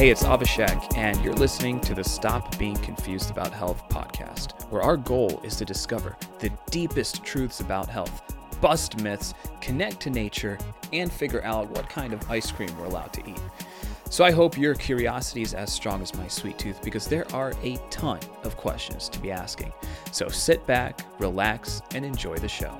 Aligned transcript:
Hey, 0.00 0.08
it's 0.08 0.22
Avishek, 0.22 0.96
and 0.96 1.22
you're 1.22 1.34
listening 1.34 1.78
to 1.82 1.94
the 1.94 2.02
Stop 2.02 2.56
Being 2.56 2.76
Confused 2.76 3.30
About 3.30 3.52
Health 3.52 3.86
podcast, 3.90 4.58
where 4.70 4.80
our 4.80 4.96
goal 4.96 5.42
is 5.44 5.56
to 5.56 5.66
discover 5.66 6.16
the 6.38 6.50
deepest 6.70 7.22
truths 7.22 7.60
about 7.60 7.86
health, 7.86 8.34
bust 8.62 8.98
myths, 9.02 9.34
connect 9.60 10.00
to 10.00 10.08
nature, 10.08 10.56
and 10.94 11.12
figure 11.12 11.44
out 11.44 11.68
what 11.68 11.90
kind 11.90 12.14
of 12.14 12.30
ice 12.30 12.50
cream 12.50 12.70
we're 12.78 12.86
allowed 12.86 13.12
to 13.12 13.28
eat. 13.28 13.42
So 14.08 14.24
I 14.24 14.30
hope 14.30 14.56
your 14.56 14.74
curiosity 14.74 15.42
is 15.42 15.52
as 15.52 15.70
strong 15.70 16.00
as 16.00 16.14
my 16.14 16.28
sweet 16.28 16.58
tooth 16.58 16.82
because 16.82 17.06
there 17.06 17.30
are 17.34 17.52
a 17.62 17.76
ton 17.90 18.20
of 18.42 18.56
questions 18.56 19.06
to 19.10 19.18
be 19.18 19.30
asking. 19.30 19.70
So 20.12 20.30
sit 20.30 20.66
back, 20.66 20.98
relax, 21.18 21.82
and 21.94 22.06
enjoy 22.06 22.38
the 22.38 22.48
show. 22.48 22.74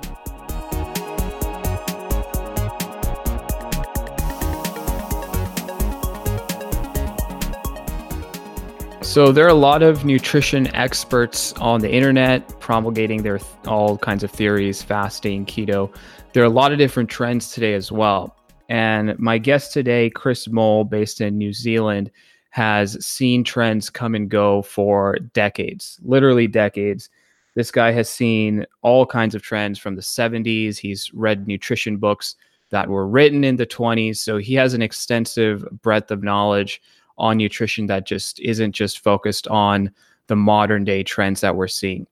So 9.11 9.32
there 9.32 9.45
are 9.45 9.49
a 9.49 9.55
lot 9.55 9.82
of 9.82 10.05
nutrition 10.05 10.73
experts 10.73 11.53
on 11.55 11.81
the 11.81 11.91
internet 11.91 12.61
promulgating 12.61 13.25
their 13.25 13.41
all 13.67 13.99
kinds 13.99 14.23
of 14.23 14.31
theories, 14.31 14.85
fasting, 14.85 15.46
keto. 15.46 15.93
There 16.32 16.45
are 16.45 16.46
a 16.46 16.49
lot 16.49 16.71
of 16.71 16.79
different 16.79 17.11
trends 17.11 17.51
today 17.51 17.75
as 17.75 17.91
well. 17.91 18.37
And 18.68 19.18
my 19.18 19.37
guest 19.37 19.73
today, 19.73 20.11
Chris 20.11 20.46
Mole, 20.46 20.85
based 20.85 21.21
in 21.21 21.37
New 21.37 21.53
Zealand, 21.53 22.13
has 22.51 23.04
seen 23.04 23.43
trends 23.43 23.91
come 23.91 24.15
and 24.15 24.29
go 24.29 24.63
for 24.63 25.18
decades, 25.35 25.99
literally 26.04 26.46
decades. 26.46 27.11
This 27.57 27.73
guy 27.73 27.90
has 27.90 28.09
seen 28.09 28.65
all 28.82 29.07
kinds 29.07 29.35
of 29.35 29.43
trends 29.43 29.77
from 29.77 29.96
the 29.96 30.03
70s. 30.03 30.79
He's 30.79 31.13
read 31.15 31.49
nutrition 31.49 31.96
books 31.96 32.37
that 32.70 32.89
were 32.89 33.09
written 33.09 33.42
in 33.42 33.56
the 33.56 33.67
20s. 33.67 34.19
So 34.19 34.39
he 34.39 34.55
has 34.55 34.73
an 34.73 34.83
extensive 34.83 35.67
breadth 35.83 36.12
of 36.12 36.23
knowledge 36.23 36.81
on 37.21 37.37
nutrition 37.37 37.87
that 37.87 38.07
just 38.07 38.41
isn't 38.41 38.73
just 38.73 39.05
focused 39.05 39.47
on 39.49 39.91
the 40.27 40.37
modern 40.37 40.85
day 40.85 41.03
trends 41.03 41.41
that 41.41 41.57
we're 41.57 41.69
seeing. 41.69 42.07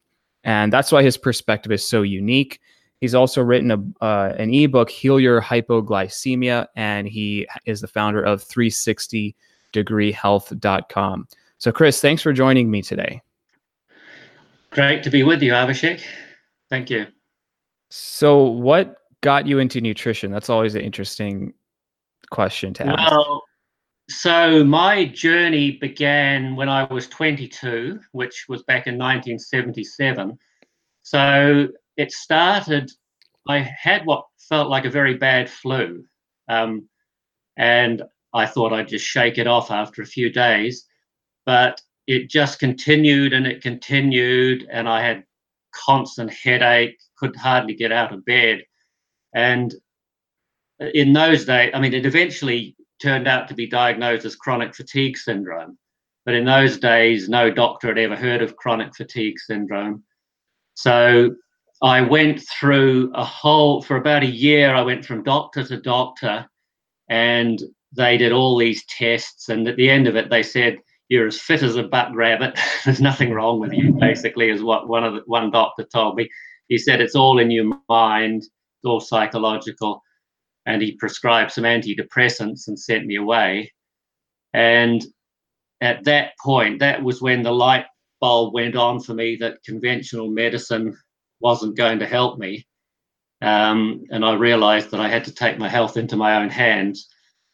And 0.44 0.72
that's 0.72 0.92
why 0.92 1.02
his 1.02 1.16
perspective 1.16 1.72
is 1.72 1.84
so 1.86 2.02
unique. 2.02 2.60
He's 3.00 3.14
also 3.14 3.42
written 3.42 3.70
a, 3.70 3.82
uh, 4.04 4.34
an 4.38 4.52
ebook, 4.52 4.90
Heal 4.90 5.18
Your 5.20 5.40
Hypoglycemia, 5.40 6.66
and 6.74 7.06
he 7.08 7.46
is 7.64 7.80
the 7.80 7.86
founder 7.86 8.20
of 8.22 8.44
360degreehealth.com. 8.44 11.28
So, 11.58 11.70
Chris, 11.72 12.00
thanks 12.00 12.22
for 12.22 12.32
joining 12.32 12.70
me 12.70 12.82
today. 12.82 13.20
Great 14.70 15.02
to 15.04 15.10
be 15.10 15.22
with 15.22 15.42
you, 15.42 15.52
Avishek. 15.52 16.02
Thank 16.70 16.90
you. 16.90 17.06
So, 17.90 18.42
what 18.42 18.96
got 19.22 19.46
you 19.46 19.58
into 19.58 19.80
nutrition? 19.80 20.30
That's 20.30 20.50
always 20.50 20.74
an 20.74 20.82
interesting 20.82 21.54
question 22.30 22.74
to 22.74 22.86
ask. 22.86 23.10
Well, 23.10 23.44
so 24.08 24.64
my 24.64 25.04
journey 25.04 25.72
began 25.72 26.56
when 26.56 26.68
I 26.68 26.84
was 26.84 27.08
22, 27.08 28.00
which 28.12 28.46
was 28.48 28.62
back 28.62 28.86
in 28.86 28.94
1977. 28.94 30.38
So 31.02 31.68
it 31.98 32.12
started, 32.12 32.90
I 33.46 33.58
had 33.58 34.06
what 34.06 34.24
felt 34.48 34.70
like 34.70 34.86
a 34.86 34.90
very 34.90 35.14
bad 35.14 35.50
flu. 35.50 36.04
Um, 36.48 36.88
and 37.58 38.02
I 38.32 38.46
thought 38.46 38.72
I'd 38.72 38.88
just 38.88 39.04
shake 39.04 39.36
it 39.36 39.46
off 39.46 39.70
after 39.70 40.00
a 40.00 40.06
few 40.06 40.30
days. 40.30 40.86
But 41.44 41.82
it 42.06 42.30
just 42.30 42.58
continued 42.58 43.34
and 43.34 43.46
it 43.46 43.62
continued. 43.62 44.66
And 44.70 44.88
I 44.88 45.02
had 45.02 45.24
constant 45.74 46.32
headache, 46.32 46.98
could 47.18 47.36
hardly 47.36 47.74
get 47.74 47.92
out 47.92 48.14
of 48.14 48.24
bed. 48.24 48.62
And 49.34 49.74
in 50.80 51.12
those 51.12 51.44
days, 51.44 51.72
I 51.74 51.80
mean, 51.80 51.92
it 51.92 52.06
eventually 52.06 52.74
turned 53.00 53.28
out 53.28 53.48
to 53.48 53.54
be 53.54 53.66
diagnosed 53.66 54.24
as 54.24 54.36
chronic 54.36 54.74
fatigue 54.74 55.16
syndrome. 55.16 55.78
But 56.24 56.34
in 56.34 56.44
those 56.44 56.78
days, 56.78 57.28
no 57.28 57.50
doctor 57.50 57.88
had 57.88 57.98
ever 57.98 58.16
heard 58.16 58.42
of 58.42 58.56
chronic 58.56 58.94
fatigue 58.94 59.38
syndrome. 59.38 60.04
So 60.74 61.34
I 61.82 62.00
went 62.00 62.42
through 62.48 63.12
a 63.14 63.24
whole, 63.24 63.82
for 63.82 63.96
about 63.96 64.22
a 64.22 64.26
year, 64.26 64.74
I 64.74 64.82
went 64.82 65.04
from 65.04 65.22
doctor 65.22 65.64
to 65.64 65.80
doctor 65.80 66.46
and 67.08 67.62
they 67.96 68.18
did 68.18 68.32
all 68.32 68.58
these 68.58 68.84
tests. 68.86 69.48
And 69.48 69.66
at 69.68 69.76
the 69.76 69.88
end 69.88 70.06
of 70.06 70.16
it, 70.16 70.28
they 70.28 70.42
said, 70.42 70.78
You're 71.08 71.28
as 71.28 71.40
fit 71.40 71.62
as 71.62 71.76
a 71.76 71.82
butt 71.82 72.14
rabbit. 72.14 72.58
There's 72.84 73.00
nothing 73.00 73.32
wrong 73.32 73.60
with 73.60 73.72
you, 73.72 73.92
basically, 73.92 74.50
is 74.50 74.62
what 74.62 74.88
one 74.88 75.04
of 75.04 75.14
the, 75.14 75.22
one 75.26 75.50
doctor 75.50 75.84
told 75.84 76.16
me. 76.16 76.28
He 76.68 76.78
said, 76.78 77.00
It's 77.00 77.14
all 77.14 77.38
in 77.38 77.50
your 77.50 77.72
mind, 77.88 78.42
it's 78.42 78.84
all 78.84 79.00
psychological 79.00 80.02
and 80.68 80.82
he 80.82 80.92
prescribed 80.92 81.50
some 81.50 81.64
antidepressants 81.64 82.68
and 82.68 82.78
sent 82.78 83.06
me 83.06 83.16
away. 83.16 83.72
And 84.52 85.02
at 85.80 86.04
that 86.04 86.32
point, 86.44 86.80
that 86.80 87.02
was 87.02 87.22
when 87.22 87.42
the 87.42 87.52
light 87.52 87.86
bulb 88.20 88.52
went 88.52 88.76
on 88.76 89.00
for 89.00 89.14
me 89.14 89.36
that 89.36 89.64
conventional 89.64 90.28
medicine 90.28 90.94
wasn't 91.40 91.76
going 91.76 91.98
to 92.00 92.06
help 92.06 92.38
me. 92.38 92.66
Um, 93.40 94.04
and 94.10 94.22
I 94.22 94.34
realized 94.34 94.90
that 94.90 95.00
I 95.00 95.08
had 95.08 95.24
to 95.24 95.34
take 95.34 95.58
my 95.58 95.70
health 95.70 95.96
into 95.96 96.16
my 96.16 96.42
own 96.42 96.50
hands. 96.50 97.08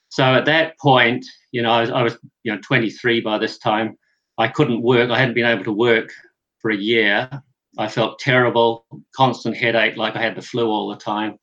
So 0.09 0.25
at 0.25 0.47
that 0.47 0.77
point, 0.81 1.25
you 1.53 1.63
know, 1.63 1.71
I 1.71 1.83
was, 1.83 1.91
I 1.91 2.03
was, 2.03 2.19
you 2.43 2.53
know 2.53 2.61
23 2.63 3.21
by 3.21 3.39
this 3.39 3.59
time. 3.59 3.97
I 4.39 4.49
couldn't 4.49 4.83
work. 4.83 5.11
I 5.11 5.19
hadn't 5.21 5.35
been 5.35 5.47
able 5.47 5.65
to 5.65 5.73
work 5.73 6.11
for 6.59 6.73
a 6.73 6.77
year. 6.77 7.31
I 7.79 7.87
felt 7.87 8.19
terrible, 8.19 8.87
constant 9.15 9.57
headache, 9.57 9.97
like 9.97 10.17
I 10.17 10.23
had 10.23 10.35
the 10.35 10.43
flu 10.43 10.67
all 10.67 10.89
the 10.89 10.97
time. 10.97 11.39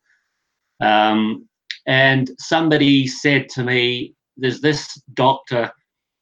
Um, 0.81 1.47
and 1.87 2.31
somebody 2.37 3.07
said 3.07 3.49
to 3.49 3.63
me, 3.63 4.13
there's 4.37 4.61
this 4.61 5.01
doctor 5.13 5.71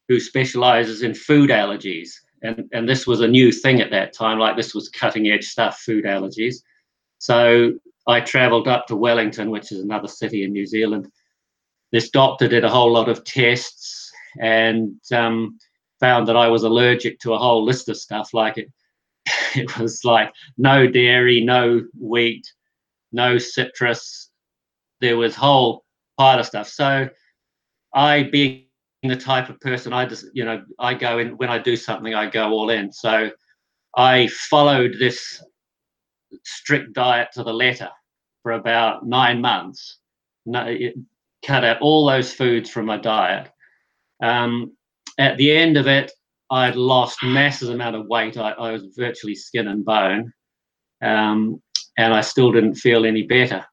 who 0.08 0.20
specializes 0.20 1.04
in 1.04 1.14
food 1.14 1.50
allergies. 1.50 2.10
And, 2.42 2.70
and 2.72 2.88
this 2.88 3.06
was 3.06 3.22
a 3.22 3.28
new 3.28 3.52
thing 3.52 3.82
at 3.82 3.92
that 3.92 4.14
time, 4.14 4.40
like 4.40 4.56
this 4.56 4.74
was 4.74 4.90
cutting 4.90 5.28
edge 5.28 5.46
stuff, 5.46 5.80
food 5.80 6.06
allergies. 6.06 6.56
So 7.20 7.74
I 8.08 8.22
traveled 8.22 8.68
up 8.68 8.88
to 8.88 8.96
Wellington, 8.96 9.52
which 9.52 9.72
is 9.72 9.82
another 9.82 10.08
city 10.08 10.44
in 10.44 10.52
New 10.52 10.66
Zealand. 10.66 11.08
This 11.92 12.10
doctor 12.10 12.48
did 12.48 12.64
a 12.64 12.70
whole 12.70 12.92
lot 12.92 13.10
of 13.10 13.24
tests 13.24 14.12
and 14.40 14.96
um, 15.12 15.58
found 16.00 16.28
that 16.28 16.38
I 16.38 16.48
was 16.48 16.64
allergic 16.64 17.20
to 17.20 17.34
a 17.34 17.38
whole 17.38 17.64
list 17.64 17.90
of 17.90 17.98
stuff. 17.98 18.34
Like 18.34 18.58
it, 18.58 18.72
it 19.56 19.78
was 19.78 20.06
like 20.06 20.32
no 20.58 20.88
dairy, 20.88 21.42
no 21.42 21.82
wheat, 22.00 22.52
no 23.12 23.38
citrus, 23.38 24.29
there 25.02 25.18
was 25.18 25.36
whole 25.36 25.86
pile 26.18 26.40
of 26.40 26.46
stuff. 26.46 26.68
So 26.68 27.10
I 27.94 28.24
being 28.24 28.66
the 29.04 29.16
type 29.16 29.50
of 29.50 29.60
person 29.62 29.94
I 29.94 30.06
just 30.06 30.26
you 30.34 30.44
know 30.44 30.64
I 30.78 30.94
go 30.94 31.20
in 31.20 31.38
when 31.38 31.50
I 31.50 31.58
do 31.58 31.76
something 31.76 32.14
I 32.14 32.30
go 32.30 32.50
all 32.50 32.70
in. 32.70 32.92
So 32.92 33.32
I 33.96 34.28
followed 34.28 34.96
this 35.00 35.42
strict 36.44 36.94
diet 36.94 37.30
to 37.34 37.44
the 37.44 37.54
letter 37.54 37.90
for 38.44 38.54
about 38.54 39.06
nine 39.06 39.42
months. 39.42 40.00
No, 40.46 40.66
it 40.66 40.96
cut 41.46 41.64
out 41.64 41.82
all 41.82 42.06
those 42.06 42.34
foods 42.34 42.70
from 42.70 42.86
my 42.86 42.98
diet. 42.98 43.50
Um, 44.22 44.76
at 45.18 45.38
the 45.38 45.52
end 45.52 45.78
of 45.78 45.88
it, 45.88 46.12
I'd 46.50 46.76
lost 46.76 47.24
massive 47.24 47.70
amount 47.70 47.96
of 47.96 48.08
weight. 48.08 48.38
I, 48.38 48.52
I 48.52 48.72
was 48.72 48.86
virtually 48.96 49.36
skin 49.36 49.68
and 49.68 49.86
bone, 49.86 50.34
um, 51.02 51.62
and 51.98 52.14
I 52.14 52.22
still 52.22 52.52
didn't 52.52 52.76
feel 52.76 53.06
any 53.06 53.24
better. 53.24 53.66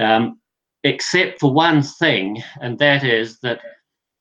Um, 0.00 0.40
except 0.84 1.40
for 1.40 1.52
one 1.52 1.82
thing, 1.82 2.42
and 2.60 2.78
that 2.78 3.04
is 3.04 3.38
that 3.40 3.60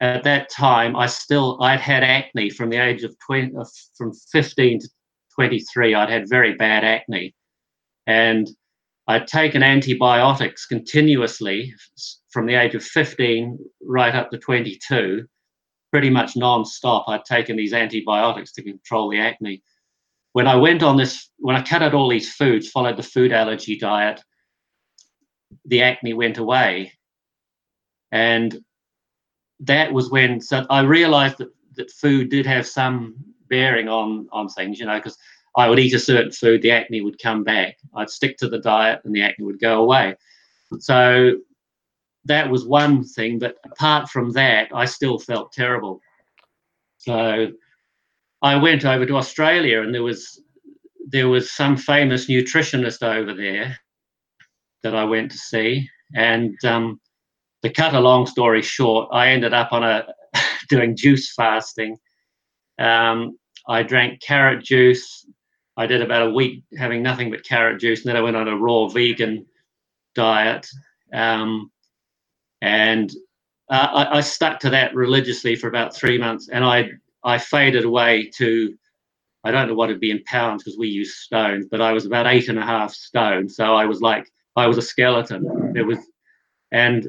at 0.01 0.23
that 0.23 0.49
time 0.49 0.95
I 0.95 1.05
still 1.05 1.61
I'd 1.61 1.79
had 1.79 2.03
acne 2.03 2.49
from 2.49 2.69
the 2.69 2.77
age 2.77 3.03
of 3.03 3.15
20 3.25 3.53
from 3.95 4.13
15 4.31 4.79
to 4.79 4.89
23 5.35 5.95
I'd 5.95 6.09
had 6.09 6.29
very 6.29 6.55
bad 6.55 6.83
acne. 6.83 7.33
And 8.07 8.49
I'd 9.07 9.27
taken 9.27 9.63
antibiotics 9.63 10.65
continuously 10.65 11.73
from 12.31 12.45
the 12.45 12.55
age 12.55 12.75
of 12.75 12.83
15 12.83 13.57
right 13.83 14.15
up 14.15 14.31
to 14.31 14.37
22 14.37 15.25
pretty 15.91 16.09
much 16.09 16.35
non-stop. 16.35 17.05
I'd 17.07 17.25
taken 17.25 17.57
these 17.57 17.73
antibiotics 17.73 18.53
to 18.53 18.63
control 18.63 19.09
the 19.09 19.19
acne. 19.19 19.61
When 20.33 20.47
I 20.47 20.55
went 20.55 20.81
on 20.81 20.97
this 20.97 21.29
when 21.37 21.55
I 21.55 21.61
cut 21.61 21.83
out 21.83 21.93
all 21.93 22.09
these 22.09 22.33
foods 22.33 22.69
followed 22.69 22.97
the 22.97 23.03
food 23.03 23.31
allergy 23.31 23.77
diet 23.77 24.21
the 25.65 25.81
acne 25.81 26.13
went 26.13 26.37
away. 26.37 26.93
And 28.11 28.63
that 29.59 29.93
was 29.93 30.09
when 30.09 30.41
so 30.41 30.65
I 30.69 30.81
realized 30.81 31.37
that, 31.37 31.49
that 31.75 31.91
food 31.91 32.29
did 32.29 32.45
have 32.45 32.67
some 32.67 33.15
bearing 33.49 33.87
on 33.87 34.27
on 34.31 34.49
things, 34.49 34.79
you 34.79 34.85
know, 34.85 34.97
because 34.97 35.17
I 35.55 35.69
would 35.69 35.79
eat 35.79 35.93
a 35.93 35.99
certain 35.99 36.31
food, 36.31 36.61
the 36.61 36.71
acne 36.71 37.01
would 37.01 37.21
come 37.21 37.43
back. 37.43 37.77
I'd 37.95 38.09
stick 38.09 38.37
to 38.37 38.49
the 38.49 38.59
diet 38.59 39.01
and 39.03 39.13
the 39.13 39.21
acne 39.21 39.45
would 39.45 39.59
go 39.59 39.81
away. 39.81 40.15
So 40.79 41.33
that 42.25 42.49
was 42.49 42.65
one 42.65 43.03
thing, 43.03 43.39
but 43.39 43.57
apart 43.65 44.09
from 44.09 44.31
that, 44.31 44.69
I 44.73 44.85
still 44.85 45.19
felt 45.19 45.51
terrible. 45.51 45.99
So 46.97 47.51
I 48.41 48.55
went 48.55 48.85
over 48.85 49.05
to 49.05 49.17
Australia 49.17 49.81
and 49.81 49.93
there 49.93 50.03
was 50.03 50.41
there 51.07 51.27
was 51.27 51.51
some 51.51 51.75
famous 51.75 52.27
nutritionist 52.27 53.03
over 53.03 53.33
there 53.33 53.77
that 54.83 54.95
I 54.95 55.03
went 55.03 55.31
to 55.31 55.37
see. 55.37 55.89
And 56.15 56.57
um, 56.65 56.99
to 57.63 57.69
cut 57.69 57.93
a 57.93 57.99
long 57.99 58.25
story 58.25 58.61
short, 58.61 59.09
I 59.11 59.29
ended 59.29 59.53
up 59.53 59.71
on 59.71 59.83
a, 59.83 60.05
doing 60.69 60.95
juice 60.95 61.33
fasting. 61.33 61.97
Um, 62.79 63.37
I 63.67 63.83
drank 63.83 64.21
carrot 64.21 64.63
juice. 64.63 65.25
I 65.77 65.85
did 65.85 66.01
about 66.01 66.27
a 66.27 66.31
week 66.31 66.63
having 66.77 67.01
nothing 67.01 67.31
but 67.31 67.45
carrot 67.45 67.79
juice, 67.79 68.01
and 68.01 68.09
then 68.09 68.17
I 68.17 68.21
went 68.21 68.35
on 68.35 68.47
a 68.47 68.57
raw 68.57 68.87
vegan 68.87 69.45
diet. 70.15 70.67
Um, 71.13 71.71
and 72.61 73.11
uh, 73.69 73.87
I, 73.93 74.17
I, 74.17 74.21
stuck 74.21 74.59
to 74.59 74.69
that 74.69 74.93
religiously 74.93 75.55
for 75.55 75.67
about 75.67 75.95
three 75.95 76.17
months, 76.17 76.49
and 76.49 76.63
I 76.63 76.89
I 77.23 77.37
faded 77.37 77.85
away 77.85 78.29
to 78.37 78.75
I 79.43 79.51
don't 79.51 79.67
know 79.67 79.73
what 79.73 79.89
it'd 79.89 80.01
be 80.01 80.11
in 80.11 80.23
pounds 80.25 80.63
because 80.63 80.77
we 80.77 80.87
use 80.87 81.15
stones, 81.15 81.65
but 81.69 81.81
I 81.81 81.93
was 81.93 82.05
about 82.05 82.27
eight 82.27 82.49
and 82.49 82.59
a 82.59 82.65
half 82.65 82.93
stone. 82.93 83.49
So 83.49 83.75
I 83.75 83.85
was 83.85 84.01
like 84.01 84.30
I 84.55 84.67
was 84.67 84.77
a 84.77 84.81
skeleton. 84.81 85.73
It 85.75 85.83
was, 85.83 85.99
and 86.71 87.07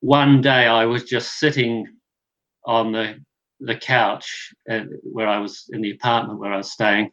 one 0.00 0.40
day 0.40 0.66
I 0.66 0.84
was 0.84 1.04
just 1.04 1.38
sitting 1.38 1.86
on 2.64 2.92
the 2.92 3.18
the 3.60 3.76
couch 3.76 4.52
uh, 4.70 4.80
where 5.02 5.28
I 5.28 5.38
was 5.38 5.64
in 5.72 5.80
the 5.80 5.92
apartment 5.92 6.38
where 6.38 6.52
I 6.52 6.58
was 6.58 6.72
staying, 6.72 7.10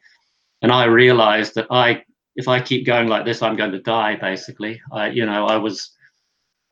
and 0.62 0.70
I 0.70 0.84
realized 0.84 1.54
that 1.54 1.66
I 1.70 2.02
if 2.36 2.48
I 2.48 2.60
keep 2.60 2.86
going 2.86 3.08
like 3.08 3.24
this, 3.24 3.42
I'm 3.42 3.56
going 3.56 3.72
to 3.72 3.80
die. 3.80 4.16
Basically, 4.16 4.80
I 4.92 5.08
you 5.08 5.26
know 5.26 5.46
I 5.46 5.56
was 5.56 5.90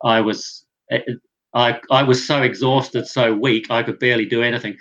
I 0.02 0.20
was 0.20 0.64
I, 1.54 1.80
I 1.90 2.02
was 2.02 2.26
so 2.26 2.42
exhausted, 2.42 3.06
so 3.06 3.34
weak, 3.34 3.70
I 3.70 3.82
could 3.82 3.98
barely 3.98 4.24
do 4.24 4.42
anything. 4.42 4.76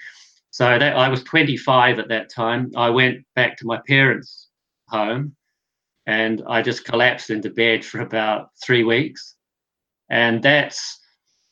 So 0.52 0.78
that 0.78 0.96
I 0.96 1.08
was 1.10 1.24
25 1.24 2.00
at 2.00 2.10
that 2.10 2.30
time. 2.30 2.72
I 2.76 2.90
went 2.90 3.26
back 3.36 3.58
to 3.58 3.66
my 3.66 3.80
parents' 3.88 4.50
home 4.88 5.36
and 6.08 6.42
I 6.48 6.62
just 6.62 6.86
collapsed 6.86 7.30
into 7.30 7.50
bed 7.50 7.86
for 7.86 8.02
about 8.02 8.50
three 8.64 8.84
weeks. 8.84 9.36
And 10.10 10.42
that's 10.44 11.00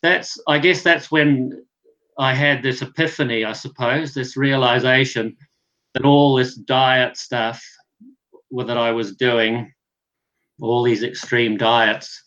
that's 0.01 0.37
I 0.47 0.59
guess 0.59 0.81
that's 0.81 1.11
when 1.11 1.65
I 2.17 2.33
had 2.33 2.61
this 2.61 2.81
epiphany, 2.81 3.45
I 3.45 3.53
suppose, 3.53 4.13
this 4.13 4.35
realization 4.35 5.35
that 5.93 6.05
all 6.05 6.35
this 6.35 6.55
diet 6.55 7.17
stuff 7.17 7.63
that 8.51 8.77
I 8.77 8.91
was 8.91 9.15
doing, 9.15 9.71
all 10.59 10.83
these 10.83 11.03
extreme 11.03 11.57
diets, 11.57 12.21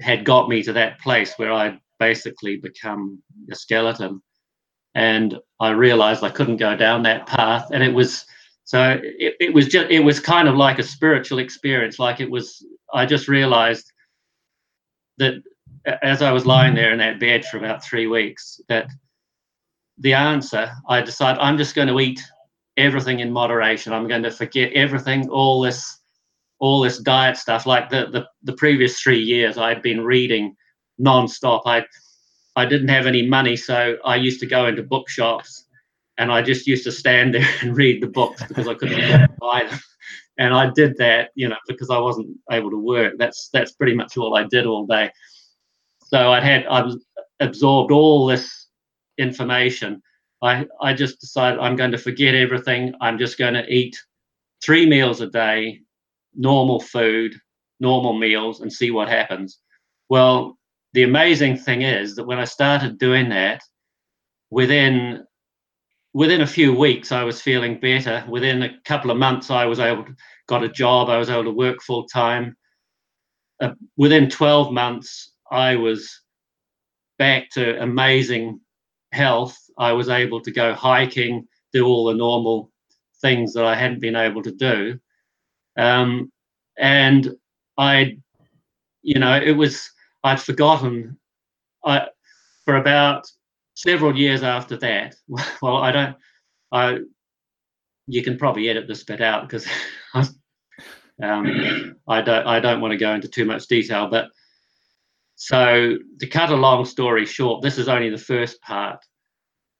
had 0.00 0.24
got 0.24 0.48
me 0.48 0.62
to 0.62 0.72
that 0.72 1.00
place 1.00 1.34
where 1.36 1.52
I'd 1.52 1.78
basically 1.98 2.56
become 2.56 3.22
a 3.50 3.54
skeleton. 3.54 4.20
And 4.94 5.38
I 5.60 5.70
realized 5.70 6.22
I 6.22 6.30
couldn't 6.30 6.58
go 6.58 6.76
down 6.76 7.02
that 7.04 7.26
path. 7.26 7.68
And 7.72 7.82
it 7.82 7.94
was 7.94 8.26
so 8.64 8.98
it, 9.02 9.34
it 9.40 9.54
was 9.54 9.68
just 9.68 9.90
it 9.90 10.00
was 10.00 10.18
kind 10.18 10.48
of 10.48 10.56
like 10.56 10.78
a 10.78 10.82
spiritual 10.82 11.38
experience. 11.38 11.98
Like 11.98 12.20
it 12.20 12.30
was 12.30 12.64
I 12.92 13.04
just 13.04 13.28
realized 13.28 13.92
that 15.18 15.34
as 16.02 16.22
I 16.22 16.32
was 16.32 16.46
lying 16.46 16.74
there 16.74 16.92
in 16.92 16.98
that 16.98 17.20
bed 17.20 17.44
for 17.44 17.58
about 17.58 17.84
three 17.84 18.06
weeks, 18.06 18.60
that 18.68 18.88
the 19.98 20.14
answer, 20.14 20.70
I 20.88 21.02
decided 21.02 21.40
I'm 21.40 21.58
just 21.58 21.74
going 21.74 21.88
to 21.88 22.00
eat 22.00 22.22
everything 22.78 23.20
in 23.20 23.30
moderation. 23.30 23.92
I'm 23.92 24.08
going 24.08 24.22
to 24.22 24.30
forget 24.30 24.72
everything, 24.72 25.28
all 25.28 25.60
this, 25.60 26.00
all 26.58 26.80
this 26.80 26.98
diet 26.98 27.36
stuff. 27.36 27.66
Like 27.66 27.90
the 27.90 28.06
the, 28.10 28.26
the 28.44 28.56
previous 28.56 28.98
three 28.98 29.20
years, 29.20 29.58
I'd 29.58 29.82
been 29.82 30.02
reading 30.02 30.56
nonstop. 30.98 31.62
I 31.66 31.84
I 32.56 32.64
didn't 32.64 32.88
have 32.88 33.06
any 33.06 33.26
money, 33.26 33.56
so 33.56 33.98
I 34.06 34.16
used 34.16 34.40
to 34.40 34.46
go 34.46 34.66
into 34.66 34.82
bookshops 34.82 35.63
and 36.18 36.30
I 36.30 36.42
just 36.42 36.66
used 36.66 36.84
to 36.84 36.92
stand 36.92 37.34
there 37.34 37.48
and 37.62 37.76
read 37.76 38.02
the 38.02 38.08
books 38.08 38.42
because 38.46 38.68
I 38.68 38.74
couldn't 38.74 39.38
buy 39.38 39.66
them. 39.68 39.80
And 40.36 40.52
I 40.52 40.70
did 40.70 40.96
that, 40.98 41.30
you 41.34 41.48
know, 41.48 41.56
because 41.68 41.90
I 41.90 41.98
wasn't 41.98 42.36
able 42.50 42.70
to 42.70 42.76
work. 42.76 43.14
That's 43.18 43.50
that's 43.52 43.72
pretty 43.72 43.94
much 43.94 44.16
all 44.16 44.36
I 44.36 44.44
did 44.44 44.66
all 44.66 44.86
day. 44.86 45.10
So 46.00 46.32
I'd 46.32 46.42
had 46.42 46.66
I 46.66 46.90
absorbed 47.40 47.92
all 47.92 48.26
this 48.26 48.68
information. 49.16 50.02
I 50.42 50.66
I 50.80 50.92
just 50.92 51.20
decided 51.20 51.60
I'm 51.60 51.76
going 51.76 51.92
to 51.92 51.98
forget 51.98 52.34
everything. 52.34 52.94
I'm 53.00 53.18
just 53.18 53.38
going 53.38 53.54
to 53.54 53.72
eat 53.72 53.96
three 54.60 54.86
meals 54.86 55.20
a 55.20 55.28
day, 55.28 55.82
normal 56.34 56.80
food, 56.80 57.36
normal 57.78 58.18
meals, 58.18 58.60
and 58.60 58.72
see 58.72 58.90
what 58.90 59.08
happens. 59.08 59.60
Well, 60.08 60.58
the 60.94 61.04
amazing 61.04 61.58
thing 61.58 61.82
is 61.82 62.16
that 62.16 62.26
when 62.26 62.38
I 62.38 62.44
started 62.44 62.98
doing 62.98 63.28
that, 63.28 63.62
within 64.50 65.24
within 66.14 66.40
a 66.40 66.46
few 66.46 66.72
weeks 66.72 67.12
I 67.12 67.24
was 67.24 67.42
feeling 67.42 67.78
better. 67.78 68.24
Within 68.28 68.62
a 68.62 68.78
couple 68.84 69.10
of 69.10 69.18
months 69.18 69.50
I 69.50 69.66
was 69.66 69.80
able 69.80 70.04
to 70.04 70.14
got 70.46 70.64
a 70.64 70.68
job. 70.68 71.10
I 71.10 71.18
was 71.18 71.28
able 71.28 71.44
to 71.44 71.50
work 71.50 71.82
full 71.82 72.06
time. 72.06 72.56
Uh, 73.60 73.74
within 73.96 74.30
12 74.30 74.72
months 74.72 75.32
I 75.50 75.76
was 75.76 76.20
back 77.18 77.50
to 77.50 77.82
amazing 77.82 78.60
health. 79.12 79.56
I 79.78 79.92
was 79.92 80.08
able 80.08 80.40
to 80.40 80.50
go 80.50 80.72
hiking, 80.74 81.46
do 81.72 81.86
all 81.86 82.06
the 82.06 82.14
normal 82.14 82.70
things 83.20 83.52
that 83.54 83.64
I 83.64 83.74
hadn't 83.74 84.00
been 84.00 84.16
able 84.16 84.42
to 84.42 84.52
do. 84.52 84.98
Um, 85.76 86.30
and 86.78 87.34
I, 87.76 88.18
you 89.02 89.18
know, 89.18 89.36
it 89.36 89.52
was 89.52 89.90
I'd 90.22 90.40
forgotten. 90.40 91.18
I 91.84 92.06
for 92.64 92.76
about 92.76 93.26
several 93.74 94.16
years 94.16 94.42
after 94.42 94.76
that. 94.78 95.16
Well, 95.62 95.76
I 95.76 95.92
don't. 95.92 96.16
I 96.72 96.98
you 98.06 98.22
can 98.22 98.36
probably 98.36 98.68
edit 98.68 98.86
this 98.86 99.04
bit 99.04 99.20
out 99.20 99.48
because 99.48 99.66
um, 100.14 101.96
I 102.08 102.20
don't. 102.22 102.46
I 102.46 102.60
don't 102.60 102.80
want 102.80 102.92
to 102.92 102.98
go 102.98 103.14
into 103.14 103.28
too 103.28 103.44
much 103.44 103.66
detail. 103.66 104.08
But 104.08 104.28
so 105.36 105.96
to 106.20 106.26
cut 106.26 106.50
a 106.50 106.56
long 106.56 106.84
story 106.84 107.26
short, 107.26 107.62
this 107.62 107.78
is 107.78 107.88
only 107.88 108.10
the 108.10 108.18
first 108.18 108.60
part 108.60 108.98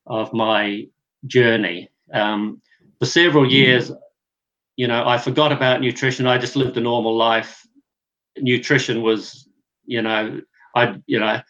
of 0.07 0.33
my 0.33 0.87
journey. 1.27 1.91
Um, 2.13 2.61
for 2.99 3.07
several 3.07 3.51
years, 3.51 3.91
you 4.77 4.87
know, 4.89 5.07
I 5.07 5.19
forgot 5.19 5.53
about 5.53 5.81
nutrition. 5.81 6.27
I 6.27 6.39
just 6.39 6.57
lived 6.57 6.77
a 6.77 6.81
normal 6.81 7.17
life. 7.17 7.67
Nutrition 8.39 9.03
was 9.03 9.49
you 9.87 10.03
know, 10.03 10.41
I, 10.75 10.97
you 11.07 11.21
know, 11.21 11.41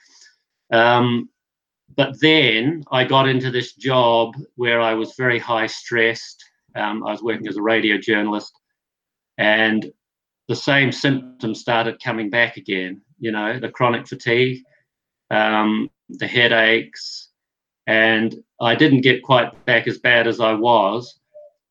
um, 0.73 1.29
but 1.97 2.21
then 2.21 2.85
I 2.91 3.05
got 3.05 3.29
into 3.29 3.51
this 3.51 3.75
job 3.75 4.37
where 4.57 4.81
I 4.81 4.95
was 4.95 5.15
very 5.17 5.39
high 5.39 5.67
stressed. 5.67 6.45
Um, 6.75 7.07
I 7.07 7.13
was 7.13 7.23
working 7.23 7.47
as 7.47 7.57
a 7.57 7.63
radio 7.63 7.99
journalist, 7.99 8.53
and 9.39 9.91
the 10.49 10.57
same 10.57 10.93
symptoms 10.93 11.61
started 11.61 12.03
coming 12.03 12.31
back 12.31 12.57
again. 12.57 13.01
You 13.19 13.33
know, 13.33 13.59
the 13.59 13.69
chronic 13.69 14.09
fatigue, 14.09 14.63
um, 15.31 15.91
the 16.09 16.27
headaches, 16.27 17.29
and 17.87 18.35
I 18.61 18.75
didn't 18.75 19.03
get 19.03 19.23
quite 19.23 19.65
back 19.67 19.87
as 19.87 19.99
bad 19.99 20.27
as 20.27 20.41
I 20.41 20.55
was, 20.55 21.21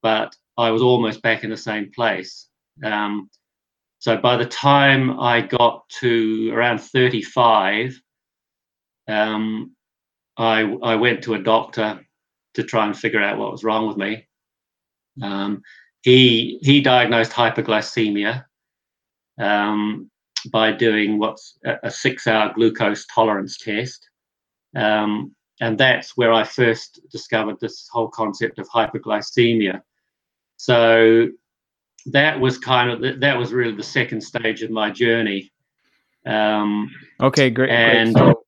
but 0.01 0.35
I 0.57 0.69
was 0.71 0.81
almost 0.81 1.21
back 1.21 1.43
in 1.43 1.49
the 1.49 1.57
same 1.57 1.91
place. 1.91 2.47
Um, 2.83 3.29
so 3.99 4.17
by 4.17 4.38
the 4.38 4.45
time 4.45 5.19
I 5.19 5.41
got 5.41 5.88
to 6.01 6.51
around 6.53 6.79
35, 6.79 7.99
um, 9.07 9.72
I, 10.37 10.61
I 10.83 10.95
went 10.95 11.23
to 11.23 11.35
a 11.35 11.43
doctor 11.43 12.05
to 12.55 12.63
try 12.63 12.85
and 12.85 12.97
figure 12.97 13.21
out 13.21 13.37
what 13.37 13.51
was 13.51 13.63
wrong 13.63 13.87
with 13.87 13.97
me. 13.97 14.27
Um, 15.21 15.61
he 16.01 16.59
he 16.61 16.81
diagnosed 16.81 17.31
hypoglycemia 17.31 18.45
um, 19.39 20.09
by 20.51 20.71
doing 20.71 21.19
what's 21.19 21.57
a, 21.65 21.77
a 21.83 21.91
six-hour 21.91 22.53
glucose 22.55 23.05
tolerance 23.05 23.57
test, 23.57 24.09
um, 24.75 25.33
and 25.61 25.77
that's 25.77 26.17
where 26.17 26.33
I 26.33 26.43
first 26.43 26.99
discovered 27.11 27.57
this 27.59 27.87
whole 27.91 28.09
concept 28.09 28.59
of 28.59 28.67
hypoglycemia. 28.69 29.81
So 30.57 31.29
that 32.07 32.39
was 32.39 32.57
kind 32.57 32.89
of 32.89 33.21
that 33.21 33.37
was 33.37 33.53
really 33.53 33.75
the 33.75 33.83
second 33.83 34.21
stage 34.21 34.61
of 34.63 34.71
my 34.71 34.89
journey. 34.89 35.51
Um, 36.25 36.91
okay, 37.21 37.49
great. 37.49 37.69
And 37.69 38.15
great. 38.15 38.33
So 38.35 38.42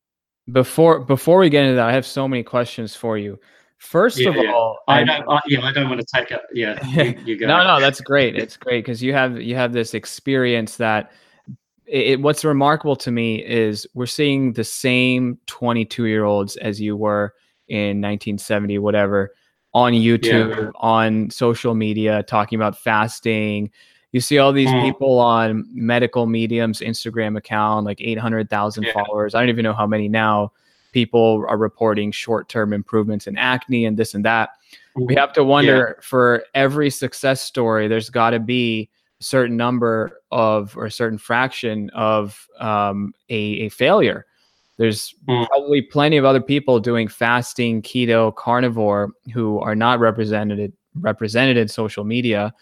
before 0.51 0.99
before 0.99 1.39
we 1.39 1.49
get 1.49 1.63
into 1.63 1.75
that, 1.75 1.87
I 1.87 1.93
have 1.93 2.05
so 2.05 2.27
many 2.27 2.43
questions 2.43 2.95
for 2.95 3.17
you. 3.17 3.39
First 3.77 4.19
yeah, 4.19 4.29
of 4.29 4.35
yeah. 4.35 4.51
all, 4.51 4.79
I 4.87 5.03
don't. 5.03 5.29
I, 5.29 5.39
yeah, 5.47 5.61
I 5.61 5.71
don't 5.71 5.89
want 5.89 6.01
to 6.01 6.07
take 6.13 6.31
it. 6.31 6.41
Yeah, 6.53 6.85
you, 6.87 7.19
you 7.25 7.37
go. 7.37 7.47
no, 7.47 7.63
no, 7.63 7.79
that's 7.79 8.01
great. 8.01 8.35
It's 8.35 8.57
great 8.57 8.85
because 8.85 9.01
you 9.03 9.13
have 9.13 9.41
you 9.41 9.55
have 9.55 9.73
this 9.73 9.93
experience 9.93 10.77
that. 10.77 11.11
It, 11.87 12.19
what's 12.19 12.43
remarkable 12.43 12.95
to 12.95 13.11
me 13.11 13.45
is 13.45 13.85
we're 13.93 14.07
seeing 14.07 14.53
the 14.53 14.63
same 14.63 15.37
22 15.45 16.05
year 16.05 16.23
olds 16.23 16.57
as 16.57 16.81
you 16.81 16.97
were 16.97 17.35
in 17.67 18.01
1970, 18.01 18.79
whatever, 18.79 19.35
on 19.75 19.93
YouTube, 19.93 20.57
yeah. 20.57 20.71
on 20.77 21.29
social 21.29 21.75
media, 21.75 22.23
talking 22.23 22.57
about 22.57 22.75
fasting. 22.75 23.69
You 24.11 24.21
see 24.21 24.37
all 24.37 24.53
these 24.53 24.69
mm. 24.69 24.81
people 24.81 25.19
on 25.19 25.67
Medical 25.73 26.25
Medium's 26.25 26.79
Instagram 26.79 27.37
account, 27.37 27.85
like 27.85 27.99
800,000 28.01 28.83
yeah. 28.83 28.93
followers. 28.93 29.35
I 29.35 29.39
don't 29.39 29.49
even 29.49 29.63
know 29.63 29.73
how 29.73 29.87
many 29.87 30.07
now. 30.07 30.51
People 30.91 31.43
are 31.49 31.57
reporting 31.57 32.11
short 32.13 32.47
term 32.47 32.71
improvements 32.71 33.27
in 33.27 33.37
acne 33.37 33.85
and 33.85 33.97
this 33.97 34.13
and 34.13 34.23
that. 34.23 34.51
We 34.95 35.03
mm-hmm. 35.03 35.17
have 35.17 35.33
to 35.33 35.43
wonder 35.43 35.95
yeah. 35.97 36.01
for 36.01 36.45
every 36.53 36.89
success 36.89 37.41
story, 37.41 37.89
there's 37.89 38.09
got 38.09 38.29
to 38.29 38.39
be 38.39 38.89
a 39.19 39.23
certain 39.23 39.57
number 39.57 40.21
of 40.31 40.75
or 40.77 40.85
a 40.85 40.91
certain 40.91 41.17
fraction 41.17 41.89
of 41.89 42.47
um, 42.59 43.13
a, 43.29 43.35
a 43.35 43.69
failure. 43.69 44.25
there's 44.77 45.13
mm. 45.27 45.45
probably 45.47 45.81
plenty 45.81 46.15
of 46.15 46.23
other 46.23 46.41
people 46.41 46.79
doing 46.79 47.09
fasting, 47.09 47.81
keto, 47.81 48.33
carnivore 48.33 49.11
who 49.33 49.59
are 49.59 49.75
not 49.75 49.99
represented 49.99 50.71
represented 51.01 51.57
in 51.57 51.67
social 51.67 52.03
media, 52.03 52.53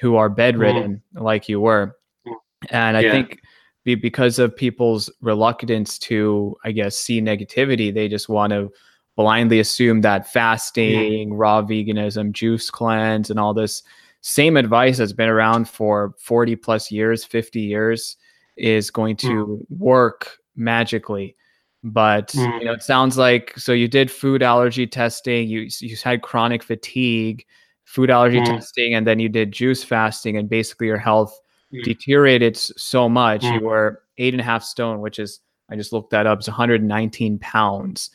who 0.00 0.16
are 0.16 0.28
bedridden 0.28 1.02
mm. 1.14 1.22
like 1.22 1.48
you 1.48 1.60
were. 1.60 1.96
Hmm. 2.26 2.34
And 2.70 2.96
I 2.96 3.00
yeah. 3.00 3.12
think 3.12 3.40
because 3.84 4.38
of 4.38 4.54
people's 4.54 5.10
reluctance 5.20 5.98
to, 5.98 6.56
I 6.64 6.72
guess, 6.72 6.96
see 6.96 7.20
negativity, 7.20 7.92
they 7.92 8.08
just 8.08 8.28
want 8.28 8.52
to 8.52 8.70
blindly 9.16 9.60
assume 9.60 10.00
that 10.02 10.30
fasting, 10.32 11.30
mm. 11.30 11.38
raw 11.38 11.62
veganism, 11.62 12.32
juice 12.32 12.70
cleanse, 12.70 13.30
and 13.30 13.38
all 13.38 13.54
this 13.54 13.82
same 14.22 14.56
advice 14.56 14.98
that's 14.98 15.12
been 15.12 15.28
around 15.28 15.68
for 15.68 16.14
40 16.18 16.56
plus 16.56 16.90
years, 16.90 17.24
50 17.24 17.60
years 17.60 18.16
is 18.56 18.90
going 18.90 19.16
to 19.16 19.28
mm. 19.28 19.78
work 19.78 20.38
magically. 20.56 21.36
But 21.82 22.28
mm. 22.28 22.60
you 22.60 22.66
know, 22.66 22.72
it 22.72 22.82
sounds 22.82 23.16
like 23.16 23.54
so 23.56 23.72
you 23.72 23.88
did 23.88 24.10
food 24.10 24.42
allergy 24.42 24.86
testing, 24.86 25.48
you 25.48 25.68
you 25.80 25.96
had 26.02 26.20
chronic 26.20 26.62
fatigue, 26.62 27.46
food 27.90 28.08
allergy 28.08 28.38
mm. 28.38 28.46
testing, 28.46 28.94
and 28.94 29.04
then 29.04 29.18
you 29.18 29.28
did 29.28 29.50
juice 29.50 29.82
fasting, 29.82 30.36
and 30.36 30.48
basically 30.48 30.86
your 30.86 30.96
health 30.96 31.36
mm. 31.74 31.82
deteriorated 31.82 32.56
so 32.56 33.08
much. 33.08 33.42
You 33.42 33.58
mm. 33.58 33.62
were 33.62 34.02
eight 34.18 34.32
and 34.32 34.40
a 34.40 34.44
half 34.44 34.62
stone, 34.62 35.00
which 35.00 35.18
is 35.18 35.40
I 35.68 35.74
just 35.74 35.92
looked 35.92 36.10
that 36.10 36.24
up, 36.24 36.38
it's 36.38 36.46
119 36.46 37.40
pounds. 37.40 38.10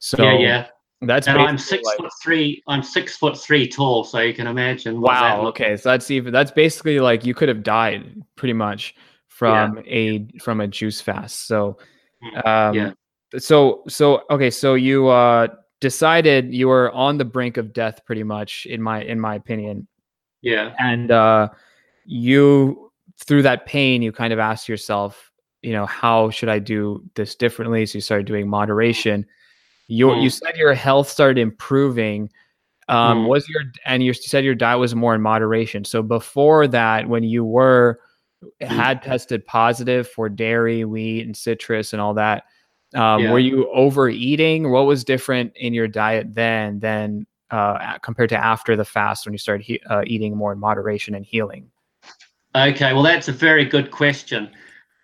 So 0.00 0.22
yeah, 0.22 0.38
yeah. 0.38 0.66
That's 1.02 1.28
and 1.28 1.38
I'm 1.38 1.58
six 1.58 1.84
like, 1.84 1.96
foot 1.96 2.10
three. 2.20 2.62
I'm 2.66 2.82
six 2.82 3.16
foot 3.16 3.38
three 3.38 3.68
tall, 3.68 4.02
so 4.04 4.18
you 4.18 4.34
can 4.34 4.48
imagine. 4.48 5.00
wow. 5.00 5.46
Okay, 5.46 5.76
so 5.76 5.90
that's 5.90 6.10
even 6.10 6.32
that's 6.32 6.50
basically 6.50 6.98
like 6.98 7.24
you 7.24 7.32
could 7.32 7.48
have 7.48 7.62
died 7.62 8.20
pretty 8.34 8.52
much 8.52 8.96
from 9.28 9.80
a 9.86 10.26
from 10.42 10.60
a 10.60 10.66
juice 10.66 11.00
fast. 11.00 11.46
So, 11.46 11.78
um, 12.44 12.74
yeah. 12.74 12.92
So 13.38 13.84
so 13.88 14.24
okay, 14.28 14.50
so 14.50 14.74
you 14.74 15.08
uh 15.08 15.46
decided 15.80 16.54
you 16.54 16.68
were 16.68 16.90
on 16.92 17.18
the 17.18 17.24
brink 17.24 17.56
of 17.56 17.72
death, 17.72 18.04
pretty 18.04 18.22
much 18.22 18.66
in 18.66 18.82
my 18.82 19.02
in 19.02 19.18
my 19.18 19.34
opinion. 19.34 19.86
Yeah. 20.42 20.74
And 20.78 21.10
uh, 21.10 21.48
you 22.04 22.92
through 23.18 23.42
that 23.42 23.66
pain, 23.66 24.02
you 24.02 24.12
kind 24.12 24.32
of 24.32 24.38
asked 24.38 24.68
yourself, 24.68 25.30
you 25.62 25.72
know, 25.72 25.86
how 25.86 26.30
should 26.30 26.48
I 26.48 26.58
do 26.58 27.04
this 27.14 27.34
differently? 27.34 27.84
So 27.86 27.98
you 27.98 28.02
started 28.02 28.26
doing 28.26 28.48
moderation. 28.48 29.26
Your 29.88 30.14
mm. 30.14 30.22
you 30.22 30.30
said 30.30 30.56
your 30.56 30.74
health 30.74 31.08
started 31.08 31.40
improving. 31.40 32.30
Um, 32.88 33.24
mm. 33.24 33.28
Was 33.28 33.48
your 33.48 33.62
and 33.84 34.02
you 34.02 34.12
said 34.14 34.44
your 34.44 34.54
diet 34.54 34.78
was 34.78 34.94
more 34.94 35.14
in 35.14 35.20
moderation. 35.20 35.84
So 35.84 36.02
before 36.02 36.66
that, 36.68 37.08
when 37.08 37.24
you 37.24 37.44
were 37.44 38.00
mm. 38.42 38.66
had 38.66 39.02
tested 39.02 39.46
positive 39.46 40.08
for 40.08 40.28
dairy, 40.28 40.84
wheat, 40.84 41.26
and 41.26 41.36
citrus 41.36 41.92
and 41.92 42.00
all 42.00 42.14
that, 42.14 42.44
um, 42.94 43.22
yeah. 43.22 43.32
were 43.32 43.38
you 43.38 43.70
overeating? 43.72 44.70
What 44.70 44.86
was 44.86 45.04
different 45.04 45.52
in 45.56 45.74
your 45.74 45.88
diet 45.88 46.34
then 46.34 46.80
than 46.80 47.26
uh, 47.50 47.98
compared 47.98 48.28
to 48.30 48.36
after 48.36 48.76
the 48.76 48.84
fast 48.84 49.26
when 49.26 49.32
you 49.32 49.38
started 49.38 49.64
he- 49.64 49.80
uh, 49.88 50.02
eating 50.06 50.36
more 50.36 50.52
in 50.52 50.58
moderation 50.58 51.14
and 51.14 51.24
healing? 51.24 51.70
Okay, 52.54 52.92
well, 52.92 53.02
that's 53.02 53.28
a 53.28 53.32
very 53.32 53.64
good 53.64 53.90
question 53.90 54.50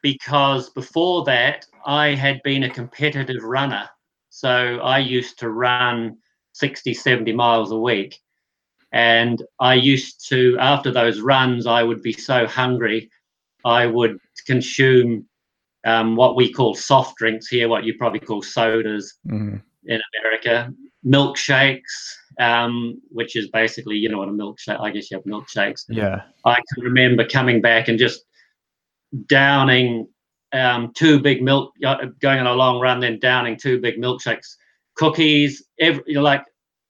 because 0.02 0.71
before 0.71 1.25
that, 1.25 1.66
I 1.85 2.09
had 2.09 2.43
been 2.43 2.64
a 2.64 2.71
competitive 2.71 3.43
runner. 3.43 3.88
So 4.31 4.81
I 4.83 4.99
used 4.99 5.38
to 5.38 5.50
run 5.50 6.19
60, 6.52 6.93
70 6.93 7.33
miles 7.33 7.71
a 7.71 7.78
week. 7.78 8.19
And 8.93 9.43
I 9.61 9.75
used 9.75 10.28
to, 10.28 10.57
after 10.59 10.90
those 10.90 11.21
runs, 11.21 11.66
I 11.66 11.83
would 11.83 12.02
be 12.02 12.12
so 12.12 12.47
hungry, 12.47 13.11
I 13.64 13.87
would 13.87 14.19
consume 14.47 15.26
um, 15.87 16.16
what 16.16 16.37
we 16.37 16.52
call 16.52 16.75
soft 16.75 17.16
drinks 17.16 17.47
here, 17.47 17.69
what 17.69 17.85
you 17.85 17.95
probably 17.97 18.19
call 18.19 18.43
sodas 18.43 19.19
mm-hmm. 19.26 19.57
in 19.85 20.00
America, 20.21 20.73
milkshakes, 21.07 21.81
um, 22.40 23.00
which 23.11 23.37
is 23.37 23.49
basically, 23.49 23.97
you 23.97 24.09
know 24.09 24.19
what 24.19 24.28
a 24.28 24.33
milkshake, 24.33 24.81
I 24.81 24.90
guess 24.90 25.11
you 25.11 25.16
have 25.16 25.25
milkshakes. 25.25 25.85
Yeah. 25.88 26.23
I 26.45 26.57
can 26.57 26.83
remember 26.83 27.25
coming 27.26 27.61
back 27.61 27.87
and 27.87 27.99
just 27.99 28.25
downing 29.26 30.09
um, 30.52 30.93
two 30.95 31.21
big 31.21 31.40
milk, 31.40 31.73
uh, 31.85 32.07
going 32.21 32.40
on 32.40 32.47
a 32.49 32.55
long 32.55 32.81
run, 32.81 32.99
then 32.99 33.21
downing 33.21 33.57
two 33.57 33.81
big 33.81 33.97
milkshakes, 33.97 34.57
cookies. 34.97 35.64
Every, 35.78 36.14
like 36.14 36.45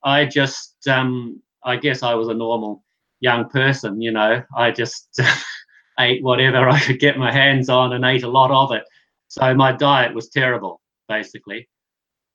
I 0.05 0.25
just, 0.25 0.75
um, 0.89 1.43
I 1.65 1.77
guess 1.77 2.03
I 2.03 2.15
was 2.15 2.29
a 2.29 2.35
normal 2.35 2.83
young 3.21 3.51
person. 3.51 4.01
You 4.01 4.13
know, 4.13 4.43
I 4.57 4.71
just 4.71 5.21
ate 5.99 6.23
whatever 6.23 6.69
I 6.69 6.81
could 6.81 7.01
get 7.01 7.19
my 7.19 7.33
hands 7.33 7.69
on 7.69 7.93
and 7.93 8.05
ate 8.05 8.23
a 8.23 8.29
lot 8.29 8.51
of 8.51 8.73
it. 8.73 8.85
So 9.29 9.55
my 9.55 9.73
diet 9.73 10.15
was 10.15 10.29
terrible, 10.29 10.81
basically. 11.09 11.69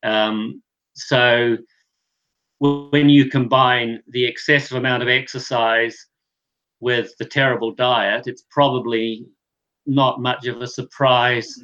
Um, 0.03 0.61
so 0.93 1.57
when 2.59 3.09
you 3.09 3.29
combine 3.29 4.03
the 4.09 4.25
excessive 4.25 4.77
amount 4.77 5.01
of 5.01 5.09
exercise 5.09 6.07
with 6.79 7.11
the 7.17 7.25
terrible 7.25 7.73
diet, 7.73 8.27
it's 8.27 8.43
probably 8.51 9.25
not 9.85 10.21
much 10.21 10.45
of 10.45 10.61
a 10.61 10.67
surprise 10.67 11.59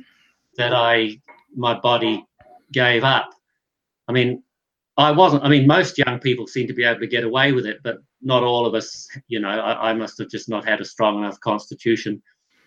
that 0.57 0.73
I 0.73 1.21
my 1.55 1.79
body 1.79 2.25
gave 2.71 3.03
up. 3.03 3.29
I 4.07 4.11
mean, 4.11 4.43
I 4.97 5.11
wasn't. 5.11 5.43
I 5.43 5.49
mean, 5.49 5.67
most 5.67 5.97
young 5.97 6.19
people 6.19 6.47
seem 6.47 6.67
to 6.67 6.73
be 6.73 6.83
able 6.83 6.99
to 6.99 7.07
get 7.07 7.23
away 7.23 7.51
with 7.51 7.65
it, 7.65 7.77
but 7.83 7.97
not 8.21 8.43
all 8.43 8.65
of 8.65 8.73
us. 8.73 9.07
You 9.27 9.39
know, 9.39 9.49
I, 9.49 9.91
I 9.91 9.93
must 9.93 10.17
have 10.17 10.29
just 10.29 10.49
not 10.49 10.67
had 10.67 10.81
a 10.81 10.85
strong 10.85 11.19
enough 11.19 11.39
constitution 11.39 12.21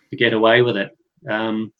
to 0.09 0.15
get 0.15 0.33
away 0.33 0.61
with 0.61 0.77
it. 0.77 0.97
Um, 1.29 1.73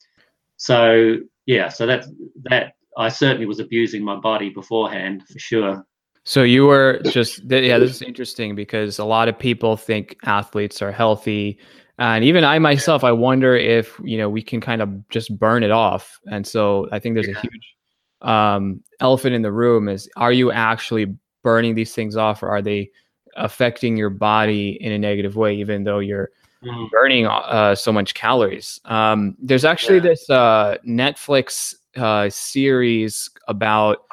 so 0.57 1.17
yeah, 1.45 1.69
so 1.69 1.85
that 1.87 2.05
that 2.49 2.73
I 2.97 3.09
certainly 3.09 3.45
was 3.45 3.59
abusing 3.59 4.03
my 4.03 4.17
body 4.17 4.49
beforehand 4.49 5.23
for 5.31 5.39
sure. 5.39 5.85
So 6.23 6.43
you 6.43 6.65
were 6.65 7.01
just 7.05 7.43
yeah, 7.49 7.79
this 7.79 7.95
is 7.95 8.01
interesting 8.01 8.53
because 8.53 8.99
a 8.99 9.05
lot 9.05 9.27
of 9.27 9.39
people 9.39 9.77
think 9.77 10.17
athletes 10.23 10.81
are 10.81 10.91
healthy 10.91 11.59
and 12.01 12.23
even 12.23 12.43
I 12.43 12.57
myself, 12.57 13.03
I 13.03 13.11
wonder 13.11 13.55
if 13.55 13.99
you 14.03 14.17
know 14.17 14.27
we 14.27 14.41
can 14.41 14.59
kind 14.59 14.81
of 14.81 15.07
just 15.09 15.37
burn 15.37 15.61
it 15.63 15.69
off. 15.69 16.19
And 16.31 16.47
so 16.47 16.87
I 16.91 16.97
think 16.97 17.13
there's 17.13 17.27
yeah. 17.27 17.37
a 17.37 17.41
huge 17.41 17.75
um, 18.21 18.81
elephant 18.99 19.35
in 19.35 19.41
the 19.41 19.51
room: 19.51 19.89
is 19.89 20.09
are 20.17 20.31
you 20.31 20.51
actually 20.51 21.15
burning 21.43 21.75
these 21.75 21.93
things 21.93 22.15
off, 22.15 22.43
or 22.43 22.49
are 22.49 22.61
they 22.61 22.89
affecting 23.35 23.97
your 23.97 24.09
body 24.09 24.77
in 24.81 24.91
a 24.91 24.99
negative 24.99 25.35
way, 25.35 25.55
even 25.55 25.83
though 25.83 25.99
you're 25.99 26.29
mm. 26.63 26.89
burning 26.91 27.27
uh, 27.27 27.75
so 27.75 27.91
much 27.91 28.13
calories? 28.13 28.79
Um, 28.85 29.35
there's 29.39 29.65
actually 29.65 29.97
yeah. 29.97 30.03
this 30.03 30.29
uh, 30.29 30.77
Netflix 30.87 31.75
uh, 31.97 32.29
series 32.29 33.29
about 33.47 34.05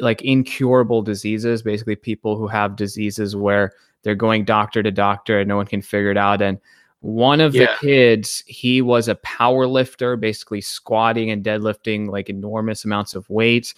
like 0.00 0.22
incurable 0.22 1.02
diseases, 1.02 1.62
basically 1.62 1.96
people 1.96 2.36
who 2.36 2.48
have 2.48 2.76
diseases 2.76 3.36
where 3.36 3.72
they're 4.02 4.14
going 4.14 4.44
doctor 4.44 4.82
to 4.82 4.90
doctor 4.90 5.40
and 5.40 5.48
no 5.48 5.56
one 5.56 5.66
can 5.66 5.82
figure 5.82 6.10
it 6.10 6.16
out 6.16 6.42
and 6.42 6.58
one 7.00 7.40
of 7.40 7.54
yeah. 7.54 7.66
the 7.66 7.86
kids, 7.86 8.44
he 8.46 8.82
was 8.82 9.08
a 9.08 9.14
power 9.16 9.66
lifter, 9.66 10.16
basically 10.16 10.60
squatting 10.60 11.30
and 11.30 11.44
deadlifting 11.44 12.10
like 12.10 12.28
enormous 12.28 12.84
amounts 12.84 13.14
of 13.14 13.28
weight. 13.30 13.74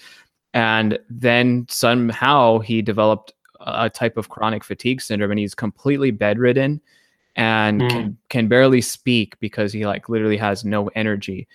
And 0.55 0.99
then 1.09 1.67
somehow 1.69 2.59
he 2.59 2.83
developed 2.83 3.33
a 3.61 3.89
type 3.89 4.17
of 4.17 4.29
chronic 4.29 4.65
fatigue 4.65 5.01
syndrome 5.01 5.31
and 5.31 5.41
he's 5.41 5.55
completely 5.55 6.11
bedridden 6.11 6.81
and 7.37 7.81
mm. 7.81 7.89
can, 7.89 8.19
can 8.29 8.49
barely 8.49 8.81
speak 8.81 9.39
because 9.39 9.73
he 9.73 9.87
like 9.87 10.09
literally 10.09 10.37
has 10.37 10.65
no 10.65 10.89
energy. 10.89 11.47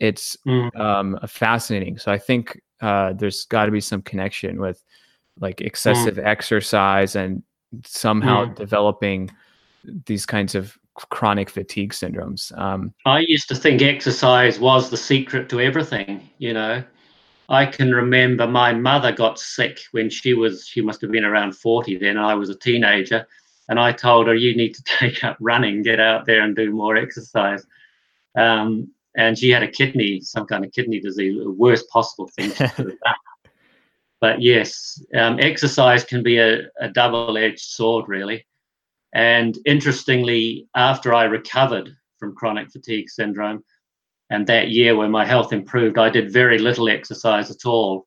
It's 0.00 0.36
mm. 0.46 0.74
um, 0.78 1.18
fascinating. 1.26 1.98
So 1.98 2.12
I 2.12 2.18
think 2.18 2.62
uh, 2.80 3.14
there's 3.14 3.46
got 3.46 3.66
to 3.66 3.72
be 3.72 3.80
some 3.80 4.02
connection 4.02 4.60
with 4.60 4.82
like 5.40 5.56
mm. 5.56 5.66
excessive 5.66 6.16
mm. 6.16 6.24
exercise 6.24 7.16
and 7.16 7.42
somehow 7.84 8.46
mm. 8.46 8.54
developing 8.54 9.30
these 10.06 10.24
kinds 10.24 10.54
of 10.54 10.78
chronic 11.10 11.50
fatigue 11.50 11.92
syndromes. 11.92 12.56
Um, 12.58 12.92
I 13.04 13.20
used 13.20 13.48
to 13.48 13.54
think 13.54 13.82
exercise 13.82 14.58
was 14.58 14.90
the 14.90 14.96
secret 14.96 15.48
to 15.50 15.60
everything. 15.60 16.28
You 16.38 16.54
know, 16.54 16.84
I 17.48 17.66
can 17.66 17.92
remember 17.92 18.46
my 18.46 18.72
mother 18.72 19.12
got 19.12 19.38
sick 19.38 19.80
when 19.92 20.10
she 20.10 20.34
was 20.34 20.66
she 20.66 20.80
must 20.80 21.00
have 21.00 21.10
been 21.10 21.24
around 21.24 21.56
forty 21.56 21.96
then. 21.96 22.18
I 22.18 22.34
was 22.34 22.50
a 22.50 22.54
teenager, 22.54 23.26
and 23.68 23.78
I 23.78 23.92
told 23.92 24.26
her 24.26 24.34
you 24.34 24.56
need 24.56 24.74
to 24.74 24.82
take 24.98 25.22
up 25.24 25.36
running, 25.40 25.82
get 25.82 26.00
out 26.00 26.26
there 26.26 26.42
and 26.42 26.56
do 26.56 26.72
more 26.72 26.96
exercise. 26.96 27.66
Um, 28.36 28.90
and 29.16 29.38
she 29.38 29.50
had 29.50 29.62
a 29.62 29.68
kidney, 29.68 30.20
some 30.20 30.46
kind 30.46 30.62
of 30.62 30.72
kidney 30.72 31.00
disease, 31.00 31.38
the 31.42 31.50
worst 31.50 31.88
possible 31.88 32.28
thing 32.28 32.52
But 34.20 34.40
yes, 34.40 35.02
um, 35.14 35.38
exercise 35.40 36.04
can 36.04 36.22
be 36.22 36.38
a, 36.38 36.68
a 36.80 36.88
double-edged 36.88 37.60
sword, 37.60 38.06
really. 38.08 38.46
And 39.16 39.58
interestingly, 39.64 40.68
after 40.74 41.14
I 41.14 41.24
recovered 41.24 41.96
from 42.18 42.34
chronic 42.34 42.70
fatigue 42.70 43.08
syndrome, 43.08 43.64
and 44.28 44.46
that 44.46 44.68
year 44.68 44.94
when 44.94 45.10
my 45.10 45.24
health 45.24 45.54
improved, 45.54 45.96
I 45.96 46.10
did 46.10 46.30
very 46.30 46.58
little 46.58 46.90
exercise 46.90 47.50
at 47.50 47.64
all, 47.64 48.06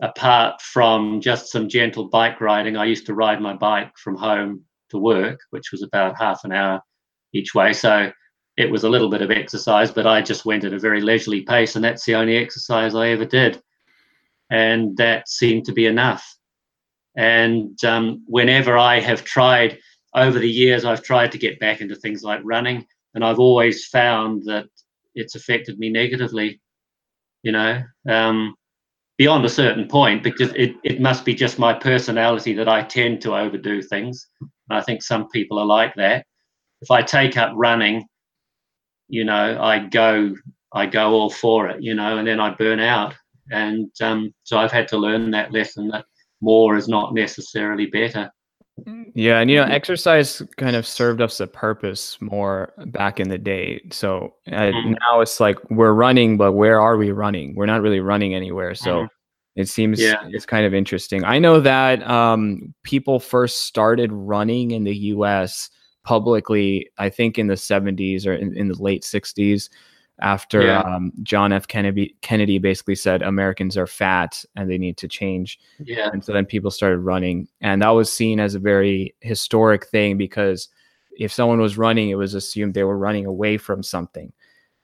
apart 0.00 0.62
from 0.62 1.20
just 1.20 1.52
some 1.52 1.68
gentle 1.68 2.08
bike 2.08 2.40
riding. 2.40 2.74
I 2.74 2.86
used 2.86 3.04
to 3.04 3.14
ride 3.14 3.42
my 3.42 3.52
bike 3.52 3.92
from 3.98 4.16
home 4.16 4.64
to 4.88 4.96
work, 4.96 5.40
which 5.50 5.70
was 5.72 5.82
about 5.82 6.16
half 6.16 6.42
an 6.44 6.52
hour 6.52 6.80
each 7.34 7.54
way. 7.54 7.74
So 7.74 8.10
it 8.56 8.70
was 8.70 8.84
a 8.84 8.88
little 8.88 9.10
bit 9.10 9.20
of 9.20 9.30
exercise, 9.30 9.90
but 9.90 10.06
I 10.06 10.22
just 10.22 10.46
went 10.46 10.64
at 10.64 10.72
a 10.72 10.78
very 10.78 11.02
leisurely 11.02 11.42
pace, 11.42 11.76
and 11.76 11.84
that's 11.84 12.06
the 12.06 12.14
only 12.14 12.38
exercise 12.38 12.94
I 12.94 13.08
ever 13.08 13.26
did. 13.26 13.62
And 14.50 14.96
that 14.96 15.28
seemed 15.28 15.66
to 15.66 15.72
be 15.72 15.84
enough. 15.84 16.24
And 17.14 17.78
um, 17.84 18.24
whenever 18.26 18.78
I 18.78 19.00
have 19.00 19.22
tried 19.22 19.78
over 20.14 20.38
the 20.38 20.50
years, 20.50 20.84
I've 20.84 21.02
tried 21.02 21.32
to 21.32 21.38
get 21.38 21.58
back 21.60 21.80
into 21.80 21.96
things 21.96 22.22
like 22.22 22.40
running, 22.44 22.86
and 23.14 23.24
I've 23.24 23.38
always 23.38 23.86
found 23.86 24.44
that 24.44 24.66
it's 25.14 25.34
affected 25.34 25.78
me 25.78 25.90
negatively. 25.90 26.60
You 27.42 27.52
know, 27.52 27.82
um, 28.08 28.54
beyond 29.18 29.44
a 29.44 29.50
certain 29.50 29.86
point, 29.86 30.22
because 30.22 30.52
it, 30.54 30.76
it 30.82 31.00
must 31.00 31.24
be 31.24 31.34
just 31.34 31.58
my 31.58 31.72
personality 31.72 32.54
that 32.54 32.68
I 32.68 32.82
tend 32.82 33.20
to 33.22 33.36
overdo 33.36 33.82
things. 33.82 34.26
And 34.40 34.78
I 34.78 34.80
think 34.80 35.02
some 35.02 35.28
people 35.28 35.58
are 35.58 35.66
like 35.66 35.94
that. 35.96 36.26
If 36.80 36.90
I 36.90 37.02
take 37.02 37.36
up 37.36 37.52
running, 37.54 38.06
you 39.08 39.24
know, 39.24 39.60
I 39.60 39.80
go 39.80 40.34
I 40.72 40.86
go 40.86 41.12
all 41.12 41.30
for 41.30 41.68
it, 41.68 41.82
you 41.82 41.94
know, 41.94 42.18
and 42.18 42.26
then 42.26 42.40
I 42.40 42.50
burn 42.54 42.80
out. 42.80 43.14
And 43.50 43.90
um, 44.00 44.34
so 44.42 44.58
I've 44.58 44.72
had 44.72 44.88
to 44.88 44.96
learn 44.96 45.30
that 45.30 45.52
lesson 45.52 45.88
that 45.88 46.04
more 46.40 46.76
is 46.76 46.88
not 46.88 47.14
necessarily 47.14 47.86
better. 47.86 48.30
Yeah, 49.14 49.38
and 49.38 49.48
you 49.48 49.56
know, 49.56 49.64
exercise 49.64 50.42
kind 50.56 50.74
of 50.74 50.84
served 50.86 51.20
us 51.20 51.38
a 51.38 51.46
purpose 51.46 52.20
more 52.20 52.72
back 52.86 53.20
in 53.20 53.28
the 53.28 53.38
day. 53.38 53.80
So 53.92 54.34
uh, 54.48 54.50
mm-hmm. 54.50 54.94
now 54.94 55.20
it's 55.20 55.38
like 55.38 55.58
we're 55.70 55.92
running, 55.92 56.36
but 56.36 56.52
where 56.52 56.80
are 56.80 56.96
we 56.96 57.12
running? 57.12 57.54
We're 57.54 57.66
not 57.66 57.82
really 57.82 58.00
running 58.00 58.34
anywhere. 58.34 58.74
So 58.74 58.96
mm-hmm. 58.96 59.06
it 59.60 59.68
seems 59.68 60.00
yeah. 60.00 60.26
it's 60.28 60.46
kind 60.46 60.66
of 60.66 60.74
interesting. 60.74 61.24
I 61.24 61.38
know 61.38 61.60
that 61.60 62.02
um, 62.08 62.74
people 62.82 63.20
first 63.20 63.66
started 63.66 64.12
running 64.12 64.72
in 64.72 64.82
the 64.82 64.96
U.S. 64.96 65.70
publicly, 66.02 66.90
I 66.98 67.10
think, 67.10 67.38
in 67.38 67.46
the 67.46 67.54
70s 67.54 68.26
or 68.26 68.32
in, 68.32 68.56
in 68.56 68.68
the 68.68 68.82
late 68.82 69.02
60s 69.02 69.68
after 70.20 70.62
yeah. 70.62 70.80
um, 70.80 71.12
John 71.22 71.52
F. 71.52 71.66
Kennedy 71.66 72.16
Kennedy 72.20 72.58
basically 72.58 72.94
said 72.94 73.22
Americans 73.22 73.76
are 73.76 73.86
fat 73.86 74.44
and 74.56 74.70
they 74.70 74.78
need 74.78 74.96
to 74.98 75.08
change. 75.08 75.58
Yeah. 75.78 76.10
And 76.12 76.24
so 76.24 76.32
then 76.32 76.46
people 76.46 76.70
started 76.70 76.98
running, 76.98 77.48
and 77.60 77.82
that 77.82 77.90
was 77.90 78.12
seen 78.12 78.40
as 78.40 78.54
a 78.54 78.60
very 78.60 79.14
historic 79.20 79.86
thing 79.86 80.16
because 80.16 80.68
if 81.18 81.32
someone 81.32 81.60
was 81.60 81.78
running, 81.78 82.10
it 82.10 82.16
was 82.16 82.34
assumed 82.34 82.74
they 82.74 82.84
were 82.84 82.98
running 82.98 83.26
away 83.26 83.56
from 83.56 83.82
something. 83.82 84.32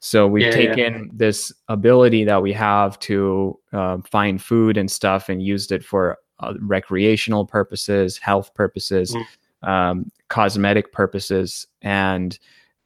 So 0.01 0.27
we've 0.27 0.47
yeah, 0.47 0.51
taken 0.51 0.95
yeah. 0.95 1.11
this 1.13 1.53
ability 1.69 2.25
that 2.25 2.43
we 2.43 2.53
have 2.55 2.99
to 3.01 3.59
uh, 3.73 3.99
find 4.11 4.43
food 4.43 4.77
and 4.79 4.91
stuff 4.91 5.29
and 5.29 5.43
used 5.43 5.73
it 5.73 5.85
for 5.85 6.19
uh, 6.41 6.55
recreational 6.61 7.45
purposes, 7.45 8.17
health 8.17 8.55
purposes, 8.55 9.15
mm. 9.15 9.69
um, 9.69 10.11
cosmetic 10.29 10.93
purposes, 10.93 11.67
and 11.83 12.39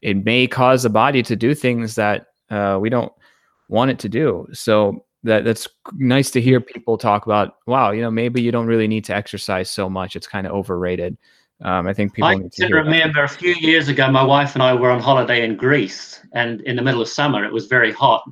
it 0.02 0.24
may 0.24 0.46
cause 0.46 0.82
the 0.82 0.90
body 0.90 1.22
to 1.22 1.36
do 1.36 1.54
things 1.54 1.94
that 1.94 2.26
uh, 2.50 2.78
we 2.80 2.90
don't 2.90 3.12
want 3.68 3.90
it 3.90 3.98
to 4.00 4.08
do. 4.08 4.46
So 4.52 5.04
that 5.24 5.44
that's 5.44 5.66
nice 5.94 6.30
to 6.32 6.40
hear 6.40 6.60
people 6.60 6.96
talk 6.96 7.26
about. 7.26 7.56
Wow, 7.66 7.90
you 7.90 8.02
know, 8.02 8.10
maybe 8.10 8.40
you 8.42 8.52
don't 8.52 8.66
really 8.66 8.88
need 8.88 9.04
to 9.06 9.16
exercise 9.16 9.70
so 9.70 9.88
much. 9.90 10.16
It's 10.16 10.26
kind 10.26 10.46
of 10.46 10.52
overrated. 10.52 11.16
Um, 11.62 11.86
I 11.86 11.94
think 11.94 12.12
people. 12.12 12.28
I 12.28 12.36
can 12.36 12.72
remember 12.72 13.22
that. 13.22 13.34
a 13.34 13.38
few 13.38 13.54
years 13.54 13.88
ago, 13.88 14.10
my 14.10 14.24
wife 14.24 14.54
and 14.54 14.62
I 14.62 14.74
were 14.74 14.90
on 14.90 15.00
holiday 15.00 15.44
in 15.44 15.56
Greece, 15.56 16.20
and 16.32 16.60
in 16.62 16.76
the 16.76 16.82
middle 16.82 17.00
of 17.00 17.08
summer, 17.08 17.44
it 17.44 17.52
was 17.52 17.66
very 17.66 17.92
hot, 17.92 18.22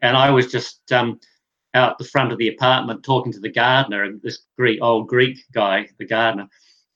and 0.00 0.16
I 0.16 0.30
was 0.30 0.50
just 0.50 0.90
um, 0.90 1.20
out 1.74 1.98
the 1.98 2.04
front 2.04 2.32
of 2.32 2.38
the 2.38 2.48
apartment 2.48 3.04
talking 3.04 3.32
to 3.32 3.40
the 3.40 3.50
gardener, 3.50 4.10
this 4.22 4.40
Greek 4.58 4.80
old 4.82 5.08
Greek 5.08 5.38
guy, 5.54 5.88
the 5.98 6.06
gardener, 6.06 6.48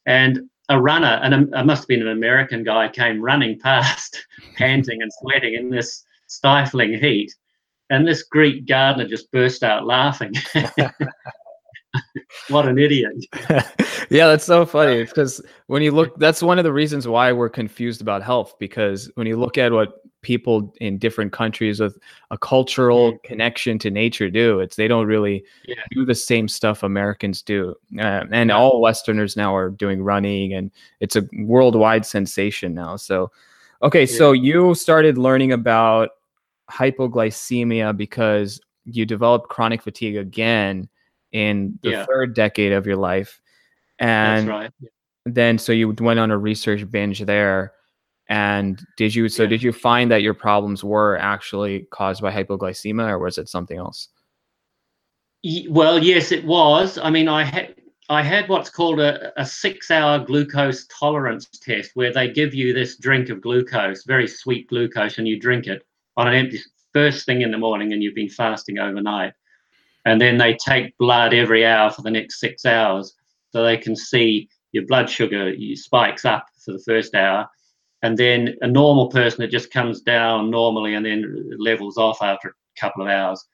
and 0.07 0.41
a 0.69 0.81
runner, 0.81 1.21
and 1.23 1.55
it 1.55 1.67
must 1.67 1.83
have 1.83 1.89
been 1.89 2.03
an 2.03 2.09
American 2.09 2.65
guy, 2.65 2.89
came 2.89 3.21
running 3.21 3.59
past, 3.63 4.27
panting 4.57 5.03
and 5.03 5.11
sweating 5.21 5.55
in 5.55 5.71
this 5.71 6.05
stifling 6.27 6.99
heat. 6.99 7.35
And 7.91 8.07
this 8.07 8.23
Greek 8.25 8.67
gardener 8.67 9.07
just 9.07 9.31
burst 9.31 9.63
out 9.63 9.87
laughing. 9.87 10.35
what 12.49 12.67
an 12.67 12.79
idiot. 12.79 13.15
yeah, 14.11 14.27
that's 14.27 14.45
so 14.45 14.67
funny 14.67 15.05
because 15.05 15.41
when 15.67 15.83
you 15.83 15.93
look, 15.93 16.19
that's 16.19 16.43
one 16.43 16.59
of 16.59 16.65
the 16.65 16.73
reasons 16.73 17.07
why 17.07 17.33
we're 17.33 17.49
confused 17.49 18.01
about 18.01 18.23
health 18.23 18.55
because 18.59 19.11
when 19.15 19.27
you 19.27 19.37
look 19.37 19.57
at 19.57 19.73
what 19.73 19.95
people 20.23 20.75
in 20.81 20.99
different 20.99 21.33
countries 21.33 21.79
with 21.79 21.97
a 22.33 22.39
cultural 22.39 23.13
mm. 23.13 23.23
connection 23.23 23.79
to 23.79 23.91
nature 23.91 24.29
do, 24.29 24.59
it's 24.59 24.75
they 24.75 24.89
don't 24.89 25.07
really 25.07 25.45
yeah. 25.67 25.77
do 25.93 26.05
the 26.05 26.15
same 26.15 26.49
stuff 26.49 26.83
Americans 26.83 27.43
do. 27.43 27.75
Uh, 27.99 28.25
and 28.33 28.51
yeah. 28.51 28.57
all 28.57 28.81
Westerners 28.81 29.37
now 29.37 29.55
are 29.55 29.71
doing 29.71 30.03
running 30.03 30.53
and 30.53 30.73
it's 30.99 31.15
a 31.15 31.23
worldwide 31.39 32.05
sensation 32.05 32.75
now. 32.75 32.97
So, 32.97 33.31
okay, 33.83 34.01
yeah. 34.01 34.19
so 34.19 34.33
you 34.33 34.75
started 34.75 35.19
learning 35.19 35.53
about 35.53 36.11
hypoglycemia 36.71 37.97
because 37.97 38.61
you 38.85 39.05
developed 39.05 39.49
chronic 39.49 39.83
fatigue 39.83 40.17
again 40.17 40.89
in 41.33 41.79
the 41.83 41.91
yeah. 41.91 42.07
third 42.07 42.35
decade 42.35 42.73
of 42.73 42.87
your 42.87 42.97
life. 42.97 43.41
And 43.99 44.49
right. 44.49 44.71
then 45.25 45.59
so 45.59 45.73
you 45.73 45.91
went 45.91 46.21
on 46.21 46.31
a 46.31 46.39
research 46.39 46.89
binge 46.91 47.21
there. 47.21 47.73
And 48.29 48.85
did 48.97 49.15
you 49.15 49.29
so 49.29 49.45
yeah. 49.45 49.51
did 49.51 49.63
you 49.63 49.73
find 49.73 50.11
that 50.11 50.23
your 50.23 50.35
problems 50.35 50.83
were 50.83 51.17
actually 51.19 51.87
caused 51.91 52.23
by 52.23 52.33
hypoglycemia 52.33 53.09
or 53.09 53.19
was 53.19 53.39
it 53.39 53.49
something 53.49 53.79
else? 53.79 54.09
Well, 55.69 56.03
yes, 56.03 56.33
it 56.33 56.45
was. 56.45 56.99
I 56.99 57.11
mean, 57.11 57.29
I 57.29 57.45
had 57.45 57.75
I 58.09 58.23
had 58.23 58.49
what's 58.49 58.71
called 58.71 59.01
a, 59.01 59.33
a 59.41 59.45
six 59.45 59.91
hour 59.91 60.19
glucose 60.21 60.87
tolerance 60.87 61.47
test 61.61 61.91
where 61.95 62.13
they 62.13 62.31
give 62.31 62.55
you 62.55 62.73
this 62.73 62.97
drink 62.99 63.31
of 63.31 63.41
glucose, 63.41 64.05
very 64.05 64.29
sweet 64.29 64.69
glucose, 64.69 65.19
and 65.19 65.27
you 65.27 65.41
drink 65.41 65.67
it 65.67 65.83
on 66.17 66.29
an 66.29 66.35
empty 66.35 66.61
first 66.93 67.27
thing 67.27 67.43
in 67.43 67.51
the 67.51 67.59
morning 67.59 67.93
and 67.93 68.03
you've 68.03 68.15
been 68.15 68.29
fasting 68.29 68.79
overnight. 68.79 69.33
And 70.05 70.21
then 70.21 70.39
they 70.39 70.55
take 70.55 70.97
blood 70.99 71.35
every 71.35 71.67
hour 71.67 71.91
for 71.91 72.03
the 72.03 72.11
next 72.11 72.39
six 72.39 72.65
hours 72.65 73.13
so 73.51 73.65
they 73.65 73.77
can 73.77 73.97
see 73.97 74.49
your 74.71 74.87
blood 74.87 75.11
sugar 75.11 75.53
spikes 75.75 76.25
up 76.25 76.47
for 76.65 76.73
the 76.73 76.83
first 76.87 77.15
hour. 77.15 77.49
And 78.03 78.17
then 78.17 78.55
a 78.61 78.69
normal 78.69 79.09
person, 79.09 79.43
it 79.43 79.51
just 79.51 79.73
comes 79.73 80.01
down 80.01 80.51
normally 80.51 80.95
and 80.95 81.05
then 81.05 81.51
levels 81.59 81.99
off 81.99 82.23
after 82.23 82.51
a 82.51 82.81
couple 82.81 83.03
of 83.03 83.09
hours. 83.09 83.45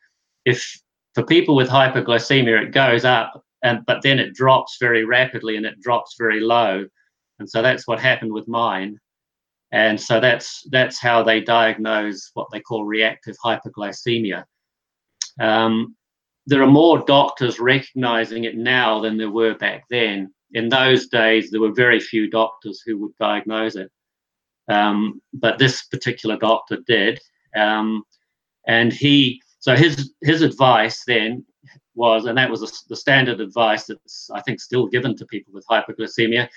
If 0.45 0.79
for 1.15 1.25
people 1.25 1.57
with 1.57 1.69
hypoglycemia, 1.69 2.65
it 2.65 2.73
goes 2.73 3.05
up, 3.07 3.42
and 3.63 3.81
but 3.87 4.03
then 4.03 4.19
it 4.19 4.35
drops 4.35 4.77
very 4.81 5.05
rapidly 5.05 5.57
and 5.57 5.67
it 5.67 5.81
drops 5.81 6.17
very 6.19 6.41
low. 6.41 6.87
And 7.39 7.49
so 7.49 7.63
that's 7.63 7.87
what 7.87 8.01
happened 8.01 8.33
with 8.33 8.49
mine 8.49 8.99
and 9.73 9.99
so 9.99 10.21
that's 10.21 10.63
that's 10.71 11.01
how 11.01 11.23
they 11.23 11.41
diagnose 11.41 12.31
what 12.35 12.49
they 12.53 12.61
call 12.61 12.85
reactive 12.85 13.37
hypoglycemia. 13.45 14.45
Um, 15.41 15.97
there 16.47 16.63
are 16.63 16.71
more 16.71 16.99
doctors 17.07 17.59
recognizing 17.59 18.45
it 18.45 18.57
now 18.57 19.01
than 19.01 19.17
there 19.17 19.31
were 19.31 19.55
back 19.55 19.85
then. 19.89 20.33
In 20.53 20.69
those 20.69 21.09
days, 21.09 21.51
there 21.51 21.63
were 21.63 21.73
very 21.73 21.99
few 21.99 22.29
doctors 22.29 22.83
who 22.85 22.99
would 22.99 23.17
diagnose 23.19 23.77
it, 23.77 23.91
um, 24.69 25.23
but 25.33 25.59
this 25.59 25.85
particular 25.85 26.37
doctor 26.37 26.79
did, 26.87 27.19
um, 27.57 28.05
and 28.67 28.93
he. 28.93 29.41
So 29.61 29.75
his 29.75 30.13
his 30.21 30.43
advice 30.43 31.03
then 31.07 31.47
was, 31.95 32.27
and 32.27 32.37
that 32.39 32.51
was 32.51 32.63
a, 32.63 32.89
the 32.89 32.97
standard 32.97 33.41
advice 33.41 33.87
that's 33.87 34.31
I 34.33 34.41
think 34.43 34.61
still 34.61 34.87
given 34.87 35.17
to 35.17 35.27
people 35.27 35.53
with 35.53 35.67
hypoglycemia, 35.67 36.49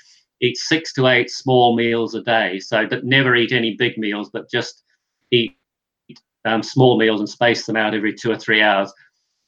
eat 0.42 0.58
six 0.58 0.94
to 0.94 1.08
eight 1.08 1.30
small 1.30 1.76
meals 1.76 2.16
a 2.16 2.22
day. 2.22 2.60
So, 2.60 2.88
but 2.88 3.06
never 3.06 3.36
eat 3.36 3.52
any 3.52 3.76
big 3.76 3.98
meals, 3.98 4.30
but 4.32 4.50
just 4.50 4.84
eat 5.32 5.58
um, 6.46 6.64
small 6.64 6.98
meals 6.98 7.20
and 7.20 7.30
space 7.30 7.66
them 7.66 7.76
out 7.76 7.94
every 7.94 8.14
two 8.14 8.32
or 8.32 8.38
three 8.38 8.62
hours. 8.62 8.92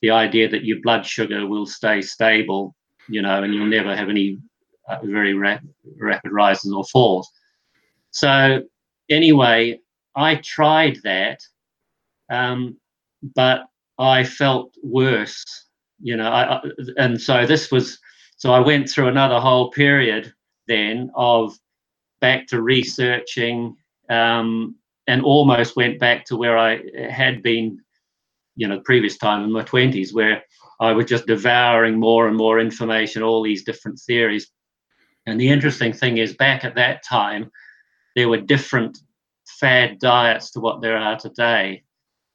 The 0.01 0.11
idea 0.11 0.49
that 0.49 0.63
your 0.63 0.77
blood 0.81 1.05
sugar 1.05 1.47
will 1.47 1.65
stay 1.65 2.01
stable, 2.01 2.75
you 3.09 3.21
know, 3.21 3.43
and 3.43 3.53
you'll 3.53 3.65
never 3.65 3.95
have 3.95 4.09
any 4.09 4.39
uh, 4.87 4.99
very 5.03 5.33
rap- 5.33 5.63
rapid 5.99 6.31
rises 6.31 6.73
or 6.73 6.83
falls. 6.85 7.29
So, 8.11 8.63
anyway, 9.09 9.79
I 10.15 10.35
tried 10.35 10.97
that, 11.03 11.39
um, 12.31 12.77
but 13.35 13.61
I 13.99 14.23
felt 14.23 14.75
worse, 14.83 15.66
you 15.99 16.15
know. 16.15 16.29
I, 16.29 16.61
and 16.97 17.19
so 17.19 17.45
this 17.45 17.71
was, 17.71 17.99
so 18.37 18.51
I 18.51 18.59
went 18.59 18.89
through 18.89 19.07
another 19.07 19.39
whole 19.39 19.71
period 19.71 20.33
then 20.67 21.11
of 21.15 21.57
back 22.21 22.47
to 22.47 22.61
researching 22.61 23.75
um, 24.09 24.75
and 25.07 25.23
almost 25.23 25.75
went 25.75 25.99
back 25.99 26.25
to 26.25 26.35
where 26.35 26.57
I 26.57 26.81
had 27.09 27.41
been, 27.41 27.79
you 28.55 28.67
know, 28.67 28.81
previous 28.81 29.17
time 29.17 29.43
in 29.43 29.51
my 29.51 29.63
20s, 29.63 30.13
where 30.13 30.43
I 30.79 30.91
was 30.91 31.05
just 31.05 31.27
devouring 31.27 31.99
more 31.99 32.27
and 32.27 32.35
more 32.35 32.59
information, 32.59 33.23
all 33.23 33.43
these 33.43 33.63
different 33.63 33.99
theories. 33.99 34.51
And 35.25 35.39
the 35.39 35.49
interesting 35.49 35.93
thing 35.93 36.17
is, 36.17 36.35
back 36.35 36.63
at 36.63 36.75
that 36.75 37.03
time, 37.03 37.51
there 38.15 38.29
were 38.29 38.37
different 38.37 38.97
fad 39.59 39.99
diets 39.99 40.51
to 40.51 40.59
what 40.59 40.81
there 40.81 40.97
are 40.97 41.17
today. 41.17 41.83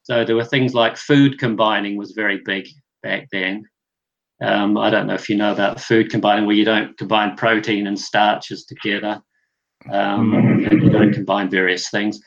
So 0.05 0.25
there 0.25 0.37
were 0.37 0.45
things 0.45 0.75
like 0.75 0.97
food 0.97 1.39
combining 1.39 1.97
was 1.97 2.13
very 2.13 2.41
big 2.45 2.69
back 3.03 3.29
then. 3.31 3.65
Um, 4.41 4.77
I 4.77 4.91
don't 4.91 5.07
know 5.07 5.15
if 5.15 5.29
you 5.29 5.37
know 5.37 5.53
about 5.53 5.81
food 5.81 6.11
combining, 6.11 6.47
where 6.47 6.57
you 6.57 6.65
don't 6.65 6.97
combine 6.99 7.37
protein 7.37 7.87
and 7.87 7.99
starches 7.99 8.65
together, 8.65 9.23
um, 9.91 10.35
and 10.35 10.83
you 10.83 10.91
don't 10.91 11.13
combine 11.13 11.49
various 11.49 11.91
things. 11.91 12.21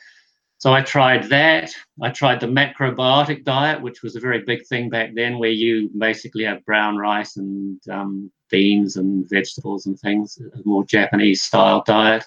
So 0.58 0.72
I 0.72 0.80
tried 0.80 1.24
that. 1.24 1.74
I 2.02 2.10
tried 2.10 2.40
the 2.40 2.46
macrobiotic 2.46 3.44
diet, 3.44 3.82
which 3.82 4.02
was 4.02 4.16
a 4.16 4.20
very 4.20 4.42
big 4.46 4.66
thing 4.66 4.88
back 4.88 5.10
then, 5.14 5.38
where 5.38 5.50
you 5.50 5.90
basically 5.98 6.44
have 6.44 6.64
brown 6.64 6.96
rice 6.96 7.36
and 7.36 7.78
um, 7.90 8.32
beans 8.50 8.96
and 8.96 9.28
vegetables 9.28 9.84
and 9.84 9.98
things, 10.00 10.38
a 10.40 10.60
more 10.64 10.84
Japanese 10.84 11.42
style 11.42 11.82
diet. 11.86 12.24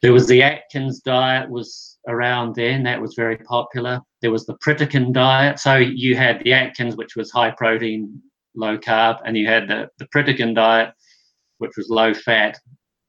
There 0.00 0.12
was 0.12 0.26
the 0.26 0.42
Atkins 0.42 0.98
diet 1.00 1.48
was 1.48 1.98
around 2.08 2.56
then, 2.56 2.82
that 2.82 3.00
was 3.00 3.14
very 3.14 3.36
popular. 3.36 4.00
There 4.22 4.30
was 4.30 4.46
the 4.46 4.54
Pritikin 4.54 5.12
diet. 5.12 5.58
So 5.58 5.76
you 5.76 6.16
had 6.16 6.42
the 6.42 6.52
Atkins, 6.52 6.96
which 6.96 7.16
was 7.16 7.30
high 7.30 7.50
protein, 7.50 8.22
low 8.54 8.78
carb, 8.78 9.20
and 9.24 9.36
you 9.36 9.46
had 9.46 9.68
the, 9.68 9.90
the 9.98 10.06
Pritikin 10.06 10.54
diet, 10.54 10.94
which 11.58 11.76
was 11.76 11.90
low 11.90 12.14
fat, 12.14 12.58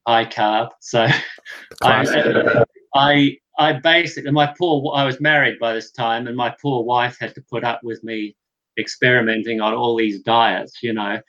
high 0.06 0.26
carb. 0.26 0.70
So 0.80 1.06
I, 1.82 2.64
I 2.94 3.38
I 3.58 3.72
basically 3.74 4.32
my 4.32 4.52
poor 4.58 4.92
I 4.94 5.04
was 5.04 5.20
married 5.20 5.58
by 5.58 5.74
this 5.74 5.92
time, 5.92 6.26
and 6.26 6.36
my 6.36 6.54
poor 6.60 6.84
wife 6.84 7.16
had 7.20 7.34
to 7.36 7.42
put 7.42 7.64
up 7.64 7.80
with 7.82 8.02
me 8.02 8.36
experimenting 8.78 9.60
on 9.60 9.74
all 9.74 9.96
these 9.96 10.20
diets, 10.20 10.82
you 10.82 10.92
know. 10.92 11.20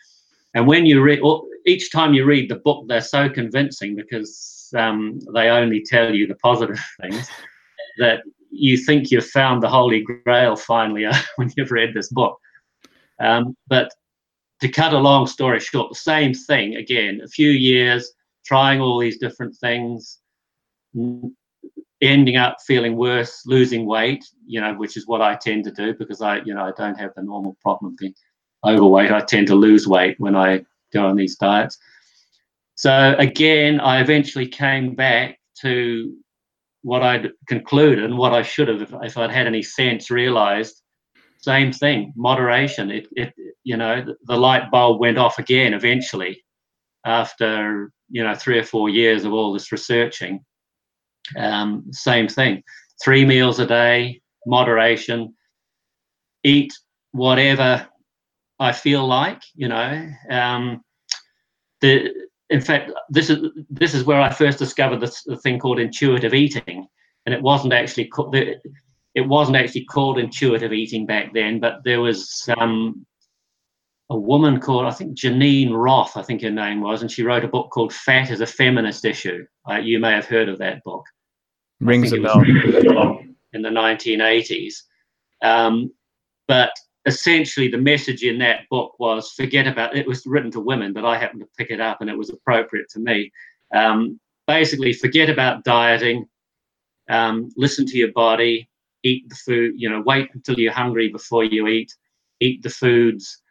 And 0.55 0.67
when 0.67 0.85
you 0.85 1.01
read 1.01 1.19
each 1.65 1.91
time 1.91 2.13
you 2.13 2.25
read 2.25 2.49
the 2.49 2.55
book, 2.55 2.87
they're 2.87 3.01
so 3.01 3.29
convincing 3.29 3.95
because 3.95 4.69
um, 4.75 5.19
they 5.33 5.49
only 5.49 5.83
tell 5.83 6.13
you 6.13 6.27
the 6.27 6.35
positive 6.35 6.79
things 7.01 7.29
that 7.97 8.21
you 8.55 8.77
think 8.77 9.11
you've 9.11 9.27
found 9.27 9.61
the 9.61 9.69
holy 9.69 10.01
grail 10.01 10.55
finally 10.55 11.05
uh, 11.05 11.15
when 11.35 11.51
you've 11.55 11.71
read 11.71 11.93
this 11.93 12.09
book. 12.09 12.39
Um, 13.19 13.55
but 13.67 13.91
to 14.61 14.69
cut 14.69 14.93
a 14.93 14.99
long 14.99 15.27
story 15.27 15.59
short, 15.59 15.89
the 15.89 15.95
same 15.95 16.33
thing 16.33 16.75
again, 16.75 17.21
a 17.23 17.27
few 17.27 17.49
years 17.49 18.11
trying 18.45 18.79
all 18.79 18.99
these 18.99 19.17
different 19.17 19.55
things, 19.55 20.19
ending 22.01 22.37
up 22.37 22.57
feeling 22.65 22.95
worse, 22.95 23.43
losing 23.45 23.85
weight, 23.85 24.23
you 24.45 24.61
know, 24.61 24.73
which 24.75 24.97
is 24.97 25.07
what 25.07 25.21
I 25.21 25.35
tend 25.35 25.63
to 25.65 25.71
do 25.71 25.93
because 25.93 26.21
I, 26.21 26.41
you 26.41 26.53
know, 26.53 26.63
I 26.63 26.71
don't 26.77 26.99
have 26.99 27.11
the 27.15 27.23
normal 27.23 27.57
problem 27.61 27.91
of 27.91 27.97
being 27.97 28.13
overweight. 28.65 29.11
I 29.11 29.21
tend 29.21 29.47
to 29.47 29.55
lose 29.55 29.87
weight 29.87 30.15
when 30.19 30.35
I 30.35 30.63
go 30.93 31.05
on 31.05 31.15
these 31.15 31.35
diets. 31.35 31.77
So 32.75 33.15
again, 33.17 33.79
I 33.79 34.01
eventually 34.01 34.47
came 34.47 34.95
back 34.95 35.39
to 35.61 36.15
what 36.85 37.01
I'd 37.01 37.31
concluded 37.47 38.03
and 38.03 38.15
what 38.15 38.33
I 38.33 38.43
should 38.43 38.67
have, 38.67 38.81
if, 38.81 38.93
if 39.01 39.17
I'd 39.17 39.31
had 39.31 39.47
any 39.47 39.63
sense, 39.63 40.11
realized. 40.11 40.83
Same 41.39 41.71
thing, 41.71 42.13
moderation. 42.15 42.91
It, 42.91 43.07
it, 43.13 43.33
you 43.63 43.75
know, 43.75 44.03
the, 44.03 44.15
the 44.25 44.37
light 44.37 44.69
bulb 44.69 44.99
went 44.99 45.17
off 45.17 45.39
again 45.39 45.73
eventually 45.73 46.43
after 47.05 47.91
you 48.09 48.23
know 48.23 48.35
three 48.35 48.59
or 48.59 48.63
four 48.63 48.89
years 48.89 49.23
of 49.23 49.33
all 49.33 49.53
this 49.53 49.71
researching 49.71 50.43
um, 51.37 51.85
same 51.91 52.27
thing 52.27 52.61
three 53.03 53.25
meals 53.25 53.59
a 53.59 53.65
day 53.65 54.21
moderation 54.45 55.33
eat 56.43 56.73
whatever 57.11 57.87
i 58.59 58.71
feel 58.71 59.05
like 59.07 59.41
you 59.55 59.67
know 59.67 60.09
um, 60.29 60.81
the 61.81 62.11
in 62.49 62.61
fact 62.61 62.91
this 63.09 63.29
is 63.29 63.49
this 63.69 63.93
is 63.93 64.03
where 64.03 64.21
i 64.21 64.29
first 64.29 64.59
discovered 64.59 64.99
this 64.99 65.23
the 65.23 65.37
thing 65.37 65.59
called 65.59 65.79
intuitive 65.79 66.33
eating 66.33 66.87
and 67.25 67.33
it 67.33 67.41
wasn't 67.41 67.73
actually 67.73 68.09
it 69.15 69.27
wasn't 69.27 69.57
actually 69.57 69.85
called 69.85 70.19
intuitive 70.19 70.73
eating 70.73 71.05
back 71.05 71.33
then 71.33 71.59
but 71.59 71.83
there 71.83 72.01
was 72.01 72.47
um, 72.57 73.05
a 74.09 74.17
woman 74.17 74.59
called, 74.59 74.85
I 74.85 74.91
think 74.91 75.17
Geneen 75.17 75.71
Roth, 75.73 76.15
I 76.15 76.21
think 76.21 76.41
her 76.43 76.51
name 76.51 76.81
was, 76.81 77.01
and 77.01 77.09
she 77.09 77.23
wrote 77.23 77.43
a 77.43 77.47
book 77.47 77.71
called 77.71 77.93
Fat 77.93 78.29
Is 78.29 78.41
a 78.41 78.45
Feminist 78.45 79.03
Issue. 79.03 79.45
Uh, 79.69 79.77
you 79.77 79.99
may 79.99 80.11
have 80.11 80.25
heard 80.25 80.47
of 80.47 80.59
that 80.59 80.83
book. 80.83 81.05
Rings 81.79 82.13
a 82.13 82.19
bell. 82.19 82.39
In 83.53 83.61
the 83.61 83.69
1980s. 83.69 84.75
Um, 85.41 85.91
but 86.47 86.71
essentially, 87.05 87.67
the 87.67 87.77
message 87.77 88.23
in 88.23 88.39
that 88.39 88.61
book 88.69 88.95
was 88.99 89.31
forget 89.31 89.67
about 89.67 89.95
it, 89.95 90.07
was 90.07 90.25
written 90.25 90.51
to 90.51 90.59
women, 90.59 90.93
but 90.93 91.05
I 91.05 91.17
happened 91.17 91.41
to 91.41 91.47
pick 91.57 91.69
it 91.69 91.79
up 91.79 92.01
and 92.01 92.09
it 92.09 92.17
was 92.17 92.29
appropriate 92.29 92.89
to 92.89 92.99
me. 92.99 93.31
Um, 93.73 94.19
basically, 94.47 94.93
forget 94.93 95.29
about 95.29 95.63
dieting, 95.63 96.27
um, 97.09 97.49
listen 97.55 97.85
to 97.87 97.97
your 97.97 98.11
body, 98.11 98.69
eat 99.03 99.29
the 99.29 99.35
food, 99.35 99.73
you 99.75 99.89
know, 99.89 100.01
wait 100.05 100.29
until 100.33 100.59
you're 100.59 100.71
hungry 100.73 101.09
before 101.09 101.43
you 101.43 101.67
eat, 101.67 101.93
eat 102.39 102.63
the 102.63 102.69
foods 102.69 103.41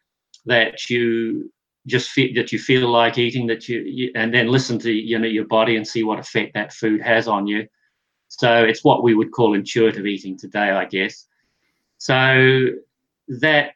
that 0.47 0.91
you 0.91 1.51
just 1.87 2.11
feel 2.11 2.35
that 2.35 2.53
you 2.53 2.59
feel 2.59 2.89
like 2.91 3.19
eating 3.19 3.47
that 3.47 3.69
you, 3.69 3.81
you, 3.81 4.11
and 4.15 4.33
then 4.33 4.49
listen 4.49 4.79
to 4.79 4.91
you 4.91 5.19
know 5.19 5.27
your 5.27 5.47
body 5.47 5.77
and 5.77 5.87
see 5.87 6.03
what 6.03 6.19
effect 6.19 6.55
that 6.55 6.73
food 6.73 7.01
has 7.01 7.29
on 7.29 7.47
you 7.47 7.67
so 8.29 8.65
it's 8.65 8.85
what 8.85 9.03
we 9.03 9.15
would 9.15 9.33
call 9.33 9.55
intuitive 9.55 10.07
eating 10.07 10.37
today 10.37 10.71
i 10.71 10.85
guess 10.85 11.27
so 11.99 12.69
that 13.29 13.73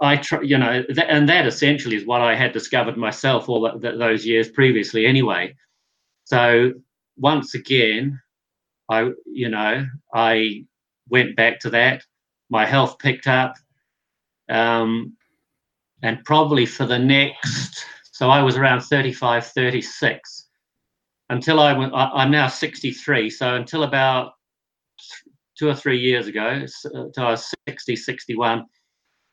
i 0.00 0.16
try 0.16 0.40
you 0.42 0.58
know 0.58 0.84
that, 0.88 1.10
and 1.10 1.28
that 1.28 1.46
essentially 1.46 1.96
is 1.96 2.06
what 2.06 2.20
i 2.20 2.34
had 2.34 2.52
discovered 2.52 2.96
myself 2.96 3.48
all 3.48 3.60
that, 3.62 3.80
that, 3.80 3.98
those 3.98 4.26
years 4.26 4.48
previously 4.50 5.06
anyway. 5.06 5.54
So 6.24 6.72
once 7.16 7.54
again 7.54 8.20
i 8.88 9.10
you 9.26 9.48
know 9.48 9.86
i 10.14 10.64
went 11.08 11.34
back 11.36 11.58
to 11.60 11.70
that. 11.70 12.04
My 12.50 12.64
health 12.66 12.98
picked 12.98 13.26
up 13.26 13.56
um, 14.48 15.16
and 16.02 16.24
probably 16.24 16.66
for 16.66 16.86
the 16.86 16.98
next 16.98 17.84
so 18.12 18.28
i 18.30 18.42
was 18.42 18.56
around 18.56 18.80
35 18.80 19.46
36 19.46 20.48
until 21.30 21.60
i 21.60 21.72
went 21.72 21.92
i'm 21.94 22.30
now 22.30 22.48
63 22.48 23.30
so 23.30 23.54
until 23.54 23.84
about 23.84 24.32
two 25.58 25.68
or 25.68 25.74
three 25.74 25.98
years 25.98 26.26
ago 26.26 26.64
until 26.94 27.24
i 27.24 27.30
was 27.30 27.52
60 27.68 27.96
61 27.96 28.64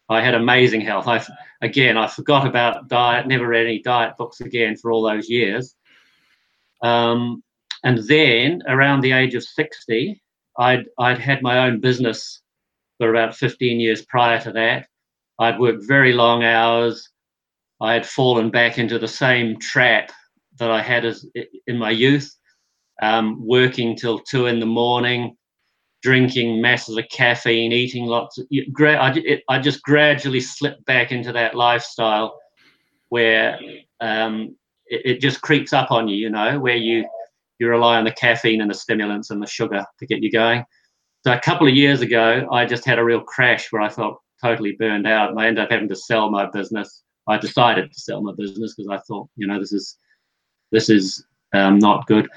i 0.10 0.22
had 0.22 0.36
amazing 0.36 0.82
health. 0.82 1.08
I 1.08 1.26
again 1.62 1.98
i 1.98 2.08
forgot 2.08 2.48
about 2.48 2.88
diet 2.88 3.28
never 3.28 3.48
read 3.48 3.66
any 3.66 3.82
diet 3.82 4.16
books 4.18 4.42
again 4.42 4.76
for 4.78 4.92
all 4.92 5.04
those 5.04 5.30
years. 5.30 5.76
Um, 6.82 7.44
and 7.84 8.00
then 8.08 8.62
around 8.68 9.02
the 9.02 9.12
age 9.12 9.36
of 9.36 9.44
60 9.44 10.22
i'd 10.60 10.86
i'd 11.00 11.18
had 11.20 11.42
my 11.42 11.68
own 11.68 11.80
business 11.80 12.42
for 12.98 13.10
about 13.10 13.36
15 13.36 13.80
years 13.80 14.04
prior 14.06 14.40
to 14.42 14.52
that. 14.54 14.88
I'd 15.40 15.60
worked 15.60 15.88
very 15.88 16.14
long 16.14 16.44
hours. 16.44 17.10
I 17.80 17.94
had 17.94 18.06
fallen 18.06 18.50
back 18.50 18.78
into 18.80 18.98
the 18.98 19.08
same 19.08 19.60
trap 19.60 20.12
that 20.58 20.72
I 20.72 20.82
had 20.82 21.06
as 21.06 21.26
in 21.68 21.78
my 21.78 21.92
youth, 21.92 22.36
um, 23.02 23.46
working 23.46 23.96
till 23.96 24.20
two 24.20 24.48
in 24.48 24.60
the 24.60 24.66
morning, 24.66 25.38
drinking 26.02 26.62
masses 26.62 26.98
of 26.98 27.06
caffeine, 27.12 27.72
eating 27.72 28.06
lots. 28.06 28.38
Of, 28.38 28.46
I, 28.52 29.14
it, 29.16 29.44
I 29.50 29.60
just 29.60 29.82
gradually 29.84 30.40
slipped 30.40 30.86
back 30.86 31.12
into 31.12 31.32
that 31.34 31.56
lifestyle 31.56 32.40
where 33.10 33.60
um, 34.00 34.56
it, 34.88 35.02
it 35.06 35.22
just 35.22 35.42
creeps 35.42 35.74
up 35.74 35.92
on 35.92 36.08
you, 36.08 36.16
you 36.16 36.30
know, 36.30 36.60
where 36.60 36.76
you 36.76 37.06
you 37.60 37.68
rely 37.68 37.98
on 37.98 38.04
the 38.04 38.12
caffeine 38.12 38.62
and 38.62 38.70
the 38.70 38.76
stimulants 38.76 39.32
and 39.32 39.42
the 39.42 39.48
sugar 39.48 39.84
to 39.98 40.06
get 40.06 40.22
you 40.22 40.32
going. 40.32 40.64
So 41.26 41.34
a 41.34 41.40
couple 41.40 41.68
of 41.68 41.74
years 41.74 42.02
ago, 42.02 42.48
I 42.52 42.66
just 42.66 42.86
had 42.86 43.00
a 43.00 43.04
real 43.04 43.22
crash 43.22 43.72
where 43.72 43.82
I 43.82 43.90
felt 43.90 44.22
totally 44.44 44.74
burned 44.74 45.08
out 45.08 45.32
and 45.32 45.40
I 45.40 45.48
ended 45.48 45.64
up 45.64 45.72
having 45.72 45.90
to 45.90 45.96
sell 45.96 46.30
my 46.30 46.46
business. 46.52 47.04
I 47.28 47.38
decided 47.38 47.92
to 47.92 48.00
sell 48.00 48.22
my 48.22 48.34
business 48.38 48.76
because 48.76 48.90
I 48.90 49.00
thought, 49.08 49.28
you 49.36 49.48
know, 49.48 49.60
this 49.60 49.74
is 49.74 49.98
this 50.72 50.90
is 50.90 51.26
um, 51.54 51.80
not 51.80 52.06
good. 52.08 52.30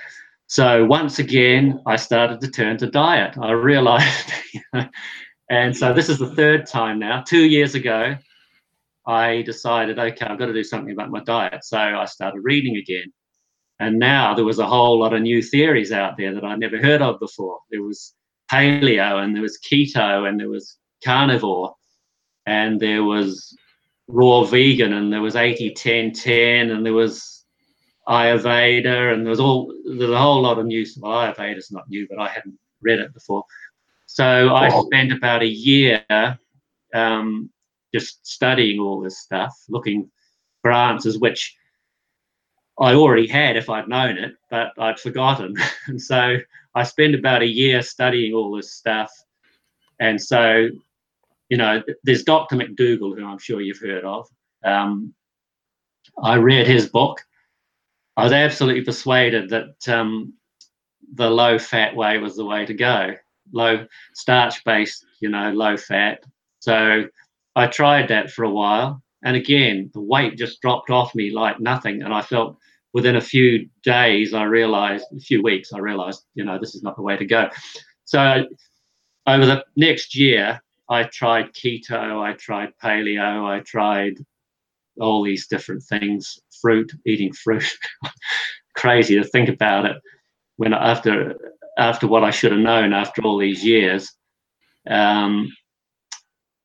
So 0.51 0.85
once 0.85 1.21
again, 1.21 1.81
I 1.87 1.95
started 1.95 2.41
to 2.41 2.51
turn 2.51 2.77
to 2.79 2.91
diet. 2.91 3.39
I 3.41 3.53
realized, 3.53 4.33
and 5.49 5.77
so 5.77 5.95
this 5.95 6.09
is 6.09 6.19
the 6.19 6.35
third 6.35 6.67
time 6.67 6.99
now. 6.99 7.23
Two 7.23 7.45
years 7.45 7.77
ago, 7.77 8.17
I 9.07 9.43
decided, 9.43 10.01
okay, 10.01 10.27
I've 10.27 10.41
got 10.41 10.47
to 10.47 10.53
do 10.53 10.65
something 10.65 10.93
about 10.93 11.13
my 11.13 11.21
diet. 11.21 11.63
So 11.65 11.79
I 11.79 12.05
started 12.07 12.41
reading 12.43 12.77
again. 12.79 13.13
And 13.79 14.01
now 14.01 14.35
there 14.35 14.45
was 14.45 14.59
a 14.59 14.67
whole 14.67 14.99
lot 14.99 15.13
of 15.13 15.23
new 15.23 15.41
theories 15.41 15.93
out 15.93 16.17
there 16.17 16.35
that 16.35 16.43
I'd 16.43 16.59
never 16.59 16.79
heard 16.79 17.01
of 17.01 17.21
before. 17.21 17.61
There 17.71 17.85
was 17.85 18.13
paleo 18.51 19.23
and 19.23 19.37
there 19.37 19.43
was 19.43 19.57
keto 19.61 20.29
and 20.29 20.41
there 20.41 20.51
was 20.51 20.79
carnivore 21.05 21.77
and 22.47 22.81
there 22.81 23.05
was 23.05 23.57
raw 24.09 24.43
vegan 24.43 24.95
and 24.95 25.13
there 25.13 25.23
was 25.23 25.37
80 25.37 25.75
10 25.75 26.13
10 26.13 26.71
and 26.71 26.85
there 26.85 26.93
was 26.93 27.40
ayurveda 28.09 29.13
and 29.13 29.27
there's 29.27 29.41
all 29.41 29.75
there's 29.85 30.11
a 30.11 30.19
whole 30.19 30.41
lot 30.41 30.59
of 30.59 30.67
new 30.67 30.85
well 30.99 31.33
ayurveda's 31.33 31.71
not 31.71 31.89
new 31.89 32.07
but 32.09 32.19
i 32.19 32.29
hadn't 32.29 32.59
read 32.81 32.99
it 32.99 33.13
before 33.13 33.45
so 34.07 34.55
i 34.55 34.69
spent 34.87 35.13
about 35.13 35.43
a 35.43 35.47
year 35.47 36.05
um, 36.93 37.49
just 37.95 38.27
studying 38.27 38.81
all 38.81 39.01
this 39.01 39.19
stuff 39.19 39.55
looking 39.69 40.11
for 40.63 40.73
answers 40.73 41.19
which 41.19 41.57
i 42.81 42.95
already 42.95 43.27
had 43.27 43.57
if 43.57 43.69
i'd 43.69 43.89
known 43.89 44.17
it 44.17 44.33
but 44.51 44.73
i'd 44.79 44.99
forgotten 44.99 45.55
and 45.87 46.01
so 46.01 46.37
i 46.75 46.83
spent 46.83 47.15
about 47.15 47.43
a 47.43 47.47
year 47.47 47.83
studying 47.83 48.33
all 48.35 48.51
this 48.57 48.73
stuff 48.73 49.13
and 50.01 50.21
so 50.21 50.69
you 51.51 51.57
know, 51.57 51.83
there's 52.05 52.23
Dr. 52.23 52.57
McDougall, 52.57 53.19
who 53.19 53.27
I'm 53.27 53.39
sure 53.39 53.61
you've 53.61 53.81
heard 53.81 54.05
of. 54.05 54.29
Um, 54.65 55.13
I 56.23 56.37
read 56.37 56.67
his 56.67 56.89
book. 56.89 57.21
I 58.21 58.25
was 58.25 58.33
absolutely 58.33 58.85
persuaded 58.85 59.51
that 59.51 59.89
um, 59.89 60.35
the 61.15 61.31
low 61.31 61.59
fat 61.59 61.95
way 61.97 62.19
was 62.19 62.37
the 62.37 62.45
way 62.45 62.67
to 62.67 62.75
go. 62.75 63.15
low 63.53 63.87
starch 64.15 64.65
based, 64.65 65.05
you 65.21 65.29
know, 65.29 65.51
low 65.51 65.77
fat. 65.77 66.25
So 66.61 67.05
I 67.57 67.67
tried 67.67 68.09
that 68.09 68.31
for 68.31 68.45
a 68.45 68.51
while. 68.51 69.03
And 69.23 69.37
again, 69.37 69.91
the 69.93 70.01
weight 70.01 70.39
just 70.39 70.61
dropped 70.61 70.91
off 70.91 71.15
me 71.15 71.31
like 71.31 71.61
nothing. 71.61 72.03
And 72.03 72.13
I 72.13 72.23
felt 72.23 72.57
within 72.93 73.17
a 73.17 73.21
few 73.21 73.69
days, 73.83 74.35
I 74.35 74.45
realized, 74.45 75.07
a 75.17 75.21
few 75.21 75.43
weeks, 75.43 75.73
I 75.73 75.79
realized, 75.79 76.25
you 76.35 76.45
know, 76.45 76.59
this 76.59 76.75
is 76.75 76.83
not 76.83 76.97
the 76.97 77.03
way 77.03 77.17
to 77.17 77.25
go. 77.27 77.49
So 78.05 78.47
over 79.27 79.47
the 79.47 79.65
next 79.77 80.17
year, 80.17 80.61
I 80.89 81.05
tried 81.05 81.53
keto, 81.53 82.21
I 82.21 82.33
tried 82.33 82.73
paleo, 82.83 83.45
I 83.47 83.61
tried 83.61 84.15
all 85.01 85.23
these 85.23 85.47
different 85.47 85.83
things, 85.83 86.39
fruit, 86.61 86.93
eating 87.07 87.33
fruit. 87.33 87.71
Crazy 88.77 89.17
to 89.17 89.25
think 89.25 89.49
about 89.49 89.87
it 89.87 89.97
when 90.57 90.73
after 90.73 91.37
after 91.79 92.07
what 92.07 92.25
I 92.25 92.31
should 92.31 92.53
have 92.53 92.61
known 92.61 92.93
after 92.93 93.23
all 93.23 93.39
these 93.39 93.65
years. 93.65 94.13
Um, 94.89 95.53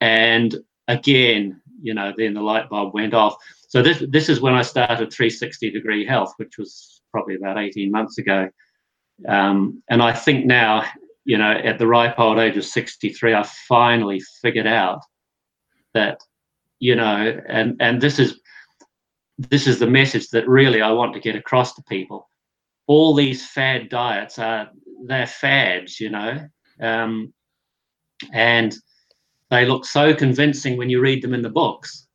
and 0.01 0.55
again, 0.87 1.61
you 1.81 1.93
know, 1.93 2.13
then 2.15 2.33
the 2.33 2.41
light 2.41 2.69
bulb 2.69 2.93
went 2.93 3.13
off. 3.13 3.35
So 3.67 3.81
this 3.81 4.03
this 4.09 4.29
is 4.29 4.41
when 4.41 4.53
I 4.53 4.61
started 4.61 5.11
360 5.11 5.71
degree 5.71 6.05
health, 6.05 6.33
which 6.37 6.57
was 6.57 7.01
probably 7.11 7.35
about 7.35 7.57
18 7.57 7.91
months 7.91 8.17
ago. 8.17 8.49
Um, 9.27 9.81
and 9.89 10.01
I 10.01 10.11
think 10.11 10.45
now, 10.45 10.83
you 11.23 11.37
know, 11.37 11.51
at 11.51 11.79
the 11.79 11.87
ripe 11.87 12.19
old 12.19 12.37
age 12.37 12.57
of 12.57 12.65
63, 12.65 13.33
I 13.33 13.43
finally 13.67 14.19
figured 14.41 14.67
out 14.67 14.99
that, 15.93 16.19
you 16.79 16.95
know, 16.95 17.41
and 17.47 17.75
and 17.79 18.01
this 18.01 18.19
is 18.19 18.39
this 19.37 19.67
is 19.67 19.79
the 19.79 19.87
message 19.87 20.29
that 20.29 20.47
really 20.47 20.81
I 20.81 20.91
want 20.91 21.13
to 21.13 21.19
get 21.19 21.35
across 21.35 21.73
to 21.75 21.83
people. 21.83 22.29
All 22.87 23.13
these 23.13 23.45
fad 23.45 23.89
diets 23.89 24.39
are 24.39 24.69
they're 25.05 25.27
fads, 25.27 25.99
you 25.99 26.09
know, 26.09 26.47
um, 26.79 27.33
and 28.33 28.75
they 29.49 29.65
look 29.65 29.85
so 29.85 30.13
convincing 30.13 30.77
when 30.77 30.89
you 30.89 31.01
read 31.01 31.21
them 31.23 31.33
in 31.33 31.41
the 31.41 31.49
books. 31.49 32.07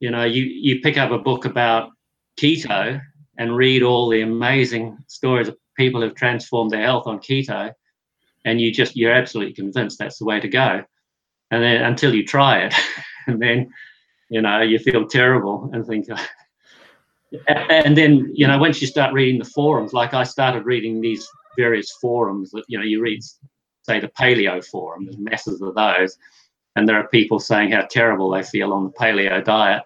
You 0.00 0.10
know, 0.10 0.24
you 0.24 0.44
you 0.44 0.80
pick 0.80 0.98
up 0.98 1.10
a 1.10 1.18
book 1.18 1.44
about 1.44 1.90
keto 2.38 3.00
and 3.38 3.56
read 3.56 3.82
all 3.82 4.08
the 4.08 4.22
amazing 4.22 4.98
stories 5.06 5.48
of 5.48 5.56
people 5.76 6.00
who've 6.00 6.14
transformed 6.14 6.70
their 6.70 6.82
health 6.82 7.06
on 7.06 7.18
keto, 7.18 7.72
and 8.44 8.60
you 8.60 8.72
just 8.72 8.96
you're 8.96 9.12
absolutely 9.12 9.54
convinced 9.54 9.98
that's 9.98 10.18
the 10.18 10.24
way 10.24 10.40
to 10.40 10.48
go. 10.48 10.84
And 11.50 11.62
then 11.62 11.82
until 11.82 12.14
you 12.14 12.24
try 12.24 12.58
it, 12.60 12.74
and 13.32 13.40
then 13.40 13.72
you 14.28 14.40
know 14.40 14.60
you 14.60 14.78
feel 14.78 15.06
terrible 15.06 15.70
and 15.72 15.86
think. 15.86 16.06
and 17.48 17.96
then 17.96 18.30
you 18.34 18.46
know 18.46 18.58
once 18.58 18.80
you 18.80 18.86
start 18.86 19.12
reading 19.12 19.38
the 19.38 19.44
forums, 19.44 19.92
like 19.92 20.14
I 20.14 20.24
started 20.24 20.64
reading 20.64 21.00
these 21.00 21.28
various 21.56 21.90
forums 21.90 22.50
that 22.52 22.64
you 22.68 22.78
know 22.78 22.84
you 22.84 23.00
read, 23.00 23.22
say 23.82 24.00
the 24.00 24.08
paleo 24.08 24.64
forum, 24.64 25.04
there's 25.04 25.18
masses 25.18 25.60
of 25.60 25.74
those, 25.74 26.16
and 26.76 26.88
there 26.88 26.96
are 26.96 27.08
people 27.08 27.40
saying 27.40 27.72
how 27.72 27.86
terrible 27.90 28.30
they 28.30 28.42
feel 28.42 28.72
on 28.72 28.84
the 28.84 28.90
paleo 28.90 29.44
diet. 29.44 29.82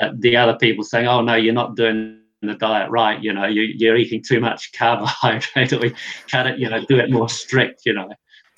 Uh, 0.00 0.10
the 0.18 0.36
other 0.36 0.56
people 0.56 0.84
saying, 0.84 1.06
"Oh 1.06 1.20
no, 1.20 1.34
you're 1.34 1.54
not 1.54 1.76
doing 1.76 2.20
the 2.42 2.54
diet 2.54 2.90
right. 2.90 3.22
You 3.22 3.34
know, 3.34 3.46
you, 3.46 3.62
you're 3.62 3.96
eating 3.96 4.22
too 4.22 4.40
much 4.40 4.72
carbohydrate. 4.76 5.72
or 5.72 5.90
cut 6.30 6.46
it. 6.46 6.58
You 6.58 6.70
know, 6.70 6.84
do 6.86 6.98
it 6.98 7.10
more 7.10 7.28
strict. 7.28 7.82
You 7.84 7.94
know." 7.94 8.08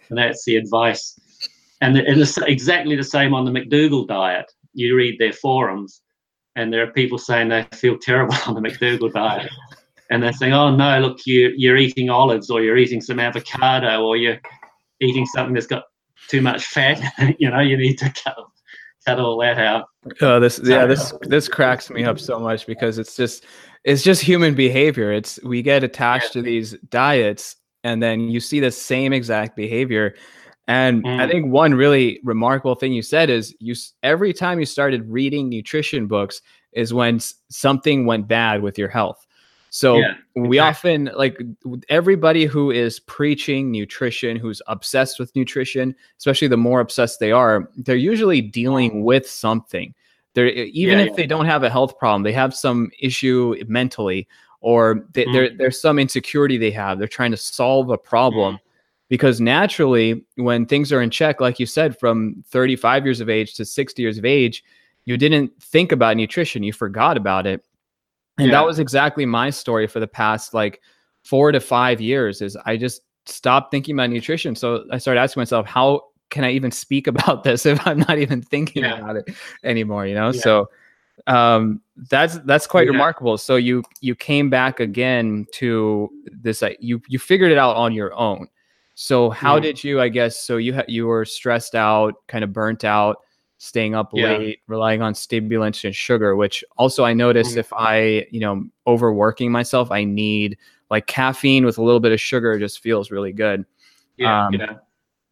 And 0.08 0.18
that's 0.18 0.44
the 0.44 0.56
advice. 0.56 1.18
And 1.82 1.98
it's 1.98 2.38
exactly 2.38 2.96
the 2.96 3.04
same 3.04 3.34
on 3.34 3.44
the 3.44 3.50
McDougall 3.50 4.06
diet. 4.08 4.50
You 4.72 4.96
read 4.96 5.18
their 5.18 5.34
forums, 5.34 6.00
and 6.56 6.72
there 6.72 6.82
are 6.82 6.92
people 6.92 7.18
saying 7.18 7.48
they 7.48 7.66
feel 7.74 7.98
terrible 7.98 8.34
on 8.46 8.54
the 8.54 8.60
McDougall 8.60 9.12
diet 9.12 9.50
and 10.12 10.22
they're 10.22 10.32
saying, 10.32 10.52
"Oh 10.52 10.74
no, 10.74 11.00
look, 11.00 11.26
you 11.26 11.52
you're 11.56 11.78
eating 11.78 12.10
olives, 12.10 12.50
or 12.50 12.62
you're 12.62 12.76
eating 12.76 13.00
some 13.00 13.18
avocado, 13.18 14.04
or 14.04 14.16
you're 14.18 14.38
eating 15.00 15.24
something 15.24 15.54
that's 15.54 15.66
got 15.66 15.84
too 16.28 16.42
much 16.42 16.66
fat. 16.66 17.00
you 17.38 17.50
know, 17.50 17.60
you 17.60 17.78
need 17.78 17.96
to 17.98 18.12
cut 18.22 18.36
cut 19.06 19.18
all 19.18 19.38
that 19.38 19.58
out." 19.58 19.86
Oh, 20.20 20.38
this 20.38 20.60
yeah, 20.62 20.84
this 20.84 21.14
this 21.22 21.48
cracks 21.48 21.88
me 21.88 22.04
up 22.04 22.20
so 22.20 22.38
much 22.38 22.66
because 22.66 22.98
it's 22.98 23.16
just 23.16 23.46
it's 23.84 24.02
just 24.02 24.20
human 24.20 24.54
behavior. 24.54 25.12
It's 25.12 25.42
we 25.44 25.62
get 25.62 25.82
attached 25.82 26.36
yeah. 26.36 26.42
to 26.42 26.42
these 26.42 26.72
diets, 26.90 27.56
and 27.82 28.02
then 28.02 28.20
you 28.20 28.38
see 28.38 28.60
the 28.60 28.70
same 28.70 29.14
exact 29.14 29.56
behavior. 29.56 30.14
And 30.68 31.02
mm. 31.02 31.20
I 31.20 31.28
think 31.28 31.52
one 31.52 31.74
really 31.74 32.20
remarkable 32.22 32.74
thing 32.74 32.92
you 32.92 33.02
said 33.02 33.30
is 33.30 33.54
you 33.58 33.74
every 34.02 34.32
time 34.32 34.60
you 34.60 34.66
started 34.66 35.08
reading 35.10 35.48
nutrition 35.48 36.06
books 36.06 36.40
is 36.72 36.94
when 36.94 37.20
something 37.48 38.06
went 38.06 38.28
bad 38.28 38.62
with 38.62 38.78
your 38.78 38.88
health. 38.88 39.26
So 39.70 39.96
yeah, 39.96 40.14
we 40.36 40.58
often 40.58 41.10
like 41.16 41.40
everybody 41.88 42.44
who 42.44 42.70
is 42.70 43.00
preaching 43.00 43.70
nutrition, 43.70 44.36
who's 44.36 44.60
obsessed 44.66 45.18
with 45.18 45.34
nutrition, 45.34 45.94
especially 46.18 46.48
the 46.48 46.58
more 46.58 46.80
obsessed 46.80 47.20
they 47.20 47.32
are, 47.32 47.70
they're 47.78 47.96
usually 47.96 48.42
dealing 48.42 49.02
with 49.02 49.26
something. 49.28 49.94
They're 50.34 50.48
even 50.48 50.98
yeah, 50.98 51.04
if 51.04 51.10
yeah. 51.10 51.16
they 51.16 51.26
don't 51.26 51.46
have 51.46 51.62
a 51.62 51.70
health 51.70 51.98
problem, 51.98 52.22
they 52.22 52.32
have 52.32 52.54
some 52.54 52.90
issue 53.00 53.56
mentally, 53.66 54.28
or 54.60 55.06
they, 55.14 55.24
mm. 55.24 55.56
there's 55.56 55.80
some 55.80 55.98
insecurity 55.98 56.58
they 56.58 56.70
have. 56.70 56.98
They're 56.98 57.08
trying 57.08 57.30
to 57.30 57.38
solve 57.38 57.88
a 57.88 57.98
problem. 57.98 58.56
Mm. 58.56 58.60
Because 59.12 59.40
naturally, 59.42 60.24
when 60.36 60.64
things 60.64 60.90
are 60.90 61.02
in 61.02 61.10
check, 61.10 61.38
like 61.38 61.60
you 61.60 61.66
said, 61.66 61.98
from 62.00 62.42
35 62.48 63.04
years 63.04 63.20
of 63.20 63.28
age 63.28 63.54
to 63.54 63.64
60 63.64 64.00
years 64.00 64.16
of 64.16 64.24
age, 64.24 64.64
you 65.04 65.18
didn't 65.18 65.52
think 65.60 65.92
about 65.92 66.16
nutrition, 66.16 66.62
you 66.62 66.72
forgot 66.72 67.18
about 67.18 67.46
it 67.46 67.62
and 68.38 68.50
yeah. 68.50 68.58
that 68.58 68.66
was 68.66 68.78
exactly 68.78 69.26
my 69.26 69.50
story 69.50 69.86
for 69.86 70.00
the 70.00 70.06
past 70.06 70.54
like 70.54 70.80
four 71.22 71.52
to 71.52 71.60
five 71.60 72.00
years 72.00 72.40
is 72.40 72.56
I 72.64 72.76
just 72.76 73.02
stopped 73.26 73.70
thinking 73.70 73.94
about 73.94 74.10
nutrition. 74.10 74.56
So 74.56 74.84
I 74.90 74.98
started 74.98 75.20
asking 75.20 75.42
myself, 75.42 75.66
how 75.66 76.06
can 76.30 76.44
I 76.44 76.50
even 76.52 76.70
speak 76.70 77.06
about 77.12 77.44
this 77.44 77.66
if 77.66 77.86
I'm 77.86 78.00
not 78.00 78.18
even 78.18 78.42
thinking 78.42 78.84
yeah. 78.84 78.98
about 78.98 79.16
it 79.16 79.28
anymore? 79.64 80.06
You 80.06 80.14
know? 80.14 80.30
Yeah. 80.30 80.40
So 80.40 80.70
um 81.26 81.80
that's 82.10 82.38
that's 82.40 82.66
quite 82.66 82.86
yeah. 82.86 82.92
remarkable 82.92 83.36
so 83.36 83.54
you 83.56 83.84
you 84.00 84.14
came 84.14 84.48
back 84.48 84.80
again 84.80 85.46
to 85.52 86.10
this 86.32 86.62
like 86.62 86.78
you 86.80 87.02
you 87.06 87.18
figured 87.18 87.52
it 87.52 87.58
out 87.58 87.76
on 87.76 87.92
your 87.92 88.14
own 88.14 88.48
so 88.94 89.30
how 89.30 89.58
did 89.58 89.82
you 89.82 90.00
i 90.00 90.08
guess 90.08 90.38
so 90.38 90.56
you 90.56 90.74
ha- 90.74 90.84
you 90.86 91.06
were 91.06 91.24
stressed 91.24 91.74
out 91.74 92.14
kind 92.28 92.44
of 92.44 92.52
burnt 92.52 92.84
out 92.84 93.18
staying 93.62 93.94
up 93.94 94.10
yeah. 94.12 94.36
late, 94.36 94.58
relying 94.66 95.02
on 95.02 95.14
stimulants 95.14 95.84
and 95.84 95.94
sugar, 95.94 96.34
which 96.34 96.64
also 96.78 97.04
I 97.04 97.12
notice 97.12 97.50
mm-hmm. 97.50 97.60
if 97.60 97.72
I, 97.72 98.26
you 98.32 98.40
know, 98.40 98.64
overworking 98.88 99.52
myself, 99.52 99.92
I 99.92 100.02
need 100.02 100.58
like 100.90 101.06
caffeine 101.06 101.64
with 101.64 101.78
a 101.78 101.82
little 101.82 102.00
bit 102.00 102.10
of 102.10 102.20
sugar 102.20 102.58
just 102.58 102.80
feels 102.80 103.12
really 103.12 103.32
good. 103.32 103.64
Yeah. 104.16 104.46
Um, 104.46 104.54
yeah. 104.54 104.74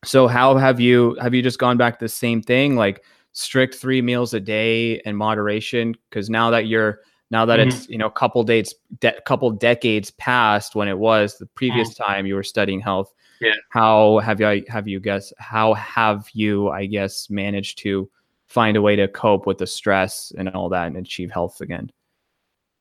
So 0.05 0.29
how 0.29 0.57
have 0.57 0.79
you 0.79 1.17
have 1.21 1.35
you 1.35 1.43
just 1.43 1.59
gone 1.59 1.77
back 1.77 1.99
to 1.99 2.05
the 2.05 2.09
same 2.09 2.41
thing 2.41 2.77
like 2.77 3.03
strict 3.33 3.75
3 3.75 4.01
meals 4.01 4.33
a 4.33 4.41
day 4.41 5.01
and 5.01 5.17
moderation 5.19 5.97
cuz 6.11 6.31
now 6.31 6.51
that 6.51 6.67
you're 6.67 7.01
now 7.33 7.45
that 7.45 7.59
mm-hmm. 7.59 7.69
it's 7.69 7.89
you 7.89 7.99
know 7.99 8.07
a 8.07 8.13
couple 8.13 8.45
dates 8.45 8.75
de- 9.01 9.21
couple 9.27 9.51
decades 9.51 10.13
past 10.13 10.77
when 10.77 10.87
it 10.87 10.99
was 10.99 11.37
the 11.39 11.47
previous 11.47 11.91
mm-hmm. 11.95 12.05
time 12.05 12.27
you 12.27 12.37
were 12.37 12.45
studying 12.45 12.81
health 12.81 13.13
yeah 13.41 13.55
how 13.71 14.19
have 14.19 14.41
you 14.41 14.65
have 14.69 14.87
you 14.87 15.01
guess 15.01 15.33
how 15.39 15.75
have 15.75 16.29
you 16.33 16.69
i 16.69 16.87
guess 16.87 17.29
managed 17.31 17.79
to 17.79 18.09
find 18.51 18.77
a 18.77 18.83
way 18.83 18.97
to 18.97 19.07
cope 19.07 19.47
with 19.47 19.59
the 19.59 19.67
stress 19.67 20.33
and 20.37 20.49
all 20.51 20.69
that 20.69 20.89
and 20.89 20.97
achieve 20.97 21.31
health 21.31 21.61
again? 21.61 21.91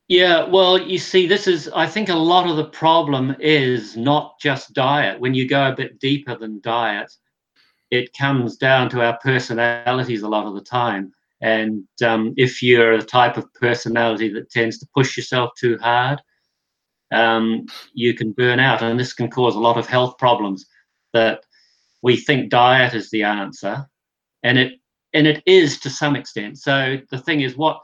Yeah, 0.07 0.43
well, 0.49 0.81
you 0.81 0.97
see, 0.97 1.27
this 1.27 1.45
is, 1.45 1.69
I 1.75 1.85
think 1.85 2.09
a 2.09 2.15
lot 2.15 2.49
of 2.49 2.57
the 2.57 2.65
problem 2.65 3.35
is 3.39 3.95
not 3.95 4.39
just 4.39 4.73
diet. 4.73 5.19
When 5.19 5.35
you 5.35 5.47
go 5.47 5.69
a 5.69 5.75
bit 5.75 5.99
deeper 5.99 6.35
than 6.35 6.59
diet, 6.61 7.13
it 7.91 8.11
comes 8.17 8.57
down 8.57 8.89
to 8.89 9.01
our 9.05 9.19
personalities 9.19 10.23
a 10.23 10.27
lot 10.27 10.47
of 10.47 10.55
the 10.55 10.61
time. 10.61 11.13
And 11.41 11.83
um, 12.03 12.33
if 12.35 12.63
you're 12.63 12.97
the 12.97 13.05
type 13.05 13.37
of 13.37 13.53
personality 13.53 14.33
that 14.33 14.49
tends 14.49 14.79
to 14.79 14.87
push 14.95 15.15
yourself 15.15 15.51
too 15.55 15.77
hard, 15.77 16.19
um, 17.11 17.65
you 17.93 18.13
can 18.13 18.31
burn 18.31 18.59
out. 18.59 18.81
And 18.81 18.99
this 18.99 19.13
can 19.13 19.29
cause 19.29 19.55
a 19.55 19.59
lot 19.59 19.77
of 19.77 19.87
health 19.87 20.17
problems 20.17 20.65
that 21.13 21.43
we 22.01 22.17
think 22.17 22.49
diet 22.49 22.93
is 22.93 23.09
the 23.09 23.23
answer. 23.23 23.85
And 24.43 24.57
it 24.57 24.73
and 25.13 25.25
it 25.25 25.41
is 25.45 25.79
to 25.79 25.89
some 25.89 26.15
extent. 26.15 26.59
So 26.59 26.97
the 27.09 27.17
thing 27.17 27.41
is, 27.41 27.57
what 27.57 27.81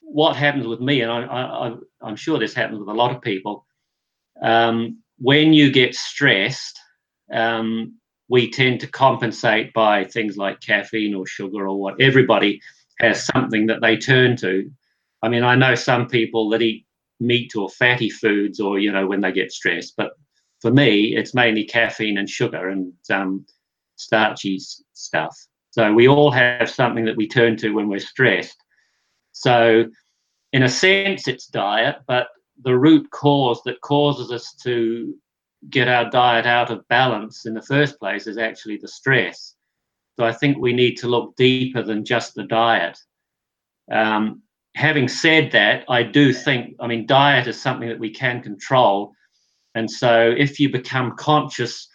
what 0.00 0.36
happens 0.36 0.66
with 0.66 0.80
me, 0.80 1.02
and 1.02 1.12
I, 1.12 1.72
am 2.02 2.16
sure 2.16 2.38
this 2.38 2.54
happens 2.54 2.80
with 2.80 2.88
a 2.88 2.92
lot 2.92 3.14
of 3.14 3.22
people, 3.22 3.64
um, 4.42 4.98
when 5.18 5.52
you 5.52 5.70
get 5.70 5.94
stressed, 5.94 6.78
um, 7.32 7.94
we 8.28 8.50
tend 8.50 8.80
to 8.80 8.88
compensate 8.88 9.72
by 9.72 10.04
things 10.04 10.36
like 10.36 10.60
caffeine 10.60 11.14
or 11.14 11.26
sugar 11.26 11.68
or 11.68 11.78
what. 11.78 12.00
Everybody 12.00 12.60
has 12.98 13.24
something 13.24 13.66
that 13.66 13.80
they 13.80 13.96
turn 13.96 14.36
to. 14.38 14.70
I 15.22 15.28
mean, 15.28 15.44
I 15.44 15.54
know 15.54 15.74
some 15.74 16.08
people 16.08 16.48
that 16.50 16.62
eat 16.62 16.86
meat 17.20 17.54
or 17.54 17.68
fatty 17.70 18.10
foods, 18.10 18.60
or 18.60 18.78
you 18.78 18.90
know, 18.90 19.06
when 19.06 19.20
they 19.20 19.32
get 19.32 19.52
stressed. 19.52 19.94
But 19.96 20.12
for 20.60 20.70
me, 20.70 21.16
it's 21.16 21.34
mainly 21.34 21.64
caffeine 21.64 22.18
and 22.18 22.28
sugar 22.28 22.68
and 22.68 22.92
um, 23.10 23.46
starchy 23.96 24.58
stuff. 24.92 25.36
So 25.70 25.92
we 25.92 26.08
all 26.08 26.30
have 26.30 26.68
something 26.68 27.04
that 27.04 27.16
we 27.16 27.28
turn 27.28 27.56
to 27.58 27.70
when 27.70 27.88
we're 27.88 28.00
stressed. 28.00 28.56
So, 29.32 29.84
in 30.52 30.64
a 30.64 30.68
sense, 30.68 31.28
it's 31.28 31.46
diet, 31.46 31.96
but 32.08 32.28
the 32.62 32.76
root 32.76 33.08
cause 33.10 33.62
that 33.64 33.80
causes 33.80 34.32
us 34.32 34.54
to 34.62 35.14
get 35.68 35.88
our 35.88 36.10
diet 36.10 36.46
out 36.46 36.70
of 36.70 36.86
balance 36.88 37.46
in 37.46 37.54
the 37.54 37.62
first 37.62 37.98
place 37.98 38.26
is 38.26 38.38
actually 38.38 38.78
the 38.78 38.88
stress. 38.88 39.54
So 40.18 40.24
I 40.24 40.32
think 40.32 40.58
we 40.58 40.72
need 40.72 40.96
to 40.96 41.08
look 41.08 41.36
deeper 41.36 41.82
than 41.82 42.04
just 42.04 42.34
the 42.34 42.44
diet. 42.44 42.98
Um, 43.90 44.42
having 44.74 45.08
said 45.08 45.52
that, 45.52 45.84
I 45.88 46.02
do 46.02 46.32
think, 46.32 46.76
I 46.80 46.86
mean, 46.86 47.06
diet 47.06 47.46
is 47.46 47.60
something 47.60 47.88
that 47.88 47.98
we 47.98 48.10
can 48.10 48.42
control. 48.42 49.12
And 49.74 49.90
so 49.90 50.34
if 50.36 50.58
you 50.60 50.70
become 50.70 51.16
conscious 51.16 51.88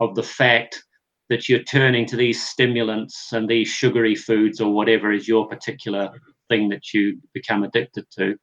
of 0.00 0.14
the 0.14 0.22
fact 0.22 0.82
that 1.28 1.48
you're 1.48 1.62
turning 1.62 2.06
to 2.06 2.16
these 2.16 2.46
stimulants 2.46 3.32
and 3.32 3.48
these 3.48 3.68
sugary 3.68 4.14
foods 4.14 4.60
or 4.60 4.72
whatever 4.72 5.12
is 5.12 5.28
your 5.28 5.48
particular 5.48 6.10
thing 6.48 6.68
that 6.68 6.92
you 6.92 7.18
become 7.32 7.62
addicted 7.64 8.06
to, 8.16 8.36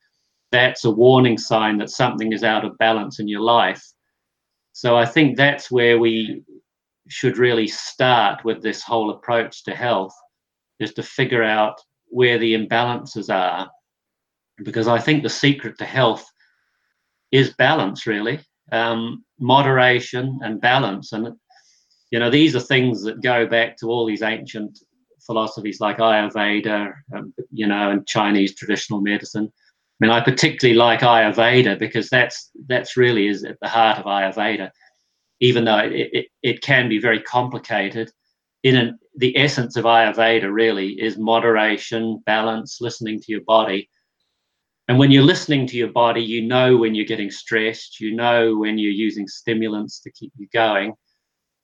that's 0.52 0.86
a 0.86 0.92
warning 0.92 1.38
sign 1.38 1.78
that 1.78 1.90
something 1.90 2.34
is 2.34 2.44
out 2.44 2.66
of 2.66 2.78
balance 2.78 3.20
in 3.20 3.28
your 3.28 3.42
life. 3.42 3.84
So 4.72 4.96
I 4.96 5.06
think 5.06 5.36
that's 5.36 5.70
where 5.70 6.00
we 6.00 6.44
should 7.08 7.38
really 7.38 7.68
start 7.68 8.44
with 8.46 8.62
this 8.62 8.82
whole 8.82 9.10
approach 9.12 9.64
to 9.64 9.76
health 9.76 10.16
is 10.80 10.94
to 10.94 11.04
figure 11.04 11.44
out 11.44 11.80
where 12.08 12.38
the 12.38 12.56
imbalances 12.56 13.34
are 13.34 13.70
because 14.64 14.88
I 14.88 15.00
think 15.00 15.24
the 15.24 15.30
secret 15.30 15.78
to 15.78 15.86
health 15.86 16.26
is 17.32 17.54
balance, 17.54 18.08
really, 18.08 18.40
um, 18.72 19.24
moderation 19.40 20.40
and 20.42 20.62
balance. 20.62 21.14
And, 21.14 21.36
you 22.12 22.20
know, 22.20 22.30
these 22.30 22.56
are 22.56 22.60
things 22.60 23.04
that 23.04 23.22
go 23.22 23.46
back 23.46 23.78
to 23.78 23.88
all 23.88 24.06
these 24.06 24.22
ancient 24.22 24.80
philosophies 25.26 25.80
like 25.80 25.98
Ayurveda, 25.98 26.92
um, 27.16 27.34
you 27.52 27.68
know, 27.68 27.92
and 27.92 28.08
Chinese 28.08 28.56
traditional 28.56 29.02
medicine. 29.02 29.52
I 30.02 30.06
mean, 30.06 30.12
I 30.12 30.22
particularly 30.22 30.78
like 30.78 31.02
Ayurveda 31.02 31.78
because 31.78 32.10
that's 32.10 32.52
that's 32.68 32.98
really 32.98 33.28
is 33.28 33.44
at 33.44 33.60
the 33.62 33.68
heart 33.68 34.00
of 34.00 34.06
Ayurveda, 34.06 34.72
even 35.40 35.66
though 35.66 35.78
it, 35.80 36.10
it, 36.14 36.26
it 36.42 36.62
can 36.62 36.90
be 36.90 37.00
very 37.00 37.22
complicated. 37.22 38.12
In 38.64 38.76
an, 38.76 39.00
the 39.16 39.38
essence 39.38 39.76
of 39.76 39.86
Ayurveda 39.86 40.52
really 40.52 41.00
is 41.00 41.18
moderation, 41.18 42.24
balance, 42.26 42.80
listening 42.82 43.20
to 43.20 43.32
your 43.32 43.42
body, 43.42 43.90
and 44.90 44.98
when 44.98 45.12
you're 45.12 45.22
listening 45.22 45.68
to 45.68 45.78
your 45.78 45.92
body, 45.92 46.20
you 46.20 46.42
know 46.42 46.76
when 46.76 46.96
you're 46.96 47.06
getting 47.06 47.30
stressed, 47.30 48.00
you 48.00 48.16
know 48.16 48.58
when 48.58 48.80
you're 48.80 48.92
using 48.92 49.28
stimulants 49.28 50.00
to 50.00 50.12
keep 50.12 50.34
you 50.36 50.48
going, 50.52 50.96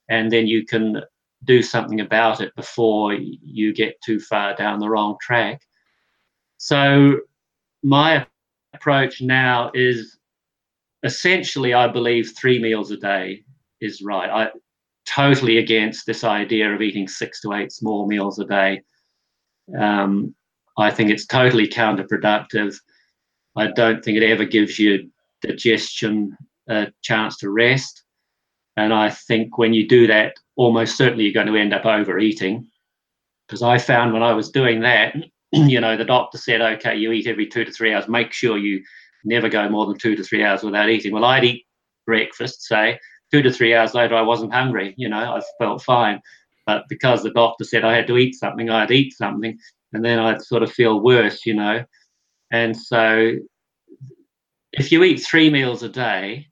and 0.08 0.30
then 0.30 0.46
you 0.46 0.64
can 0.64 1.02
do 1.42 1.60
something 1.60 2.00
about 2.00 2.40
it 2.40 2.54
before 2.54 3.14
you 3.14 3.74
get 3.74 4.00
too 4.00 4.20
far 4.20 4.54
down 4.54 4.78
the 4.78 4.88
wrong 4.88 5.16
track. 5.20 5.60
So, 6.58 7.18
my 7.82 8.24
approach 8.72 9.20
now 9.20 9.72
is 9.74 10.16
essentially, 11.02 11.74
I 11.74 11.88
believe, 11.88 12.32
three 12.38 12.60
meals 12.62 12.92
a 12.92 12.96
day 12.96 13.42
is 13.80 14.02
right. 14.02 14.30
I 14.30 14.50
totally 15.04 15.58
against 15.58 16.06
this 16.06 16.22
idea 16.22 16.72
of 16.72 16.80
eating 16.80 17.08
six 17.08 17.40
to 17.40 17.54
eight 17.54 17.72
small 17.72 18.06
meals 18.06 18.38
a 18.38 18.44
day. 18.44 18.82
Um, 19.76 20.32
I 20.78 20.92
think 20.92 21.10
it's 21.10 21.26
totally 21.26 21.66
counterproductive. 21.66 22.76
I 23.56 23.68
don't 23.68 24.04
think 24.04 24.16
it 24.16 24.30
ever 24.30 24.44
gives 24.44 24.78
you 24.78 25.10
digestion 25.42 26.36
a 26.68 26.88
chance 27.02 27.38
to 27.38 27.50
rest. 27.50 28.02
And 28.76 28.92
I 28.92 29.10
think 29.10 29.56
when 29.56 29.72
you 29.72 29.88
do 29.88 30.06
that, 30.06 30.34
almost 30.56 30.96
certainly 30.96 31.24
you're 31.24 31.32
going 31.32 31.46
to 31.46 31.58
end 31.58 31.72
up 31.72 31.86
overeating. 31.86 32.68
Because 33.46 33.62
I 33.62 33.78
found 33.78 34.12
when 34.12 34.22
I 34.22 34.32
was 34.32 34.50
doing 34.50 34.80
that, 34.80 35.14
you 35.52 35.80
know, 35.80 35.96
the 35.96 36.04
doctor 36.04 36.38
said, 36.38 36.60
okay, 36.60 36.96
you 36.96 37.12
eat 37.12 37.26
every 37.26 37.46
two 37.46 37.64
to 37.64 37.72
three 37.72 37.94
hours. 37.94 38.08
Make 38.08 38.32
sure 38.32 38.58
you 38.58 38.82
never 39.24 39.48
go 39.48 39.68
more 39.68 39.86
than 39.86 39.98
two 39.98 40.16
to 40.16 40.24
three 40.24 40.44
hours 40.44 40.62
without 40.62 40.90
eating. 40.90 41.12
Well, 41.12 41.24
I'd 41.24 41.44
eat 41.44 41.66
breakfast, 42.06 42.62
say, 42.62 42.98
two 43.30 43.42
to 43.42 43.52
three 43.52 43.74
hours 43.74 43.94
later, 43.94 44.14
I 44.14 44.22
wasn't 44.22 44.52
hungry. 44.52 44.94
You 44.96 45.08
know, 45.08 45.16
I 45.36 45.40
felt 45.58 45.82
fine. 45.82 46.20
But 46.66 46.84
because 46.88 47.22
the 47.22 47.30
doctor 47.30 47.64
said 47.64 47.84
I 47.84 47.94
had 47.94 48.06
to 48.08 48.18
eat 48.18 48.34
something, 48.34 48.68
I'd 48.70 48.90
eat 48.90 49.16
something. 49.16 49.56
And 49.92 50.04
then 50.04 50.18
I'd 50.18 50.42
sort 50.42 50.62
of 50.62 50.72
feel 50.72 51.00
worse, 51.00 51.46
you 51.46 51.54
know. 51.54 51.84
And 52.50 52.76
so, 52.76 53.36
if 54.72 54.92
you 54.92 55.02
eat 55.02 55.18
three 55.18 55.50
meals 55.50 55.82
a 55.82 55.88
day, 55.88 56.48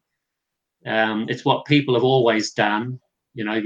um, 0.86 1.26
it's 1.28 1.44
what 1.44 1.66
people 1.66 1.94
have 1.94 2.04
always 2.04 2.52
done. 2.52 3.00
You 3.34 3.44
know, 3.44 3.60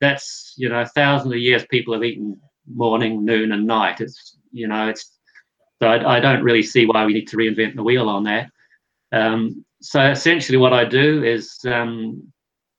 that's 0.00 0.54
you 0.56 0.68
know, 0.68 0.84
thousands 0.84 1.32
of 1.32 1.38
years 1.38 1.64
people 1.70 1.94
have 1.94 2.04
eaten 2.04 2.40
morning, 2.72 3.24
noon, 3.24 3.52
and 3.52 3.66
night. 3.66 4.00
It's 4.00 4.36
you 4.52 4.68
know, 4.68 4.88
it's 4.88 5.18
so 5.82 5.88
I, 5.88 6.16
I 6.16 6.20
don't 6.20 6.42
really 6.42 6.62
see 6.62 6.86
why 6.86 7.04
we 7.04 7.14
need 7.14 7.28
to 7.28 7.36
reinvent 7.36 7.76
the 7.76 7.82
wheel 7.82 8.08
on 8.08 8.24
that. 8.24 8.50
Um, 9.12 9.64
so 9.80 10.02
essentially, 10.10 10.58
what 10.58 10.72
I 10.72 10.84
do 10.84 11.24
is 11.24 11.58
um, 11.64 12.32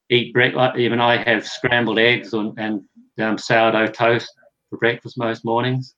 eat 0.10 0.34
breakfast. 0.34 0.78
Even 0.78 1.00
I 1.02 1.18
have 1.24 1.48
scrambled 1.48 2.00
eggs 2.00 2.34
and, 2.34 2.58
and 2.58 2.82
um, 3.20 3.38
sourdough 3.38 3.88
toast 3.88 4.32
for 4.70 4.78
breakfast 4.78 5.18
most 5.18 5.44
mornings, 5.44 5.96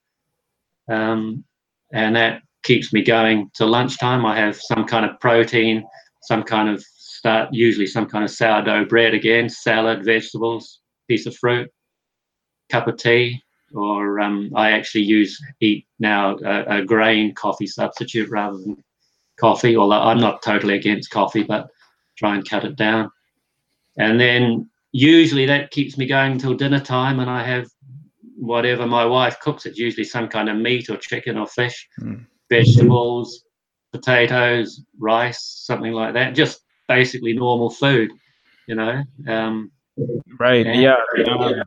um, 0.89 1.43
and 1.91 2.15
that 2.15 2.41
keeps 2.63 2.93
me 2.93 3.03
going 3.03 3.49
till 3.53 3.67
lunchtime. 3.67 4.25
I 4.25 4.37
have 4.37 4.55
some 4.55 4.85
kind 4.85 5.05
of 5.05 5.19
protein, 5.19 5.83
some 6.23 6.43
kind 6.43 6.69
of 6.69 6.83
start, 6.83 7.49
usually 7.51 7.87
some 7.87 8.05
kind 8.05 8.23
of 8.23 8.31
sourdough 8.31 8.85
bread 8.85 9.13
again, 9.13 9.49
salad, 9.49 10.03
vegetables, 10.03 10.79
piece 11.07 11.25
of 11.25 11.35
fruit, 11.35 11.69
cup 12.69 12.87
of 12.87 12.97
tea, 12.97 13.41
or 13.73 14.19
um, 14.19 14.51
I 14.55 14.71
actually 14.71 15.03
use 15.03 15.39
eat 15.59 15.85
now 15.99 16.37
a, 16.37 16.79
a, 16.79 16.85
grain 16.85 17.33
coffee 17.33 17.67
substitute 17.67 18.29
rather 18.29 18.57
than 18.57 18.83
coffee. 19.39 19.75
Although 19.75 20.01
I'm 20.01 20.19
not 20.19 20.41
totally 20.41 20.75
against 20.75 21.09
coffee, 21.09 21.43
but 21.43 21.67
try 22.17 22.35
and 22.35 22.47
cut 22.47 22.65
it 22.65 22.75
down. 22.75 23.11
And 23.97 24.19
then 24.19 24.69
usually 24.91 25.45
that 25.47 25.71
keeps 25.71 25.97
me 25.97 26.05
going 26.05 26.33
until 26.33 26.53
dinner 26.53 26.79
time, 26.79 27.19
and 27.19 27.29
I 27.29 27.43
have 27.43 27.67
whatever 28.37 28.85
my 28.85 29.05
wife 29.05 29.39
cooks. 29.39 29.65
It's 29.65 29.79
usually 29.79 30.03
some 30.03 30.27
kind 30.27 30.49
of 30.49 30.57
meat 30.57 30.89
or 30.89 30.97
chicken 30.97 31.37
or 31.37 31.47
fish. 31.47 31.87
Mm 31.99 32.25
vegetables, 32.53 33.43
potatoes, 33.91 34.81
rice, 34.99 35.63
something 35.65 35.93
like 35.93 36.13
that. 36.13 36.35
Just 36.35 36.61
basically 36.87 37.33
normal 37.33 37.69
food, 37.69 38.11
you 38.67 38.75
know. 38.75 39.01
Um, 39.27 39.71
right. 40.39 40.65
And, 40.65 40.81
yeah. 40.81 40.95
Um, 41.27 41.63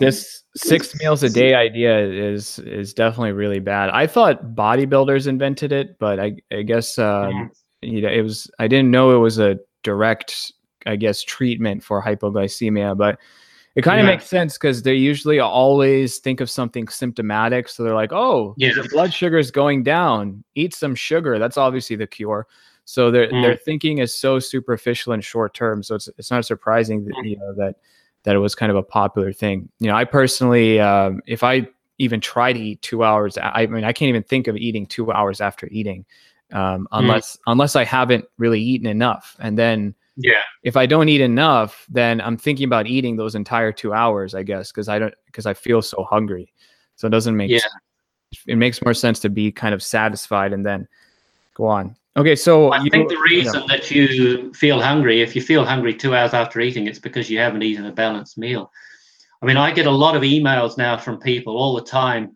this 0.00 0.42
six 0.56 0.94
meals 0.96 1.22
a 1.22 1.30
day 1.30 1.54
idea 1.54 1.98
is 1.98 2.58
is 2.60 2.92
definitely 2.92 3.32
really 3.32 3.60
bad. 3.60 3.90
I 3.90 4.06
thought 4.06 4.54
bodybuilders 4.54 5.26
invented 5.26 5.72
it, 5.72 5.98
but 5.98 6.20
I 6.20 6.36
I 6.52 6.62
guess 6.62 6.98
um, 6.98 7.50
you 7.82 8.02
know 8.02 8.10
it 8.10 8.22
was. 8.22 8.50
I 8.58 8.68
didn't 8.68 8.90
know 8.90 9.16
it 9.16 9.20
was 9.20 9.38
a 9.38 9.58
direct, 9.82 10.52
I 10.84 10.96
guess, 10.96 11.22
treatment 11.22 11.82
for 11.82 12.02
hypoglycemia, 12.02 12.96
but 12.96 13.18
it 13.76 13.82
kind 13.82 14.00
of 14.00 14.06
yeah. 14.06 14.12
makes 14.12 14.24
sense 14.24 14.54
because 14.54 14.82
they 14.82 14.94
usually 14.94 15.38
always 15.38 16.16
think 16.16 16.40
of 16.40 16.48
something 16.48 16.88
symptomatic. 16.88 17.68
So 17.68 17.84
they're 17.84 17.94
like, 17.94 18.12
oh, 18.12 18.54
yeah. 18.56 18.74
your 18.74 18.88
blood 18.88 19.12
sugar 19.12 19.36
is 19.36 19.50
going 19.50 19.82
down. 19.82 20.42
Eat 20.54 20.74
some 20.74 20.94
sugar. 20.94 21.38
That's 21.38 21.58
obviously 21.58 21.94
the 21.94 22.06
cure. 22.06 22.46
So 22.86 23.10
their 23.10 23.28
mm. 23.28 23.42
their 23.42 23.54
thinking 23.54 23.98
is 23.98 24.14
so 24.14 24.38
superficial 24.38 25.12
and 25.12 25.22
short 25.22 25.52
term. 25.52 25.82
So 25.82 25.96
it's 25.96 26.08
it's 26.16 26.30
not 26.30 26.46
surprising 26.46 27.04
that 27.04 27.14
mm. 27.16 27.30
you 27.30 27.36
know 27.36 27.52
that 27.54 27.76
that 28.22 28.34
it 28.34 28.38
was 28.38 28.54
kind 28.54 28.70
of 28.70 28.76
a 28.76 28.82
popular 28.82 29.32
thing. 29.32 29.68
You 29.78 29.88
know, 29.88 29.94
I 29.94 30.04
personally, 30.04 30.80
um, 30.80 31.20
if 31.26 31.42
I 31.42 31.68
even 31.98 32.20
try 32.20 32.52
to 32.54 32.58
eat 32.58 32.80
two 32.80 33.04
hours, 33.04 33.36
I 33.42 33.66
mean, 33.66 33.84
I 33.84 33.92
can't 33.92 34.08
even 34.08 34.22
think 34.22 34.46
of 34.46 34.56
eating 34.56 34.86
two 34.86 35.12
hours 35.12 35.40
after 35.40 35.68
eating, 35.70 36.06
um, 36.52 36.60
mm. 36.60 36.86
unless 36.92 37.36
mm. 37.36 37.40
unless 37.48 37.76
I 37.76 37.84
haven't 37.84 38.24
really 38.38 38.60
eaten 38.60 38.86
enough, 38.86 39.36
and 39.38 39.58
then 39.58 39.94
yeah 40.16 40.42
if 40.62 40.76
i 40.76 40.86
don't 40.86 41.08
eat 41.08 41.20
enough 41.20 41.86
then 41.88 42.20
i'm 42.20 42.36
thinking 42.36 42.64
about 42.64 42.86
eating 42.86 43.16
those 43.16 43.34
entire 43.34 43.70
two 43.70 43.92
hours 43.92 44.34
i 44.34 44.42
guess 44.42 44.72
because 44.72 44.88
i 44.88 44.98
don't 44.98 45.14
because 45.26 45.46
i 45.46 45.54
feel 45.54 45.82
so 45.82 46.04
hungry 46.04 46.52
so 46.96 47.06
it 47.06 47.10
doesn't 47.10 47.36
make 47.36 47.50
yeah. 47.50 47.58
sense. 47.58 47.74
it 48.46 48.56
makes 48.56 48.82
more 48.82 48.94
sense 48.94 49.20
to 49.20 49.28
be 49.28 49.52
kind 49.52 49.74
of 49.74 49.82
satisfied 49.82 50.52
and 50.52 50.64
then 50.64 50.88
go 51.54 51.66
on 51.66 51.94
okay 52.16 52.34
so 52.34 52.70
i 52.70 52.82
you, 52.82 52.90
think 52.90 53.08
the 53.08 53.16
reason 53.30 53.54
you 53.54 53.60
know, 53.60 53.66
that 53.68 53.90
you 53.90 54.52
feel 54.54 54.80
hungry 54.80 55.20
if 55.20 55.36
you 55.36 55.42
feel 55.42 55.64
hungry 55.64 55.94
two 55.94 56.14
hours 56.14 56.32
after 56.32 56.60
eating 56.60 56.86
it's 56.86 56.98
because 56.98 57.28
you 57.28 57.38
haven't 57.38 57.62
eaten 57.62 57.84
a 57.84 57.92
balanced 57.92 58.38
meal 58.38 58.70
i 59.42 59.46
mean 59.46 59.58
i 59.58 59.70
get 59.70 59.86
a 59.86 59.90
lot 59.90 60.16
of 60.16 60.22
emails 60.22 60.78
now 60.78 60.96
from 60.96 61.18
people 61.18 61.56
all 61.56 61.74
the 61.74 61.82
time 61.82 62.32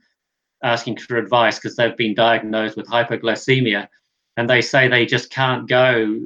asking 0.62 0.98
for 0.98 1.16
advice 1.16 1.58
because 1.58 1.76
they've 1.76 1.96
been 1.96 2.14
diagnosed 2.14 2.76
with 2.76 2.86
hypoglycemia 2.86 3.88
and 4.36 4.48
they 4.48 4.60
say 4.60 4.86
they 4.86 5.06
just 5.06 5.30
can't 5.30 5.66
go 5.66 6.20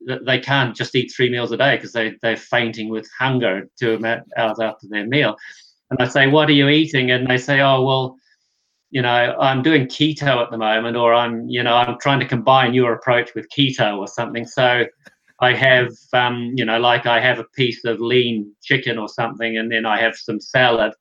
they 0.00 0.38
can't 0.38 0.74
just 0.74 0.94
eat 0.94 1.12
three 1.14 1.30
meals 1.30 1.52
a 1.52 1.56
day 1.56 1.76
because 1.76 1.92
they, 1.92 2.14
they're 2.22 2.36
fainting 2.36 2.88
with 2.88 3.08
hunger 3.18 3.68
two 3.78 4.02
hours 4.36 4.60
after 4.60 4.86
their 4.88 5.06
meal. 5.06 5.36
And 5.90 6.00
I 6.00 6.08
say, 6.08 6.26
What 6.26 6.48
are 6.48 6.54
you 6.54 6.68
eating? 6.68 7.10
And 7.10 7.26
they 7.28 7.38
say, 7.38 7.60
Oh, 7.60 7.82
well, 7.82 8.16
you 8.90 9.02
know, 9.02 9.36
I'm 9.38 9.62
doing 9.62 9.86
keto 9.86 10.42
at 10.42 10.50
the 10.50 10.58
moment, 10.58 10.96
or 10.96 11.14
I'm, 11.14 11.48
you 11.48 11.62
know, 11.62 11.74
I'm 11.74 11.98
trying 12.00 12.20
to 12.20 12.26
combine 12.26 12.74
your 12.74 12.92
approach 12.92 13.34
with 13.34 13.46
keto 13.56 13.98
or 13.98 14.08
something. 14.08 14.46
So 14.46 14.84
I 15.40 15.54
have, 15.54 15.92
um, 16.12 16.52
you 16.56 16.64
know, 16.64 16.78
like 16.78 17.06
I 17.06 17.20
have 17.20 17.38
a 17.38 17.44
piece 17.44 17.84
of 17.84 18.00
lean 18.00 18.52
chicken 18.62 18.98
or 18.98 19.08
something, 19.08 19.56
and 19.56 19.70
then 19.70 19.86
I 19.86 20.00
have 20.00 20.16
some 20.16 20.40
salad, 20.40 20.92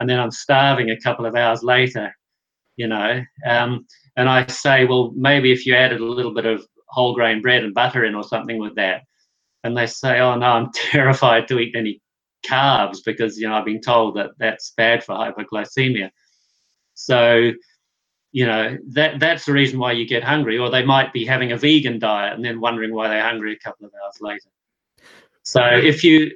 and 0.00 0.08
then 0.08 0.18
I'm 0.18 0.30
starving 0.30 0.90
a 0.90 1.00
couple 1.00 1.26
of 1.26 1.36
hours 1.36 1.62
later, 1.62 2.14
you 2.76 2.86
know. 2.86 3.22
Um, 3.46 3.86
and 4.16 4.28
I 4.28 4.46
say, 4.46 4.86
well, 4.86 5.12
maybe 5.14 5.52
if 5.52 5.66
you 5.66 5.74
added 5.74 6.00
a 6.00 6.04
little 6.04 6.32
bit 6.32 6.46
of 6.46 6.66
whole 6.88 7.14
grain 7.14 7.42
bread 7.42 7.64
and 7.64 7.74
butter 7.74 8.04
in 8.04 8.14
or 8.14 8.24
something 8.24 8.58
with 8.58 8.74
that. 8.76 9.02
and 9.64 9.76
they 9.76 9.86
say, 9.86 10.20
"Oh 10.20 10.36
no, 10.36 10.46
I'm 10.46 10.70
terrified 10.74 11.48
to 11.48 11.58
eat 11.58 11.74
any 11.76 12.00
carbs 12.46 12.98
because 13.04 13.38
you 13.38 13.48
know 13.48 13.54
I've 13.54 13.64
been 13.64 13.80
told 13.80 14.16
that 14.16 14.30
that's 14.38 14.72
bad 14.76 15.04
for 15.04 15.14
hypoglycemia." 15.14 16.10
So, 16.94 17.52
you 18.32 18.46
know 18.46 18.78
that 18.92 19.20
that's 19.20 19.44
the 19.46 19.52
reason 19.52 19.78
why 19.78 19.92
you 19.92 20.06
get 20.06 20.24
hungry, 20.24 20.58
or 20.58 20.70
they 20.70 20.84
might 20.84 21.12
be 21.12 21.24
having 21.26 21.52
a 21.52 21.56
vegan 21.58 21.98
diet 21.98 22.34
and 22.34 22.44
then 22.44 22.60
wondering 22.60 22.94
why 22.94 23.08
they're 23.08 23.22
hungry 23.22 23.52
a 23.54 23.58
couple 23.58 23.86
of 23.86 23.92
hours 23.94 24.16
later. 24.20 24.48
So 25.42 25.62
if 25.64 26.02
you 26.04 26.32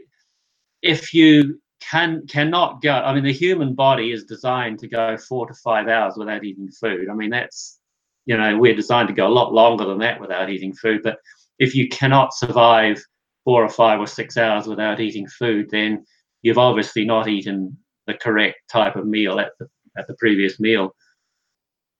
if 0.82 1.12
you 1.12 1.60
can 1.80 2.26
cannot 2.26 2.82
go, 2.82 2.92
I 2.92 3.14
mean, 3.14 3.24
the 3.24 3.32
human 3.32 3.74
body 3.74 4.12
is 4.12 4.24
designed 4.24 4.78
to 4.80 4.88
go 4.88 5.16
four 5.16 5.46
to 5.46 5.54
five 5.54 5.88
hours 5.88 6.14
without 6.16 6.44
eating 6.44 6.70
food. 6.70 7.08
I 7.08 7.14
mean, 7.14 7.30
that's 7.30 7.79
you 8.26 8.36
know 8.36 8.58
we're 8.58 8.74
designed 8.74 9.08
to 9.08 9.14
go 9.14 9.26
a 9.26 9.28
lot 9.28 9.52
longer 9.52 9.84
than 9.84 9.98
that 9.98 10.20
without 10.20 10.50
eating 10.50 10.74
food. 10.74 11.02
But 11.02 11.18
if 11.58 11.74
you 11.74 11.88
cannot 11.88 12.34
survive 12.34 13.02
four 13.44 13.64
or 13.64 13.68
five 13.68 14.00
or 14.00 14.06
six 14.06 14.36
hours 14.36 14.66
without 14.66 15.00
eating 15.00 15.26
food, 15.26 15.68
then 15.70 16.04
you've 16.42 16.58
obviously 16.58 17.04
not 17.04 17.28
eaten 17.28 17.76
the 18.06 18.14
correct 18.14 18.58
type 18.70 18.96
of 18.96 19.06
meal 19.06 19.38
at 19.38 19.52
the 19.58 19.68
at 19.96 20.06
the 20.06 20.14
previous 20.14 20.60
meal. 20.60 20.94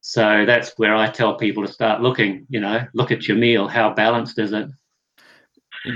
So 0.03 0.45
that's 0.47 0.73
where 0.79 0.95
I 0.95 1.11
tell 1.11 1.37
people 1.37 1.67
to 1.67 1.73
start 1.73 2.01
looking. 2.01 2.47
You 2.49 2.61
know, 2.61 2.87
look 2.95 3.11
at 3.11 3.29
your 3.29 3.37
meal. 3.37 3.69
How 3.69 3.93
balanced 3.93 4.39
is 4.39 4.53
it? 4.53 4.69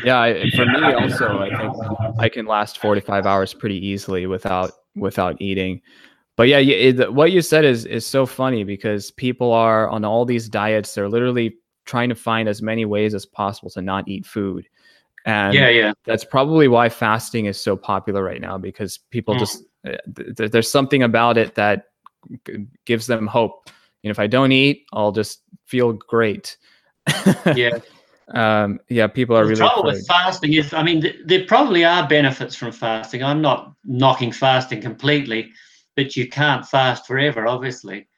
Yeah, 0.02 0.44
for 0.56 0.66
me 0.66 0.92
also, 0.94 1.38
I 1.38 1.56
think 1.56 2.18
I 2.18 2.28
can 2.28 2.46
last 2.46 2.78
45 2.78 3.26
hours 3.26 3.52
pretty 3.52 3.86
easily 3.86 4.26
without 4.26 4.72
without 4.94 5.40
eating. 5.40 5.80
But 6.36 6.48
yeah, 6.48 6.58
it, 6.58 7.12
what 7.12 7.30
you 7.30 7.42
said 7.42 7.64
is 7.64 7.86
is 7.86 8.06
so 8.06 8.26
funny 8.26 8.64
because 8.64 9.10
people 9.12 9.52
are 9.52 9.88
on 9.88 10.04
all 10.04 10.24
these 10.24 10.48
diets. 10.48 10.94
They're 10.94 11.08
literally 11.08 11.56
trying 11.84 12.08
to 12.08 12.14
find 12.14 12.48
as 12.48 12.62
many 12.62 12.84
ways 12.84 13.14
as 13.14 13.24
possible 13.24 13.70
to 13.70 13.82
not 13.82 14.08
eat 14.08 14.26
food. 14.26 14.66
And 15.26 15.54
yeah, 15.54 15.68
yeah, 15.68 15.92
that's 16.04 16.24
probably 16.24 16.68
why 16.68 16.88
fasting 16.88 17.46
is 17.46 17.60
so 17.60 17.76
popular 17.76 18.22
right 18.22 18.40
now 18.40 18.58
because 18.58 18.98
people 19.10 19.34
mm. 19.34 19.38
just 19.38 19.62
uh, 19.86 19.96
th- 20.36 20.50
there's 20.50 20.70
something 20.70 21.02
about 21.02 21.38
it 21.38 21.54
that 21.54 21.86
g- 22.46 22.66
gives 22.84 23.06
them 23.06 23.26
hope. 23.26 23.70
You 24.02 24.08
know, 24.08 24.12
if 24.12 24.18
I 24.18 24.26
don't 24.26 24.52
eat, 24.52 24.84
I'll 24.92 25.12
just 25.12 25.42
feel 25.66 25.92
great. 25.92 26.56
yeah. 27.54 27.78
Um, 28.32 28.80
yeah, 28.88 29.06
people 29.06 29.36
are 29.36 29.42
the 29.42 29.50
really. 29.50 29.58
trouble 29.58 29.82
afraid. 29.82 29.98
with 29.98 30.06
fasting 30.06 30.54
is, 30.54 30.72
I 30.72 30.82
mean, 30.82 31.02
th- 31.02 31.16
there 31.26 31.44
probably 31.44 31.84
are 31.84 32.08
benefits 32.08 32.56
from 32.56 32.72
fasting. 32.72 33.22
I'm 33.22 33.42
not 33.42 33.74
knocking 33.84 34.32
fasting 34.32 34.80
completely, 34.80 35.52
but 35.96 36.16
you 36.16 36.28
can't 36.28 36.66
fast 36.66 37.06
forever, 37.06 37.46
obviously, 37.46 38.08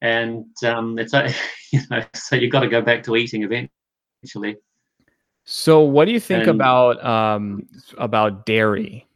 and 0.00 0.46
um, 0.64 0.98
it's 0.98 1.14
a, 1.14 1.32
you 1.72 1.80
know, 1.90 2.02
so 2.14 2.36
you've 2.36 2.52
got 2.52 2.60
to 2.60 2.68
go 2.68 2.82
back 2.82 3.02
to 3.04 3.16
eating 3.16 3.42
eventually. 3.42 4.56
So, 5.44 5.80
what 5.80 6.06
do 6.06 6.12
you 6.12 6.20
think 6.20 6.46
and, 6.46 6.50
about 6.50 7.04
um, 7.04 7.68
about 7.98 8.46
dairy? 8.46 9.06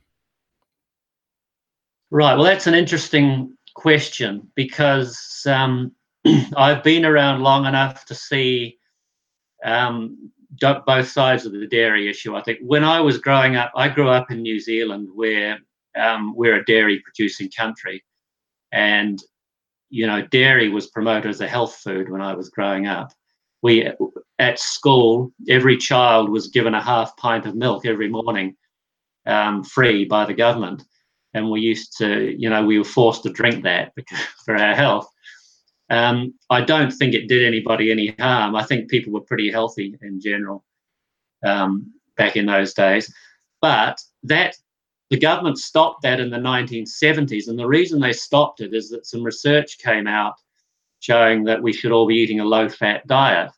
Right. 2.11 2.35
Well, 2.35 2.45
that's 2.45 2.67
an 2.67 2.75
interesting 2.75 3.57
question 3.75 4.49
because 4.55 5.43
um, 5.47 5.93
I've 6.57 6.83
been 6.83 7.05
around 7.05 7.41
long 7.41 7.67
enough 7.67 8.05
to 8.07 8.15
see 8.15 8.79
um, 9.65 10.31
both 10.87 11.09
sides 11.09 11.47
of 11.47 11.53
the 11.53 11.67
dairy 11.67 12.09
issue. 12.09 12.37
I 12.37 12.43
think 12.43 12.59
when 12.63 12.85
I 12.85 13.01
was 13.01 13.19
growing 13.19 13.57
up, 13.57 13.73
I 13.77 13.89
grew 13.89 14.09
up 14.09 14.31
in 14.31 14.43
New 14.43 14.59
Zealand, 14.59 15.09
where 15.15 15.59
um, 15.97 16.35
we're 16.37 16.57
a 16.57 16.65
dairy 16.65 17.01
producing 17.01 17.51
country, 17.51 18.05
and 18.73 19.23
you 19.91 20.07
know, 20.07 20.23
dairy 20.27 20.69
was 20.69 20.87
promoted 20.87 21.31
as 21.31 21.41
a 21.41 21.49
health 21.49 21.77
food 21.77 22.11
when 22.11 22.21
I 22.21 22.35
was 22.35 22.49
growing 22.49 22.87
up. 22.87 23.13
We 23.63 23.91
at 24.39 24.59
school, 24.59 25.33
every 25.49 25.77
child 25.77 26.31
was 26.31 26.49
given 26.49 26.75
a 26.75 26.83
half 26.83 27.17
pint 27.17 27.45
of 27.47 27.57
milk 27.57 27.85
every 27.85 28.09
morning, 28.09 28.57
um, 29.27 29.65
free 29.65 30.05
by 30.05 30.25
the 30.25 30.35
government, 30.35 30.85
and 31.35 31.51
we 31.51 31.61
used 31.61 31.97
to, 31.99 32.35
you 32.39 32.49
know, 32.49 32.65
we 32.65 32.79
were 32.79 32.85
forced 32.85 33.23
to 33.25 33.31
drink 33.31 33.65
that 33.65 33.95
because, 33.95 34.19
for 34.45 34.57
our 34.57 34.75
health. 34.75 35.09
Um, 35.91 36.35
I 36.49 36.61
don't 36.61 36.93
think 36.93 37.15
it 37.15 37.27
did 37.27 37.45
anybody 37.45 37.91
any 37.91 38.15
harm. 38.19 38.55
I 38.55 38.63
think 38.63 38.89
people 38.89 39.13
were 39.13 39.21
pretty 39.21 39.51
healthy 39.51 39.99
in 40.01 40.21
general 40.21 40.65
um, 41.45 41.93
back 42.17 42.37
in 42.37 42.47
those 42.47 42.73
days. 42.75 43.13
But 43.61 44.01
that 44.23 44.57
the 45.11 45.19
government 45.19 45.59
stopped 45.59 46.03
that 46.03 46.21
in 46.21 46.31
the 46.31 46.39
1970s, 46.39 47.49
and 47.49 47.59
the 47.59 47.67
reason 47.67 48.01
they 48.01 48.13
stopped 48.13 48.61
it 48.61 48.73
is 48.73 48.91
that 48.91 49.07
some 49.07 49.23
research 49.23 49.79
came 49.79 50.07
out 50.07 50.35
showing 51.01 51.45
that 51.45 51.63
we 51.63 51.73
should 51.73 51.93
all 51.93 52.07
be 52.07 52.17
eating 52.17 52.41
a 52.41 52.45
low-fat 52.45 53.07
diet, 53.07 53.51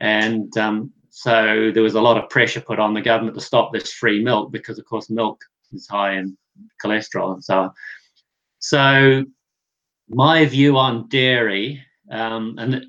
and 0.00 0.56
um, 0.58 0.92
so 1.10 1.70
there 1.72 1.82
was 1.82 1.94
a 1.94 2.00
lot 2.00 2.16
of 2.16 2.30
pressure 2.30 2.60
put 2.60 2.78
on 2.78 2.94
the 2.94 3.00
government 3.00 3.36
to 3.36 3.42
stop 3.42 3.72
this 3.72 3.92
free 3.92 4.22
milk 4.22 4.52
because, 4.52 4.78
of 4.78 4.84
course, 4.84 5.10
milk 5.10 5.42
is 5.72 5.86
high 5.88 6.14
in 6.14 6.36
cholesterol 6.82 7.34
and 7.34 7.44
so 7.44 7.58
on. 7.58 7.70
So 8.58 9.24
my 10.08 10.44
view 10.44 10.76
on 10.76 11.08
dairy, 11.08 11.82
um, 12.10 12.56
and 12.58 12.86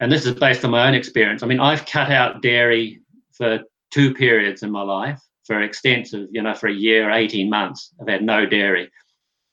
and 0.00 0.10
this 0.10 0.26
is 0.26 0.34
based 0.34 0.64
on 0.64 0.70
my 0.70 0.86
own 0.86 0.94
experience. 0.94 1.42
I 1.42 1.46
mean, 1.46 1.60
I've 1.60 1.86
cut 1.86 2.10
out 2.10 2.42
dairy 2.42 3.00
for 3.32 3.60
two 3.90 4.14
periods 4.14 4.62
in 4.62 4.70
my 4.70 4.82
life, 4.82 5.20
for 5.44 5.60
extensive, 5.62 6.28
you 6.30 6.42
know, 6.42 6.54
for 6.54 6.68
a 6.68 6.74
year, 6.74 7.10
eighteen 7.10 7.50
months. 7.50 7.92
I've 8.00 8.08
had 8.08 8.22
no 8.22 8.46
dairy. 8.46 8.90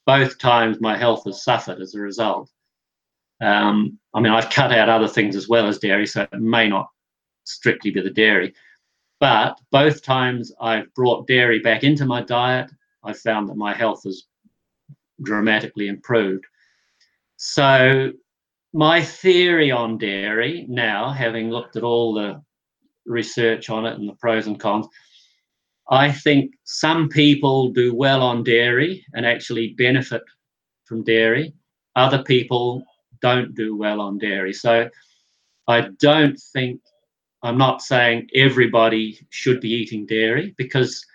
Both 0.05 0.39
times, 0.39 0.81
my 0.81 0.97
health 0.97 1.23
has 1.25 1.43
suffered 1.43 1.81
as 1.81 1.95
a 1.95 1.99
result. 1.99 2.49
Um, 3.41 3.99
I 4.13 4.19
mean, 4.19 4.33
I've 4.33 4.49
cut 4.49 4.71
out 4.71 4.89
other 4.89 5.07
things 5.07 5.35
as 5.35 5.47
well 5.47 5.67
as 5.67 5.79
dairy, 5.79 6.05
so 6.05 6.23
it 6.23 6.39
may 6.39 6.67
not 6.67 6.89
strictly 7.43 7.91
be 7.91 8.01
the 8.01 8.09
dairy. 8.09 8.53
But 9.19 9.59
both 9.71 10.01
times 10.01 10.51
I've 10.61 10.93
brought 10.93 11.27
dairy 11.27 11.59
back 11.59 11.83
into 11.83 12.05
my 12.05 12.21
diet, 12.21 12.71
I've 13.03 13.19
found 13.19 13.49
that 13.49 13.55
my 13.57 13.73
health 13.73 14.03
has 14.03 14.23
dramatically 15.21 15.87
improved. 15.87 16.45
So, 17.35 18.11
my 18.73 19.01
theory 19.01 19.71
on 19.71 19.97
dairy 19.97 20.65
now, 20.69 21.09
having 21.11 21.49
looked 21.49 21.75
at 21.75 21.83
all 21.83 22.13
the 22.13 22.41
research 23.05 23.69
on 23.69 23.85
it 23.85 23.97
and 23.97 24.07
the 24.07 24.13
pros 24.13 24.47
and 24.47 24.59
cons, 24.59 24.87
I 25.89 26.11
think 26.11 26.53
some 26.63 27.09
people 27.09 27.69
do 27.69 27.95
well 27.95 28.21
on 28.21 28.43
dairy 28.43 29.05
and 29.13 29.25
actually 29.25 29.73
benefit 29.77 30.21
from 30.85 31.03
dairy. 31.03 31.53
Other 31.95 32.23
people 32.23 32.83
don't 33.21 33.55
do 33.55 33.75
well 33.75 33.99
on 33.99 34.17
dairy. 34.17 34.53
So, 34.53 34.89
I 35.67 35.89
don't 35.99 36.39
think, 36.53 36.81
I'm 37.43 37.57
not 37.57 37.81
saying 37.81 38.29
everybody 38.33 39.19
should 39.29 39.61
be 39.61 39.69
eating 39.69 40.05
dairy 40.05 40.55
because 40.57 41.05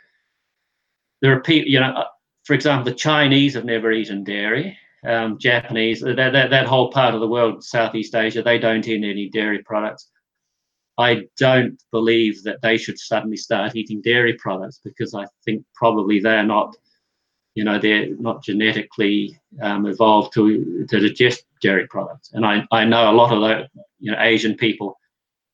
there 1.23 1.37
are 1.37 1.41
people, 1.41 1.69
you 1.69 1.81
know, 1.81 2.05
for 2.45 2.55
example, 2.55 2.85
the 2.85 2.97
Chinese 2.97 3.55
have 3.55 3.65
never 3.65 3.91
eaten 3.91 4.23
dairy 4.23 4.77
um, 5.05 5.39
Japanese, 5.39 6.01
that, 6.01 6.17
that, 6.17 6.51
that 6.51 6.67
whole 6.67 6.91
part 6.91 7.15
of 7.15 7.21
the 7.21 7.29
world, 7.29 7.63
Southeast 7.63 8.15
Asia, 8.15 8.43
they 8.43 8.59
don't 8.59 8.87
eat 8.89 9.05
any 9.05 9.29
dairy 9.29 9.63
products. 9.63 10.09
I 10.99 11.25
don't 11.39 11.83
believe 11.91 12.43
that 12.45 12.63
they 12.63 12.77
should 12.77 12.99
suddenly 12.99 13.37
start 13.37 13.75
eating 13.75 14.01
dairy 14.01 14.35
products 14.35 14.81
because 14.85 15.15
I 15.15 15.27
think 15.45 15.65
probably 15.75 16.21
they're 16.21 16.45
not, 16.45 16.77
you 17.55 17.65
know, 17.65 17.79
they're 17.79 18.15
not 18.17 18.45
genetically 18.45 19.39
um, 19.61 19.87
evolved 19.87 20.33
to 20.35 20.87
to 20.89 21.01
digest 21.01 21.45
dairy 21.61 21.87
products. 21.89 22.31
And 22.33 22.47
I, 22.47 22.65
I 22.71 22.85
know 22.85 23.11
a 23.11 23.13
lot 23.13 23.33
of 23.33 23.41
the 23.41 23.69
you 23.99 24.13
know 24.13 24.21
Asian 24.21 24.55
people 24.55 24.99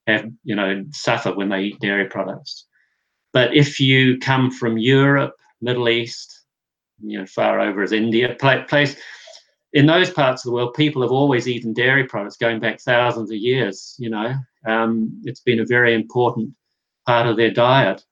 have 0.07 0.27
you 0.45 0.55
know 0.55 0.85
suffer 0.91 1.33
when 1.33 1.49
they 1.49 1.63
eat 1.63 1.81
dairy 1.81 2.07
products. 2.07 2.67
But 3.33 3.55
if 3.55 3.79
you 3.79 4.19
come 4.19 4.51
from 4.51 4.77
Europe, 4.77 5.37
Middle 5.61 5.89
East, 5.89 6.41
you 7.03 7.19
know, 7.19 7.27
far 7.27 7.61
over 7.61 7.83
as 7.83 7.93
India, 7.93 8.37
place 8.39 8.97
in 9.73 9.87
those 9.87 10.11
parts 10.11 10.45
of 10.45 10.51
the 10.51 10.55
world, 10.55 10.75
people 10.75 11.03
have 11.03 11.13
always 11.13 11.47
eaten 11.47 11.73
dairy 11.73 12.05
products 12.05 12.37
going 12.37 12.61
back 12.61 12.81
thousands 12.81 13.31
of 13.31 13.37
years. 13.37 13.95
You 13.99 14.11
know, 14.11 14.35
um, 14.67 15.21
it's 15.25 15.41
been 15.41 15.61
a 15.61 15.67
very 15.67 15.95
important 15.95 16.55
part 17.07 17.27
of 17.27 17.37
their 17.37 17.51
diet. 17.51 18.05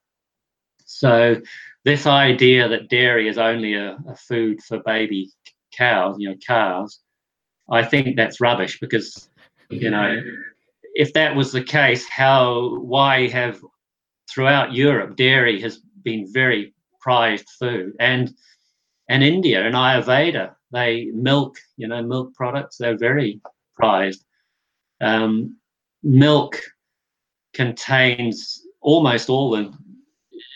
So, 0.85 1.41
this 1.85 2.05
idea 2.05 2.67
that 2.67 2.89
dairy 2.89 3.27
is 3.27 3.37
only 3.37 3.73
a, 3.73 3.97
a 4.07 4.15
food 4.15 4.61
for 4.61 4.79
baby 4.79 5.31
cows, 5.71 6.15
you 6.17 6.29
know, 6.29 6.35
calves, 6.45 7.01
I 7.71 7.83
think 7.83 8.15
that's 8.15 8.41
rubbish 8.41 8.79
because, 8.79 9.29
you 9.69 9.89
know, 9.89 10.21
if 10.95 11.13
that 11.13 11.35
was 11.35 11.51
the 11.51 11.63
case, 11.63 12.07
how, 12.09 12.79
why 12.79 13.27
have 13.27 13.61
throughout 14.29 14.73
Europe 14.73 15.15
dairy 15.15 15.61
has 15.61 15.79
been 16.03 16.31
very 16.31 16.73
prized 16.99 17.47
food 17.59 17.93
and 17.99 18.33
and 19.07 19.23
India 19.23 19.65
and 19.65 19.73
Ayurveda 19.73 20.55
they 20.71 21.05
milk, 21.13 21.57
you 21.77 21.87
know, 21.87 22.01
milk 22.01 22.33
products, 22.35 22.77
they're 22.77 22.97
very 22.97 23.41
prized. 23.75 24.23
Um, 25.01 25.57
milk 26.03 26.61
contains 27.53 28.61
almost 28.81 29.29
all 29.29 29.51
the, 29.51 29.73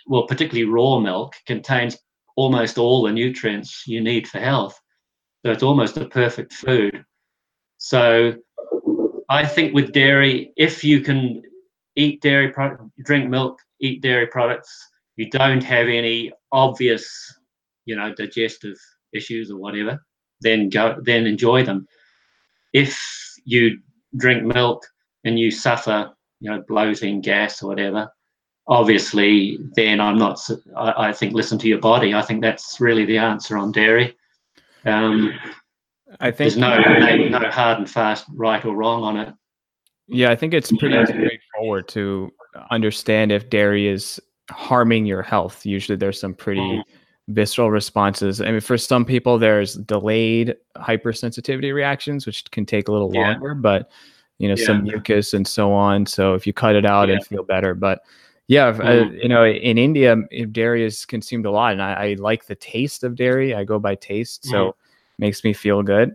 well, 0.08 0.28
particularly 0.28 0.70
raw 0.70 1.00
milk, 1.00 1.34
contains 1.46 1.98
almost 2.36 2.78
all 2.78 3.04
the 3.04 3.12
nutrients 3.12 3.88
you 3.88 4.02
need 4.02 4.28
for 4.28 4.40
health. 4.40 4.80
So 5.46 5.52
it's 5.52 5.64
almost 5.64 5.98
a 5.98 6.06
perfect 6.06 6.54
food. 6.54 7.04
So 7.78 8.36
I 9.30 9.46
think 9.46 9.74
with 9.74 9.92
dairy, 9.92 10.54
if 10.56 10.84
you 10.84 11.02
can 11.02 11.42
eat 11.96 12.22
dairy 12.22 12.50
product, 12.50 12.84
drink 13.04 13.30
milk, 13.30 13.60
eat 13.80 14.02
dairy 14.02 14.28
products, 14.28 14.90
you 15.16 15.30
don't 15.30 15.64
have 15.64 15.88
any 15.88 16.32
obvious, 16.52 17.36
you 17.86 17.96
know, 17.96 18.14
digestive 18.14 18.78
issues 19.14 19.52
or 19.52 19.58
whatever, 19.58 20.00
then 20.42 20.70
go, 20.70 20.98
then 21.04 21.26
enjoy 21.26 21.64
them. 21.64 21.88
If 22.74 23.00
you 23.46 23.80
drink 24.18 24.44
milk 24.44 24.86
and 25.24 25.40
you 25.40 25.52
suffer, 25.52 26.12
you 26.40 26.50
know, 26.50 26.64
bloating, 26.68 27.22
gas, 27.22 27.62
or 27.62 27.68
whatever, 27.68 28.10
obviously, 28.68 29.58
then 29.76 30.00
I'm 30.00 30.18
not. 30.18 30.40
I, 30.76 31.10
I 31.10 31.14
think 31.14 31.34
listen 31.34 31.58
to 31.60 31.68
your 31.68 31.80
body. 31.80 32.14
I 32.14 32.22
think 32.22 32.42
that's 32.42 32.80
really 32.80 33.06
the 33.06 33.18
answer 33.18 33.58
on 33.58 33.72
dairy. 33.72 34.16
Um, 34.86 35.34
I 36.20 36.32
think 36.32 36.38
there's 36.38 36.58
no, 36.58 36.78
no 36.78 37.40
no 37.40 37.50
hard 37.50 37.80
and 37.80 37.90
fast 37.90 38.26
right 38.36 38.64
or 38.66 38.76
wrong 38.76 39.04
on 39.04 39.18
it. 39.18 39.34
Yeah, 40.08 40.32
I 40.32 40.36
think 40.36 40.54
it's 40.54 40.72
pretty 40.78 41.04
straightforward 41.06 41.88
to 41.90 42.32
understand 42.72 43.32
if 43.32 43.50
dairy 43.50 43.88
is 43.88 44.20
harming 44.50 45.06
your 45.06 45.22
health. 45.22 45.66
Usually, 45.66 45.96
there's 45.96 46.20
some 46.20 46.34
pretty 46.34 46.62
mm. 46.62 46.84
Visceral 47.30 47.72
responses. 47.72 48.42
I 48.42 48.52
mean, 48.52 48.60
for 48.60 48.78
some 48.78 49.06
people, 49.06 49.38
there's 49.38 49.76
delayed 49.76 50.56
hypersensitivity 50.78 51.74
reactions, 51.74 52.26
which 52.26 52.50
can 52.52 52.66
take 52.66 52.88
a 52.88 52.92
little 52.92 53.14
yeah. 53.14 53.32
longer, 53.32 53.54
but 53.56 53.90
you 54.40 54.48
know, 54.48 54.56
yeah. 54.58 54.66
some 54.66 54.84
mucus 54.84 55.34
and 55.34 55.48
so 55.48 55.72
on. 55.72 56.06
So 56.06 56.34
if 56.34 56.46
you 56.46 56.54
cut 56.54 56.76
it 56.76 56.86
out 56.86 57.08
yeah. 57.08 57.16
and 57.16 57.26
feel 57.26 57.44
better, 57.44 57.74
but 57.74 58.02
yeah, 58.48 58.68
uh, 58.68 59.06
mm. 59.06 59.24
you 59.24 59.30
know, 59.30 59.46
in 59.46 59.78
India, 59.78 60.18
dairy 60.52 60.84
is 60.84 61.06
consumed 61.06 61.46
a 61.46 61.52
lot, 61.52 61.72
and 61.72 61.82
I, 61.82 61.94
I, 61.94 62.14
like 62.20 62.46
the 62.46 62.56
taste 62.56 63.04
of 63.06 63.16
dairy. 63.16 63.56
I 63.56 63.64
go 63.64 63.80
by 63.80 63.96
taste, 63.96 64.44
so 64.44 64.68
mm. 64.68 64.74
makes 65.18 65.46
me 65.46 65.54
feel 65.54 65.82
good. 65.82 66.14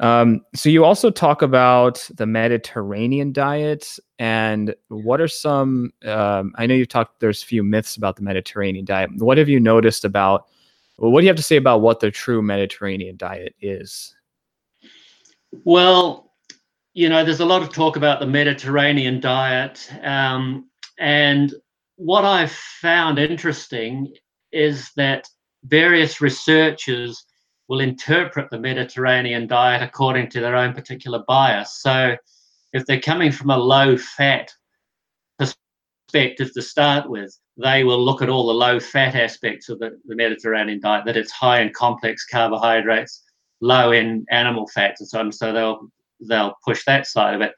Um, 0.00 0.42
so 0.54 0.68
you 0.68 0.84
also 0.84 1.10
talk 1.10 1.42
about 1.42 2.08
the 2.14 2.26
Mediterranean 2.26 3.32
diet, 3.32 3.98
and 4.18 4.74
what 4.88 5.20
are 5.20 5.28
some? 5.28 5.92
Um, 6.04 6.52
I 6.56 6.66
know 6.66 6.74
you've 6.74 6.88
talked. 6.88 7.20
There's 7.20 7.42
a 7.42 7.46
few 7.46 7.62
myths 7.62 7.96
about 7.96 8.16
the 8.16 8.22
Mediterranean 8.22 8.84
diet. 8.84 9.10
What 9.16 9.38
have 9.38 9.48
you 9.48 9.58
noticed 9.58 10.04
about? 10.04 10.46
Well, 10.98 11.10
what 11.10 11.20
do 11.20 11.24
you 11.24 11.30
have 11.30 11.36
to 11.36 11.42
say 11.42 11.56
about 11.56 11.80
what 11.80 12.00
the 12.00 12.10
true 12.10 12.42
Mediterranean 12.42 13.16
diet 13.16 13.54
is? 13.60 14.14
Well, 15.64 16.32
you 16.94 17.08
know, 17.08 17.24
there's 17.24 17.40
a 17.40 17.46
lot 17.46 17.62
of 17.62 17.72
talk 17.72 17.96
about 17.96 18.20
the 18.20 18.26
Mediterranean 18.26 19.20
diet. 19.20 19.90
Um, 20.02 20.68
and 20.98 21.54
what 21.96 22.24
I've 22.24 22.52
found 22.52 23.18
interesting 23.18 24.12
is 24.52 24.90
that 24.96 25.28
various 25.64 26.20
researchers 26.20 27.24
will 27.68 27.80
interpret 27.80 28.50
the 28.50 28.58
Mediterranean 28.58 29.46
diet 29.46 29.82
according 29.82 30.30
to 30.30 30.40
their 30.40 30.56
own 30.56 30.72
particular 30.72 31.22
bias. 31.26 31.80
So 31.80 32.16
if 32.72 32.86
they're 32.86 33.00
coming 33.00 33.30
from 33.30 33.50
a 33.50 33.56
low 33.56 33.96
fat 33.96 34.52
perspective 35.38 36.52
to 36.54 36.62
start 36.62 37.08
with, 37.08 37.36
they 37.56 37.84
will 37.84 38.02
look 38.02 38.22
at 38.22 38.28
all 38.28 38.46
the 38.46 38.54
low 38.54 38.80
fat 38.80 39.14
aspects 39.14 39.68
of 39.68 39.78
the, 39.78 39.98
the 40.06 40.16
Mediterranean 40.16 40.80
diet, 40.80 41.04
that 41.04 41.16
it's 41.16 41.32
high 41.32 41.60
in 41.60 41.72
complex 41.72 42.24
carbohydrates, 42.24 43.24
low 43.60 43.92
in 43.92 44.24
animal 44.30 44.66
fats 44.68 45.00
and 45.00 45.08
so 45.08 45.20
on. 45.20 45.32
So 45.32 45.52
they'll 45.52 45.80
they'll 46.20 46.54
push 46.64 46.84
that 46.84 47.06
side 47.06 47.34
of 47.34 47.40
it 47.42 47.52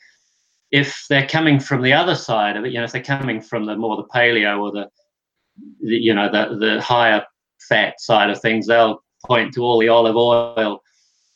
if 0.71 1.07
they're 1.09 1.27
coming 1.27 1.59
from 1.59 1.83
the 1.83 1.93
other 1.93 2.15
side 2.15 2.57
of 2.57 2.65
it, 2.65 2.73
you 2.73 2.79
know, 2.79 2.85
if 2.85 2.93
they're 2.93 3.03
coming 3.03 3.41
from 3.41 3.67
the 3.67 3.77
more 3.77 3.97
the 3.97 4.05
paleo 4.05 4.61
or 4.61 4.71
the, 4.71 4.89
the 5.83 5.97
you 5.97 6.15
know, 6.15 6.31
the 6.31 6.57
the 6.57 6.81
higher 6.81 7.25
fat 7.69 8.01
side 8.01 8.31
of 8.31 8.41
things, 8.41 8.67
they'll 8.67 9.03
point 9.27 9.55
to 9.55 9.63
all 9.63 9.79
the 9.79 9.89
olive 9.89 10.17
oil 10.17 10.83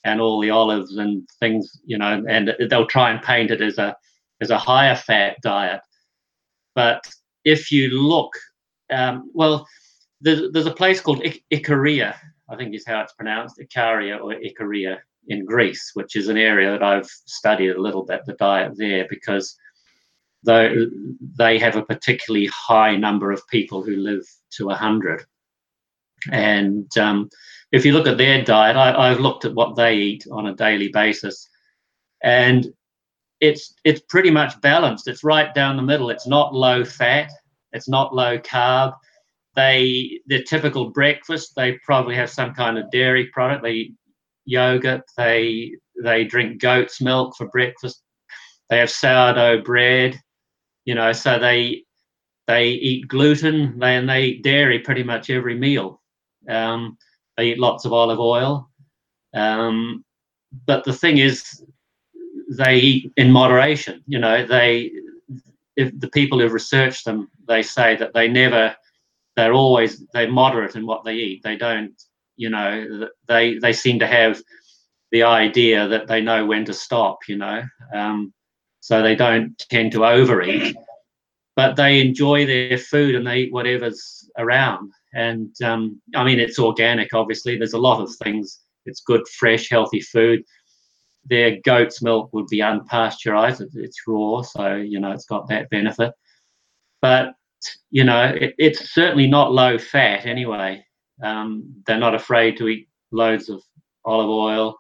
and 0.05 0.21
all 0.21 0.41
the 0.41 0.51
olives 0.51 0.97
and 0.97 1.27
things, 1.41 1.81
you 1.85 1.99
know, 1.99 2.25
and 2.29 2.55
they'll 2.69 2.87
try 2.87 3.11
and 3.11 3.23
paint 3.23 3.51
it 3.51 3.61
as 3.61 3.79
a 3.79 3.97
as 4.41 4.51
a 4.51 4.59
higher 4.59 4.97
fat 4.97 5.37
diet. 5.43 5.81
But 6.75 7.07
if 7.45 7.71
you 7.71 7.91
look, 7.91 8.33
um, 8.91 9.31
well, 9.33 9.67
there's, 10.21 10.51
there's 10.53 10.67
a 10.67 10.75
place 10.75 11.01
called 11.01 11.23
Ikaria, 11.53 12.17
I 12.49 12.57
think 12.57 12.75
is 12.75 12.87
how 12.87 13.01
it's 13.01 13.13
pronounced, 13.13 13.59
Ikaria 13.59 14.21
or 14.21 14.35
Ikaria, 14.35 14.99
in 15.29 15.45
Greece, 15.45 15.93
which 15.95 16.17
is 16.17 16.29
an 16.29 16.37
area 16.37 16.71
that 16.71 16.83
I've 16.83 17.07
studied 17.07 17.71
a 17.71 17.81
little 17.81 18.05
bit, 18.05 18.27
the 18.27 18.35
diet 18.35 18.73
there, 18.77 19.07
because 19.09 19.57
they, 20.45 20.87
they 21.39 21.59
have 21.59 21.77
a 21.77 21.85
particularly 21.85 22.47
high 22.47 22.97
number 22.97 23.33
of 23.33 23.47
people 23.49 23.83
who 23.83 23.97
live 23.97 24.27
to 24.53 24.67
100. 24.67 25.25
And 26.31 26.91
um, 26.99 27.31
if 27.75 27.85
you 27.85 27.93
look 27.93 28.07
at 28.07 28.19
their 28.19 28.41
diet, 28.45 28.77
I, 28.77 28.95
I've 28.95 29.19
looked 29.19 29.45
at 29.45 29.55
what 29.55 29.75
they 29.75 29.97
eat 29.97 30.27
on 30.31 30.47
a 30.47 30.55
daily 30.55 30.89
basis, 30.89 31.49
and 32.23 32.69
it's 33.41 33.75
it's 33.83 34.01
pretty 34.09 34.31
much 34.31 34.61
balanced. 34.61 35.09
It's 35.09 35.25
right 35.25 35.53
down 35.53 35.77
the 35.77 35.83
middle. 35.83 36.11
It's 36.11 36.27
not 36.29 36.55
low 36.55 36.85
fat. 36.85 37.33
It's 37.73 37.89
not 37.89 38.15
low 38.15 38.39
carb. 38.39 38.95
They 39.57 40.21
their 40.27 40.45
typical 40.45 40.91
breakfast. 40.91 41.55
They 41.57 41.73
probably 41.85 42.15
have 42.15 42.31
some 42.31 42.55
kind 42.55 42.79
of 42.79 42.93
dairy 42.93 43.27
product. 43.33 43.65
They 43.65 43.91
yogurt. 44.45 45.03
They 45.17 45.73
they 46.01 46.23
drink 46.23 46.61
goat's 46.61 47.01
milk 47.01 47.35
for 47.37 47.49
breakfast. 47.49 48.05
They 48.71 48.79
have 48.79 48.91
sourdough 48.91 49.63
bread. 49.63 50.21
You 50.85 50.95
know, 50.95 51.11
so 51.11 51.41
they 51.41 51.83
they 52.47 52.69
eat 52.69 53.09
gluten. 53.09 53.81
They 53.81 53.97
and 53.97 54.09
they 54.09 54.27
eat 54.27 54.45
dairy 54.45 54.79
pretty 54.79 55.03
much 55.03 55.29
every 55.29 55.59
meal. 55.59 56.01
Um, 56.49 56.99
they 57.37 57.49
eat 57.49 57.59
lots 57.59 57.85
of 57.85 57.93
olive 57.93 58.21
oil. 58.21 58.69
Um, 59.35 60.05
but 60.67 60.85
the 60.85 60.93
thing 60.93 61.19
is, 61.19 61.65
they 62.51 62.77
eat 62.77 63.13
in 63.17 63.31
moderation. 63.31 64.03
You 64.07 64.19
know, 64.19 64.47
they 64.47 64.93
if 65.77 65.99
the 65.99 66.09
people 66.09 66.39
who've 66.39 66.53
researched 66.53 67.05
them, 67.05 67.29
they 67.49 67.63
say 67.63 67.97
that 67.97 68.15
they 68.15 68.29
never, 68.29 68.77
they're 69.35 69.53
always 69.53 70.05
they're 70.13 70.31
moderate 70.31 70.77
in 70.77 70.87
what 70.87 71.05
they 71.05 71.15
eat. 71.15 71.43
They 71.43 71.57
don't 71.57 71.95
you 72.37 72.51
know 72.51 73.09
they 73.29 73.59
they 73.59 73.73
seem 73.73 73.99
to 73.99 74.07
have 74.07 74.41
the 75.13 75.23
idea 75.23 75.87
that 75.89 76.07
they 76.07 76.21
know 76.21 76.45
when 76.45 76.65
to 76.65 76.75
stop 76.75 77.19
you 77.29 77.37
know 77.37 77.63
um, 77.95 78.33
so 78.81 79.03
they 79.03 79.15
don't 79.15 79.59
tend 79.71 79.93
to 79.93 80.05
overeat 80.05 80.77
but 81.57 81.77
they 81.77 82.01
enjoy 82.01 82.45
their 82.45 82.79
food 82.79 83.15
and 83.15 83.27
they 83.27 83.41
eat 83.41 83.53
whatever's 83.53 84.29
around 84.39 84.93
and 85.15 85.55
um, 85.63 86.01
i 86.17 86.25
mean 86.25 86.39
it's 86.39 86.59
organic 86.59 87.13
obviously 87.15 87.57
there's 87.57 87.73
a 87.73 87.79
lot 87.79 88.01
of 88.01 88.15
things 88.23 88.61
it's 88.87 89.01
good 89.01 89.27
fresh 89.29 89.69
healthy 89.71 90.01
food 90.01 90.43
their 91.27 91.59
goat's 91.65 92.03
milk 92.03 92.29
would 92.33 92.47
be 92.49 92.59
unpasteurized 92.59 93.67
it's 93.75 94.03
raw 94.07 94.43
so 94.43 94.77
you 94.77 95.01
know 95.01 95.13
it's 95.13 95.27
got 95.27 95.49
that 95.49 95.71
benefit 95.71 96.13
but 97.01 97.35
you 97.91 98.05
know 98.05 98.25
it, 98.25 98.55
it's 98.59 98.91
certainly 98.91 99.27
not 99.27 99.53
low 99.53 99.79
fat 99.79 100.27
anyway 100.27 100.85
um, 101.23 101.83
they're 101.87 101.99
not 101.99 102.15
afraid 102.15 102.57
to 102.59 102.69
eat 102.69 102.89
loads 103.13 103.49
of 103.49 103.63
olive 104.05 104.29
oil. 104.29 104.77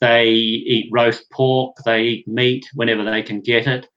They 0.00 0.28
eat 0.30 0.90
roast 0.92 1.30
pork. 1.30 1.76
They 1.84 2.02
eat 2.02 2.28
meat 2.28 2.66
whenever 2.74 3.04
they 3.04 3.22
can 3.22 3.40
get 3.40 3.66
it. 3.66 3.88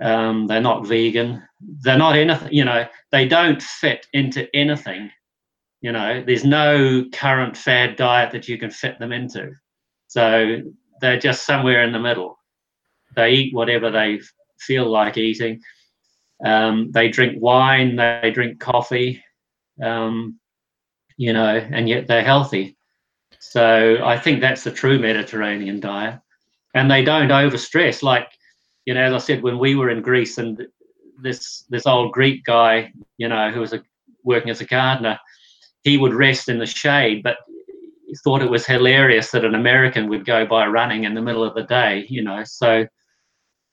Um, 0.00 0.46
they're 0.46 0.60
not 0.60 0.86
vegan. 0.86 1.42
They're 1.60 1.98
not 1.98 2.16
anything. 2.16 2.48
You 2.50 2.64
know, 2.64 2.86
they 3.10 3.26
don't 3.26 3.62
fit 3.62 4.06
into 4.12 4.48
anything. 4.54 5.10
You 5.80 5.92
know, 5.92 6.22
there's 6.24 6.44
no 6.44 7.04
current 7.12 7.56
fad 7.56 7.96
diet 7.96 8.30
that 8.32 8.48
you 8.48 8.56
can 8.56 8.70
fit 8.70 8.98
them 8.98 9.12
into. 9.12 9.52
So 10.06 10.58
they're 11.00 11.18
just 11.18 11.44
somewhere 11.44 11.82
in 11.84 11.92
the 11.92 11.98
middle. 11.98 12.38
They 13.16 13.30
eat 13.32 13.54
whatever 13.54 13.90
they 13.90 14.20
feel 14.58 14.88
like 14.88 15.18
eating. 15.18 15.60
Um, 16.44 16.90
they 16.92 17.08
drink 17.08 17.42
wine. 17.42 17.96
They 17.96 18.30
drink 18.32 18.60
coffee. 18.60 19.22
Um, 19.82 20.38
you 21.16 21.32
know, 21.32 21.56
and 21.70 21.88
yet 21.88 22.06
they're 22.06 22.24
healthy. 22.24 22.76
So 23.40 23.98
I 24.04 24.18
think 24.18 24.40
that's 24.40 24.64
the 24.64 24.70
true 24.70 24.98
Mediterranean 24.98 25.80
diet. 25.80 26.20
And 26.74 26.90
they 26.90 27.04
don't 27.04 27.28
overstress. 27.28 28.02
Like, 28.02 28.28
you 28.84 28.94
know, 28.94 29.02
as 29.02 29.12
I 29.12 29.18
said, 29.18 29.42
when 29.42 29.58
we 29.58 29.74
were 29.74 29.90
in 29.90 30.02
Greece 30.02 30.38
and 30.38 30.66
this 31.22 31.64
this 31.68 31.86
old 31.86 32.12
Greek 32.12 32.44
guy, 32.44 32.92
you 33.16 33.28
know, 33.28 33.50
who 33.50 33.60
was 33.60 33.72
a, 33.72 33.82
working 34.24 34.50
as 34.50 34.60
a 34.60 34.66
gardener, 34.66 35.18
he 35.82 35.98
would 35.98 36.14
rest 36.14 36.48
in 36.48 36.58
the 36.58 36.66
shade, 36.66 37.22
but 37.22 37.36
he 38.06 38.14
thought 38.24 38.42
it 38.42 38.50
was 38.50 38.66
hilarious 38.66 39.30
that 39.30 39.44
an 39.44 39.54
American 39.54 40.08
would 40.08 40.26
go 40.26 40.46
by 40.46 40.66
running 40.66 41.04
in 41.04 41.14
the 41.14 41.22
middle 41.22 41.44
of 41.44 41.54
the 41.54 41.62
day, 41.62 42.06
you 42.08 42.22
know. 42.22 42.42
So 42.44 42.86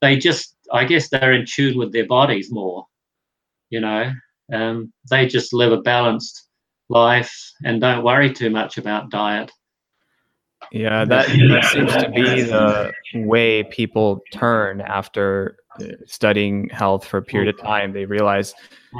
they 0.02 0.18
just, 0.18 0.56
I 0.72 0.86
guess, 0.86 1.10
they're 1.10 1.34
in 1.34 1.46
tune 1.46 1.78
with 1.78 1.92
their 1.92 2.08
bodies 2.08 2.52
more, 2.52 2.86
you 3.70 3.82
know. 3.82 4.12
Um, 4.52 4.94
they 5.10 5.28
just 5.28 5.54
live 5.54 5.72
a 5.72 5.82
balanced 5.82 6.48
life 6.90 7.52
and 7.64 7.82
don't 7.82 8.04
worry 8.04 8.34
too 8.34 8.50
much 8.50 8.78
about 8.78 9.12
diet. 9.12 9.52
Yeah, 10.72 11.06
that, 11.06 11.28
that 11.28 11.66
seems 11.66 11.94
to 11.94 12.10
be 12.10 12.42
the 12.42 12.94
way 13.16 13.64
people 13.64 14.22
turn 14.32 14.82
after 14.82 15.58
uh, 15.80 15.86
studying 16.06 16.70
health 16.70 17.06
for 17.06 17.18
a 17.18 17.24
period 17.24 17.54
of 17.54 17.60
time. 17.60 17.94
They 17.94 18.06
realize 18.06 18.54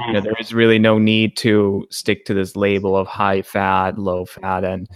you 0.06 0.12
know, 0.12 0.20
there 0.20 0.34
is 0.40 0.52
really 0.52 0.78
no 0.78 0.98
need 0.98 1.36
to 1.38 1.86
stick 1.90 2.24
to 2.26 2.34
this 2.34 2.56
label 2.56 2.96
of 2.96 3.06
high 3.06 3.42
fat, 3.42 3.98
low 3.98 4.24
fat, 4.24 4.64
and 4.64 4.88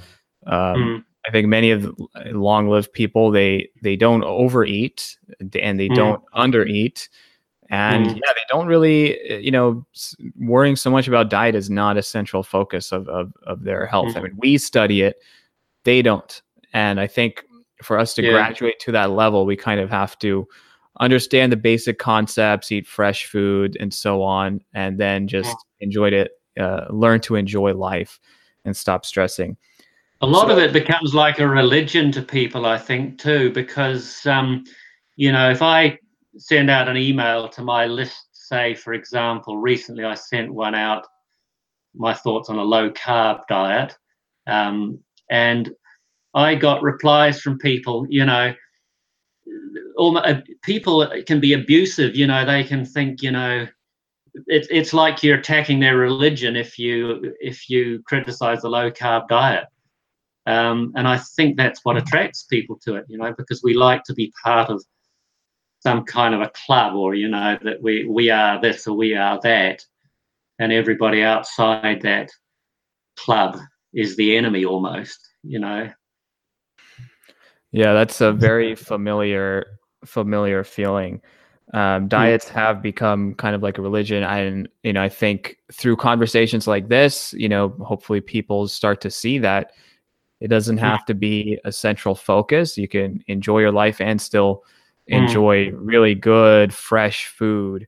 um, 0.47 0.77
mm. 0.77 1.05
I 1.27 1.31
think 1.31 1.49
many 1.49 1.70
of 1.70 1.83
the 1.83 1.95
long-lived 2.33 2.93
people 2.93 3.31
they 3.31 3.68
they 3.83 3.97
don't 3.97 4.25
overeat 4.25 5.16
and 5.41 5.81
they 5.81 5.89
mm. 5.89 5.95
don't 5.95 6.22
undereat, 6.35 7.09
and 7.70 8.07
mm. 8.07 8.14
yeah 8.14 8.33
they 8.33 8.43
don't 8.49 8.66
really 8.66 9.18
eh, 9.20 9.39
you 9.39 9.51
know 9.51 9.85
worrying 10.39 10.77
so 10.77 10.91
much 10.91 11.09
about 11.09 11.31
diet 11.31 11.55
is 11.55 11.70
not 11.70 11.97
a 11.97 12.03
central 12.03 12.43
focus 12.43 12.93
of 12.93 13.09
of, 13.09 13.33
of 13.45 13.64
their 13.64 13.87
health 13.87 14.14
mm. 14.14 14.16
i 14.16 14.20
mean 14.20 14.35
we 14.37 14.59
study 14.59 15.03
it 15.03 15.16
they 15.85 16.03
don't 16.03 16.43
and 16.75 17.01
i 17.01 17.07
think 17.07 17.45
for 17.83 17.99
us 17.99 18.14
to 18.14 18.22
yeah. 18.22 18.31
graduate 18.31 18.79
to 18.79 18.93
that 18.93 19.11
level 19.11 19.47
we 19.47 19.57
kind 19.57 19.81
of 19.81 19.89
have 19.91 20.18
to 20.18 20.47
understand 21.01 21.51
the 21.51 21.57
basic 21.57 21.99
concepts 21.99 22.70
eat 22.70 22.87
fresh 22.87 23.25
food 23.27 23.77
and 23.81 23.93
so 23.93 24.22
on 24.22 24.61
and 24.75 24.99
then 24.99 25.27
just 25.27 25.57
yeah. 25.81 25.85
enjoy 25.87 26.09
it 26.09 26.33
uh, 26.61 26.85
learn 26.91 27.20
to 27.20 27.35
enjoy 27.35 27.75
life 27.75 28.20
and 28.64 28.77
stop 28.77 29.05
stressing 29.05 29.57
a 30.20 30.27
lot 30.27 30.47
so, 30.47 30.53
of 30.53 30.59
it 30.59 30.72
becomes 30.72 31.14
like 31.14 31.41
a 31.41 31.49
religion 31.49 32.12
to 32.12 32.22
people 32.22 32.66
i 32.66 32.79
think 32.79 33.18
too 33.18 33.51
because 33.53 34.25
um, 34.27 34.62
you 35.16 35.33
know 35.33 35.51
if 35.51 35.62
i 35.62 35.99
send 36.37 36.70
out 36.70 36.89
an 36.89 36.97
email 36.97 37.49
to 37.49 37.62
my 37.62 37.87
list, 37.87 38.29
say, 38.33 38.75
for 38.75 38.93
example, 38.93 39.59
recently 39.59 40.05
I 40.05 40.14
sent 40.14 40.53
one 40.53 40.75
out, 40.75 41.07
my 41.95 42.12
thoughts 42.12 42.49
on 42.49 42.59
a 42.59 42.62
low 42.62 42.91
carb 42.91 43.41
diet. 43.49 43.97
Um, 44.47 45.01
and 45.31 45.70
I 46.35 46.55
got 46.55 46.82
replies 46.82 47.41
from 47.41 47.59
people, 47.59 48.07
you 48.09 48.24
know, 48.24 48.55
uh, 49.99 50.41
people 50.62 51.09
can 51.26 51.41
be 51.41 51.53
abusive, 51.53 52.16
you 52.16 52.26
know, 52.26 52.45
they 52.45 52.64
can 52.64 52.85
think, 52.85 53.22
you 53.22 53.30
know, 53.30 53.66
it's 54.49 54.66
it's 54.70 54.93
like 54.93 55.22
you're 55.22 55.39
attacking 55.39 55.78
their 55.78 55.97
religion 55.97 56.57
if 56.57 56.76
you 56.78 57.35
if 57.41 57.70
you 57.70 58.03
criticize 58.05 58.62
the 58.62 58.68
low 58.68 58.91
carb 58.91 59.28
diet. 59.28 59.66
Um, 60.47 60.93
and 60.97 61.07
I 61.09 61.18
think 61.18 61.57
that's 61.57 61.85
what 61.85 61.97
attracts 61.97 62.43
people 62.43 62.78
to 62.85 62.97
it, 62.97 63.07
you 63.09 63.16
know, 63.16 63.32
because 63.39 63.62
we 63.62 63.74
like 63.74 64.03
to 64.05 64.14
be 64.14 64.32
part 64.43 64.68
of 64.68 64.82
some 65.85 66.05
kind 66.05 66.35
of 66.35 66.41
a 66.41 66.51
club 66.66 66.95
or 66.95 67.14
you 67.14 67.28
know 67.28 67.59
that 67.62 67.82
we 67.82 68.07
we 68.07 68.30
are 68.30 68.61
this 68.61 68.87
or 68.87 68.97
we 68.97 69.14
are 69.14 69.39
that 69.43 69.85
and 70.59 70.72
everybody 70.72 71.22
outside 71.22 72.01
that 72.03 72.30
club 73.16 73.59
is 73.93 74.16
the 74.16 74.35
enemy 74.37 74.64
almost 74.64 75.18
you 75.43 75.59
know 75.59 75.89
yeah 77.75 77.93
that's 77.93 78.20
a 78.20 78.33
very 78.49 78.75
familiar 78.75 79.79
familiar 80.05 80.64
feeling 80.64 81.20
um, 81.72 82.09
diets 82.09 82.49
have 82.49 82.83
become 82.83 83.35
kind 83.35 83.55
of 83.55 83.62
like 83.62 83.79
a 83.79 83.83
religion 83.83 84.22
and 84.22 84.68
you 84.83 84.93
know 84.93 85.03
i 85.03 85.09
think 85.09 85.59
through 85.72 85.97
conversations 85.97 86.66
like 86.66 86.89
this 86.89 87.35
you 87.35 87.49
know 87.49 87.70
hopefully 87.81 88.20
people 88.20 88.68
start 88.68 89.01
to 89.01 89.11
see 89.11 89.39
that 89.39 89.72
it 90.41 90.49
doesn't 90.49 90.77
have 90.79 91.05
to 91.07 91.14
be 91.14 91.59
a 91.64 91.72
central 91.72 92.14
focus 92.14 92.77
you 92.79 92.89
can 92.89 93.22
enjoy 93.29 93.59
your 93.59 93.72
life 93.72 94.01
and 94.01 94.20
still 94.20 94.62
Mm. 95.11 95.22
enjoy 95.22 95.66
mm. 95.66 95.75
really 95.81 96.14
good 96.14 96.72
fresh 96.72 97.27
food 97.27 97.87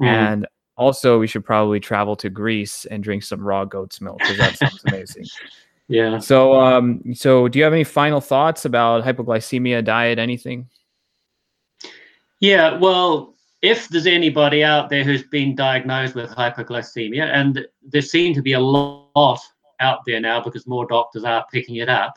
mm. 0.00 0.06
and 0.06 0.46
also 0.76 1.18
we 1.18 1.26
should 1.26 1.44
probably 1.44 1.78
travel 1.78 2.16
to 2.16 2.30
greece 2.30 2.86
and 2.86 3.04
drink 3.04 3.22
some 3.22 3.42
raw 3.42 3.66
goat's 3.66 4.00
milk 4.00 4.18
because 4.18 4.38
that 4.38 4.56
sounds 4.56 4.82
amazing 4.86 5.26
yeah 5.88 6.18
so 6.18 6.54
um 6.54 7.02
so 7.14 7.48
do 7.48 7.58
you 7.58 7.64
have 7.64 7.72
any 7.72 7.84
final 7.84 8.20
thoughts 8.20 8.64
about 8.64 9.04
hypoglycemia 9.04 9.84
diet 9.84 10.18
anything 10.18 10.68
yeah 12.40 12.78
well 12.78 13.34
if 13.62 13.88
there's 13.88 14.06
anybody 14.06 14.62
out 14.62 14.90
there 14.90 15.04
who's 15.04 15.22
been 15.24 15.54
diagnosed 15.54 16.14
with 16.14 16.30
hypoglycemia 16.30 17.24
and 17.26 17.66
there 17.82 18.02
seem 18.02 18.34
to 18.34 18.42
be 18.42 18.52
a 18.52 18.60
lot 18.60 19.40
out 19.80 20.00
there 20.06 20.20
now 20.20 20.40
because 20.40 20.66
more 20.66 20.86
doctors 20.86 21.24
are 21.24 21.44
picking 21.52 21.76
it 21.76 21.88
up 21.88 22.14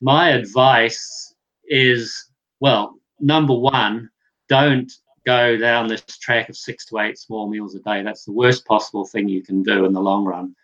my 0.00 0.30
advice 0.30 1.34
is 1.68 2.30
well 2.60 2.96
number 3.20 3.54
one, 3.54 4.10
don't 4.48 4.92
go 5.24 5.56
down 5.56 5.88
this 5.88 6.02
track 6.02 6.48
of 6.48 6.56
six 6.56 6.84
to 6.86 6.98
eight 6.98 7.18
small 7.18 7.48
meals 7.48 7.74
a 7.74 7.80
day. 7.80 8.02
That's 8.02 8.24
the 8.24 8.32
worst 8.32 8.64
possible 8.64 9.04
thing 9.04 9.28
you 9.28 9.42
can 9.42 9.62
do 9.62 9.84
in 9.84 9.92
the 9.92 10.00
long 10.00 10.24
run. 10.24 10.54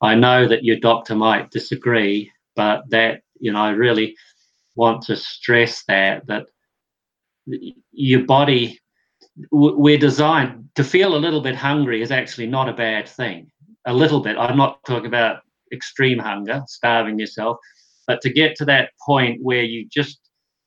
I 0.00 0.14
know 0.14 0.46
that 0.46 0.64
your 0.64 0.76
doctor 0.76 1.14
might 1.14 1.50
disagree, 1.50 2.30
but 2.54 2.88
that, 2.90 3.22
you 3.40 3.52
know, 3.52 3.60
I 3.60 3.70
really 3.70 4.16
want 4.76 5.02
to 5.02 5.16
stress 5.16 5.82
that, 5.88 6.26
that 6.26 6.46
your 7.92 8.24
body, 8.24 8.80
we're 9.50 9.98
designed 9.98 10.68
to 10.76 10.84
feel 10.84 11.16
a 11.16 11.18
little 11.18 11.40
bit 11.40 11.56
hungry 11.56 12.02
is 12.02 12.10
actually 12.10 12.46
not 12.46 12.68
a 12.68 12.72
bad 12.72 13.08
thing. 13.08 13.50
A 13.86 13.92
little 13.92 14.20
bit. 14.20 14.36
I'm 14.36 14.56
not 14.56 14.84
talking 14.84 15.06
about 15.06 15.40
extreme 15.72 16.18
hunger, 16.18 16.62
starving 16.66 17.18
yourself, 17.18 17.56
but 18.06 18.20
to 18.22 18.32
get 18.32 18.56
to 18.56 18.64
that 18.66 18.90
point 19.04 19.40
where 19.42 19.62
you 19.62 19.88
just 19.88 20.18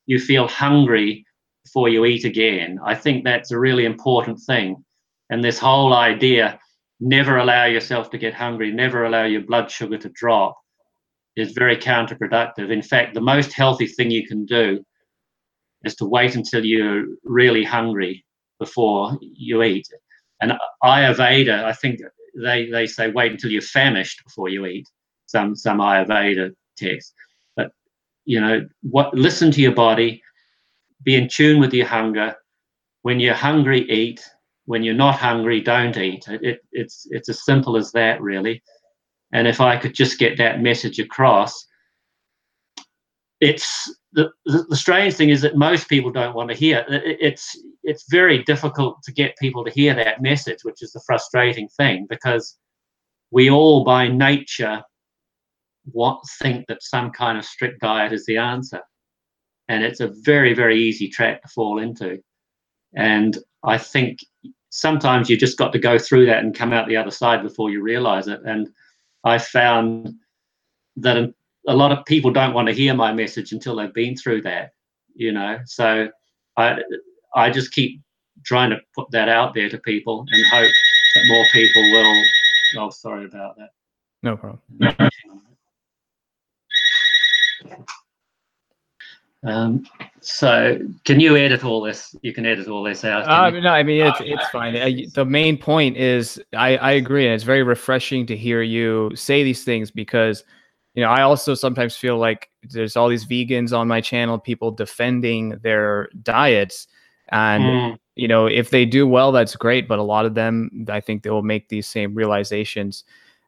you 0.06 0.20
feel 0.20 0.48
hungry 0.48 1.26
before 1.64 1.90
you 1.90 2.06
eat 2.06 2.26
again. 2.26 2.80
I 2.84 2.96
think 2.96 3.24
that's 3.24 3.52
a 3.52 3.60
really 3.60 3.86
important 3.86 4.40
thing. 4.40 4.84
And 5.30 5.44
this 5.44 5.60
whole 5.60 5.94
idea 5.94 6.60
never 7.02 7.38
allow 7.38 7.66
yourself 7.66 8.10
to 8.12 8.18
get 8.18 8.34
hungry, 8.34 8.72
never 8.72 9.04
allow 9.04 9.26
your 9.26 9.42
blood 9.42 9.70
sugar 9.70 9.98
to 9.98 10.10
drop 10.10 10.58
is 11.36 11.52
very 11.52 11.76
counterproductive. 11.76 12.72
In 12.72 12.82
fact, 12.82 13.14
the 13.14 13.22
most 13.22 13.54
healthy 13.54 13.88
thing 13.88 14.12
you 14.12 14.28
can 14.28 14.46
do 14.46 14.84
is 15.84 15.96
to 15.96 16.06
wait 16.06 16.36
until 16.36 16.64
you're 16.64 17.06
really 17.24 17.64
hungry 17.64 18.24
before 18.60 19.18
you 19.22 19.64
eat. 19.64 19.88
And 20.42 20.54
Ayurveda, 20.84 21.64
I 21.64 21.74
think 21.74 22.00
they, 22.40 22.70
they 22.70 22.86
say 22.86 23.10
wait 23.10 23.32
until 23.32 23.52
you're 23.52 23.62
famished 23.62 24.24
before 24.24 24.50
you 24.50 24.66
eat. 24.66 24.88
Some 25.26 25.56
some 25.56 25.80
Ayurveda 25.80 26.52
text 26.78 27.14
but 27.56 27.72
you 28.26 28.40
know 28.40 28.68
what 28.82 29.14
listen 29.14 29.52
to 29.52 29.62
your 29.62 29.74
body 29.74 30.22
be 31.04 31.16
in 31.16 31.28
tune 31.28 31.60
with 31.60 31.74
your 31.74 31.88
hunger 31.88 32.36
when 33.02 33.20
you're 33.20 33.34
hungry 33.34 33.90
eat 33.90 34.24
when 34.66 34.84
you're 34.84 34.94
not 34.94 35.16
hungry 35.16 35.62
don't 35.62 35.98
eat 35.98 36.28
it, 36.28 36.44
it, 36.44 36.60
it's 36.72 37.08
it's 37.12 37.30
as 37.30 37.44
simple 37.44 37.78
as 37.78 37.92
that 37.92 38.22
really 38.22 38.62
and 39.34 39.48
if 39.48 39.60
i 39.62 39.78
could 39.78 39.94
just 39.94 40.20
get 40.20 40.38
that 40.38 40.62
message 40.62 41.00
across 41.00 41.68
it's 43.40 43.96
the, 44.14 44.30
the, 44.46 44.76
strange 44.76 45.16
thing 45.16 45.30
is 45.30 45.42
that 45.42 45.56
most 45.56 45.90
people 45.90 46.12
don't 46.12 46.36
want 46.36 46.50
to 46.50 46.56
hear 46.56 46.86
it, 46.90 47.18
it's 47.20 47.58
it's 47.84 48.06
very 48.10 48.44
difficult 48.44 49.02
to 49.04 49.12
get 49.12 49.38
people 49.38 49.64
to 49.66 49.72
hear 49.72 49.96
that 49.96 50.22
message 50.22 50.60
which 50.64 50.82
is 50.82 50.92
the 50.92 51.02
frustrating 51.06 51.68
thing 51.70 52.06
because 52.10 52.58
we 53.32 53.50
all 53.50 53.84
by 53.84 54.08
nature 54.08 54.84
what 55.86 56.22
think 56.42 56.66
that 56.68 56.84
some 56.84 57.12
kind 57.12 57.38
of 57.38 57.46
strict 57.46 57.82
diet 57.82 58.14
is 58.14 58.26
the 58.26 58.38
answer. 58.38 58.82
And 59.68 59.84
it's 59.84 60.00
a 60.00 60.14
very, 60.22 60.54
very 60.54 60.82
easy 60.82 61.08
trap 61.08 61.42
to 61.42 61.48
fall 61.48 61.80
into. 61.80 62.20
And 62.96 63.38
I 63.64 63.78
think 63.78 64.20
sometimes 64.70 65.30
you 65.30 65.38
just 65.38 65.58
got 65.58 65.72
to 65.74 65.80
go 65.80 66.00
through 66.00 66.26
that 66.26 66.44
and 66.44 66.56
come 66.56 66.74
out 66.74 66.88
the 66.88 66.98
other 66.98 67.12
side 67.12 67.44
before 67.44 67.70
you 67.70 67.82
realize 67.82 68.28
it. 68.28 68.42
And 68.44 68.70
I 69.24 69.38
found 69.38 70.14
that 70.98 71.34
a 71.68 71.76
lot 71.76 71.92
of 71.92 72.06
people 72.06 72.32
don't 72.32 72.54
want 72.54 72.68
to 72.68 72.74
hear 72.74 72.94
my 72.94 73.14
message 73.14 73.52
until 73.52 73.76
they've 73.76 73.94
been 73.94 74.16
through 74.16 74.42
that, 74.44 74.74
you 75.14 75.32
know. 75.32 75.60
So 75.66 76.10
I 76.58 76.80
I 77.36 77.50
just 77.50 77.72
keep 77.72 78.02
trying 78.44 78.72
to 78.72 78.78
put 78.96 79.12
that 79.12 79.30
out 79.30 79.54
there 79.54 79.70
to 79.70 79.78
people 79.78 80.26
and 80.32 80.46
hope 80.48 80.72
that 81.16 81.28
more 81.28 81.46
people 81.52 81.82
will. 81.92 82.24
Oh, 82.78 82.90
sorry 82.90 83.26
about 83.26 83.58
that. 83.58 83.70
No 84.24 84.38
problem. 84.38 84.62
Um, 89.44 89.86
so 90.20 90.80
can 91.04 91.20
you 91.20 91.36
edit 91.36 91.66
all 91.66 91.82
this? 91.82 92.16
You 92.22 92.34
can 92.34 92.46
edit 92.46 92.68
all 92.68 92.84
this 92.84 93.04
out. 93.04 93.28
Uh, 93.28 93.50
no, 93.60 93.70
I 93.70 93.82
mean 93.82 94.06
it's 94.06 94.20
it's 94.22 94.48
fine. 94.50 94.74
the 95.14 95.26
main 95.26 95.58
point 95.58 95.98
is 95.98 96.42
I 96.54 96.78
I 96.78 96.92
agree, 96.92 97.26
and 97.26 97.34
it's 97.34 97.44
very 97.44 97.64
refreshing 97.64 98.26
to 98.28 98.38
hear 98.38 98.62
you 98.62 99.12
say 99.16 99.44
these 99.44 99.64
things 99.64 99.90
because 99.90 100.44
you 100.94 101.04
know 101.04 101.10
I 101.10 101.24
also 101.24 101.56
sometimes 101.56 101.96
feel 101.96 102.18
like 102.18 102.50
there's 102.70 102.96
all 102.96 103.10
these 103.10 103.26
vegans 103.26 103.76
on 103.76 103.88
my 103.88 104.00
channel, 104.00 104.38
people 104.38 104.70
defending 104.70 105.58
their 105.64 106.10
diets, 106.22 106.88
and 107.30 107.64
mm. 107.64 107.98
you 108.14 108.28
know 108.28 108.46
if 108.46 108.70
they 108.70 108.86
do 108.86 109.08
well, 109.08 109.32
that's 109.32 109.56
great. 109.56 109.88
But 109.88 109.98
a 109.98 110.04
lot 110.04 110.28
of 110.28 110.36
them, 110.36 110.86
I 110.88 111.00
think 111.00 111.24
they 111.24 111.32
will 111.32 111.42
make 111.42 111.70
these 111.70 111.88
same 111.88 112.14
realizations 112.14 113.06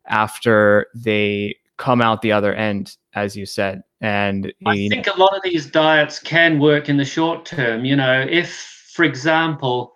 after 0.07 0.87
they 0.95 1.55
come 1.83 2.01
out 2.01 2.21
the 2.21 2.31
other 2.31 2.53
end, 2.53 2.95
as 3.13 3.35
you 3.35 3.45
said. 3.45 3.83
And 3.99 4.53
I 4.65 4.87
think 4.87 5.05
know, 5.05 5.15
a 5.15 5.19
lot 5.19 5.35
of 5.35 5.43
these 5.43 5.65
diets 5.65 6.17
can 6.17 6.57
work 6.57 6.87
in 6.87 6.95
the 6.95 7.03
short 7.03 7.45
term. 7.45 7.83
You 7.83 7.97
know, 7.97 8.25
if, 8.29 8.49
for 8.93 9.03
example, 9.03 9.93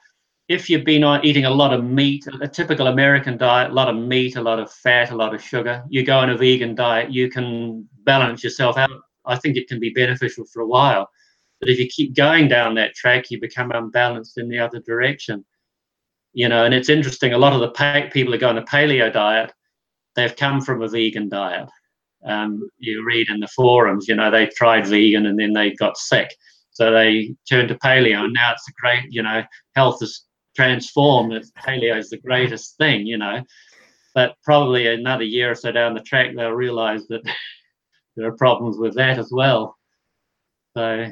if 0.50 0.70
you've 0.70 0.84
been 0.84 1.06
eating 1.24 1.46
a 1.46 1.50
lot 1.50 1.74
of 1.74 1.86
meat, 1.86 2.26
a 2.42 2.48
typical 2.48 2.88
American 2.88 3.38
diet, 3.38 3.72
a 3.72 3.74
lot 3.74 3.88
of 3.88 3.96
meat, 3.96 4.36
a 4.36 4.42
lot 4.42 4.60
of 4.60 4.70
fat, 4.70 5.12
a 5.12 5.16
lot 5.16 5.34
of 5.34 5.42
sugar, 5.42 5.82
you 5.88 6.04
go 6.04 6.20
on 6.20 6.30
a 6.30 6.38
vegan 6.38 6.76
diet, 6.76 7.10
you 7.10 7.30
can 7.30 7.88
balance 8.04 8.44
yourself 8.44 8.76
out. 8.78 8.90
I 9.26 9.38
think 9.38 9.56
it 9.56 9.70
can 9.70 9.80
be 9.80 9.90
beneficial 9.92 10.44
for 10.46 10.62
a 10.62 10.68
while. 10.68 11.10
But 11.62 11.70
if 11.70 11.80
you 11.80 11.88
keep 11.88 12.16
going 12.16 12.50
down 12.50 12.76
that 12.76 12.96
track, 12.96 13.32
you 13.32 13.40
become 13.40 13.72
unbalanced 13.72 14.38
in 14.38 14.50
the 14.50 14.60
other 14.60 14.82
direction. 14.82 15.46
You 16.34 16.50
know, 16.50 16.66
and 16.66 16.74
it's 16.74 16.90
interesting. 16.90 17.32
A 17.32 17.38
lot 17.38 17.54
of 17.54 17.62
the 17.62 18.10
people 18.12 18.34
are 18.34 18.38
going 18.38 18.58
on 18.58 18.64
a 18.64 18.66
paleo 18.66 19.12
diet, 19.12 19.54
they've 20.18 20.36
come 20.36 20.60
from 20.60 20.82
a 20.82 20.90
vegan 20.90 21.30
diet. 21.30 21.70
Um, 22.26 22.68
you 22.80 23.06
read 23.06 23.30
in 23.30 23.40
the 23.40 23.48
forums, 23.48 24.08
you 24.08 24.16
know, 24.16 24.30
they 24.30 24.48
tried 24.48 24.88
vegan 24.88 25.28
and 25.28 25.40
then 25.40 25.54
they 25.54 25.72
got 25.76 25.98
sick. 25.98 26.36
So 26.72 26.92
they 26.92 27.36
turned 27.50 27.70
to 27.70 27.76
paleo, 27.76 28.26
and 28.26 28.34
now 28.34 28.52
it's 28.52 28.68
a 28.68 28.74
great, 28.80 29.06
you 29.10 29.24
know, 29.24 29.44
health 29.76 30.00
has 30.02 30.26
transformed. 30.56 31.34
Paleo 31.58 31.98
is 31.98 32.10
the 32.10 32.20
greatest 32.20 32.78
thing, 32.78 33.08
you 33.08 33.18
know. 33.18 33.42
But 34.14 34.36
probably 34.44 34.88
another 34.88 35.24
year 35.24 35.52
or 35.52 35.56
so 35.56 35.72
down 35.72 35.94
the 35.94 36.02
track, 36.02 36.36
they'll 36.36 36.52
realize 36.52 37.08
that 37.08 37.22
there 38.16 38.28
are 38.28 38.38
problems 38.38 38.78
with 38.78 38.96
that 38.96 39.18
as 39.18 39.30
well. 39.32 39.76
So 40.76 41.08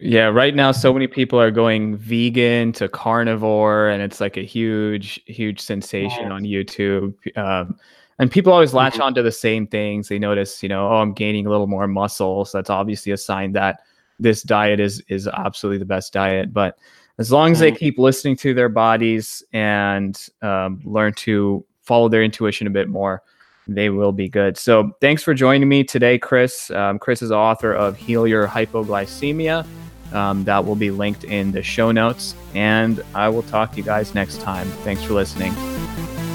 yeah, 0.00 0.26
right 0.26 0.54
now 0.54 0.70
so 0.70 0.92
many 0.92 1.08
people 1.08 1.40
are 1.40 1.50
going 1.50 1.96
vegan 1.96 2.70
to 2.74 2.88
carnivore, 2.88 3.88
and 3.88 4.00
it's 4.00 4.20
like 4.20 4.36
a 4.36 4.44
huge, 4.44 5.20
huge 5.26 5.60
sensation 5.60 6.30
on 6.30 6.42
YouTube. 6.42 7.14
Um, 7.36 7.76
and 8.18 8.30
people 8.30 8.52
always 8.52 8.74
latch 8.74 8.94
mm-hmm. 8.94 9.02
onto 9.02 9.22
the 9.22 9.32
same 9.32 9.66
things. 9.66 10.08
They 10.08 10.18
notice, 10.18 10.62
you 10.62 10.68
know, 10.68 10.88
oh, 10.88 10.96
I'm 10.96 11.12
gaining 11.12 11.46
a 11.46 11.50
little 11.50 11.66
more 11.66 11.86
muscle, 11.86 12.44
so 12.44 12.58
that's 12.58 12.70
obviously 12.70 13.12
a 13.12 13.16
sign 13.16 13.52
that 13.52 13.80
this 14.18 14.42
diet 14.42 14.80
is 14.80 15.02
is 15.08 15.28
absolutely 15.28 15.78
the 15.78 15.84
best 15.84 16.12
diet. 16.12 16.52
But 16.52 16.78
as 17.18 17.32
long 17.32 17.52
as 17.52 17.58
mm-hmm. 17.58 17.64
they 17.64 17.72
keep 17.72 17.98
listening 17.98 18.36
to 18.38 18.54
their 18.54 18.68
bodies 18.68 19.42
and 19.52 20.18
um, 20.42 20.80
learn 20.84 21.14
to 21.14 21.64
follow 21.82 22.08
their 22.08 22.22
intuition 22.22 22.66
a 22.66 22.70
bit 22.70 22.88
more, 22.88 23.22
they 23.66 23.90
will 23.90 24.12
be 24.12 24.28
good. 24.28 24.56
So 24.56 24.92
thanks 25.00 25.22
for 25.22 25.34
joining 25.34 25.68
me 25.68 25.84
today, 25.84 26.18
Chris. 26.18 26.70
Um, 26.70 26.98
Chris 26.98 27.22
is 27.22 27.30
author 27.30 27.72
of 27.72 27.96
Heal 27.96 28.26
Your 28.26 28.46
Hypoglycemia. 28.46 29.66
Um, 30.12 30.44
that 30.44 30.64
will 30.64 30.76
be 30.76 30.90
linked 30.90 31.24
in 31.24 31.52
the 31.52 31.62
show 31.62 31.92
notes. 31.92 32.34
And 32.54 33.02
I 33.14 33.28
will 33.28 33.42
talk 33.42 33.72
to 33.72 33.76
you 33.76 33.82
guys 33.82 34.14
next 34.14 34.40
time. 34.40 34.66
Thanks 34.84 35.02
for 35.02 35.12
listening. 35.12 35.54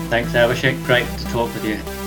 Thanks, 0.10 0.32
Abhishek. 0.34 0.84
Great 0.86 1.08
to 1.18 1.26
talk 1.26 1.54
with 1.54 1.66
you. 1.66 2.03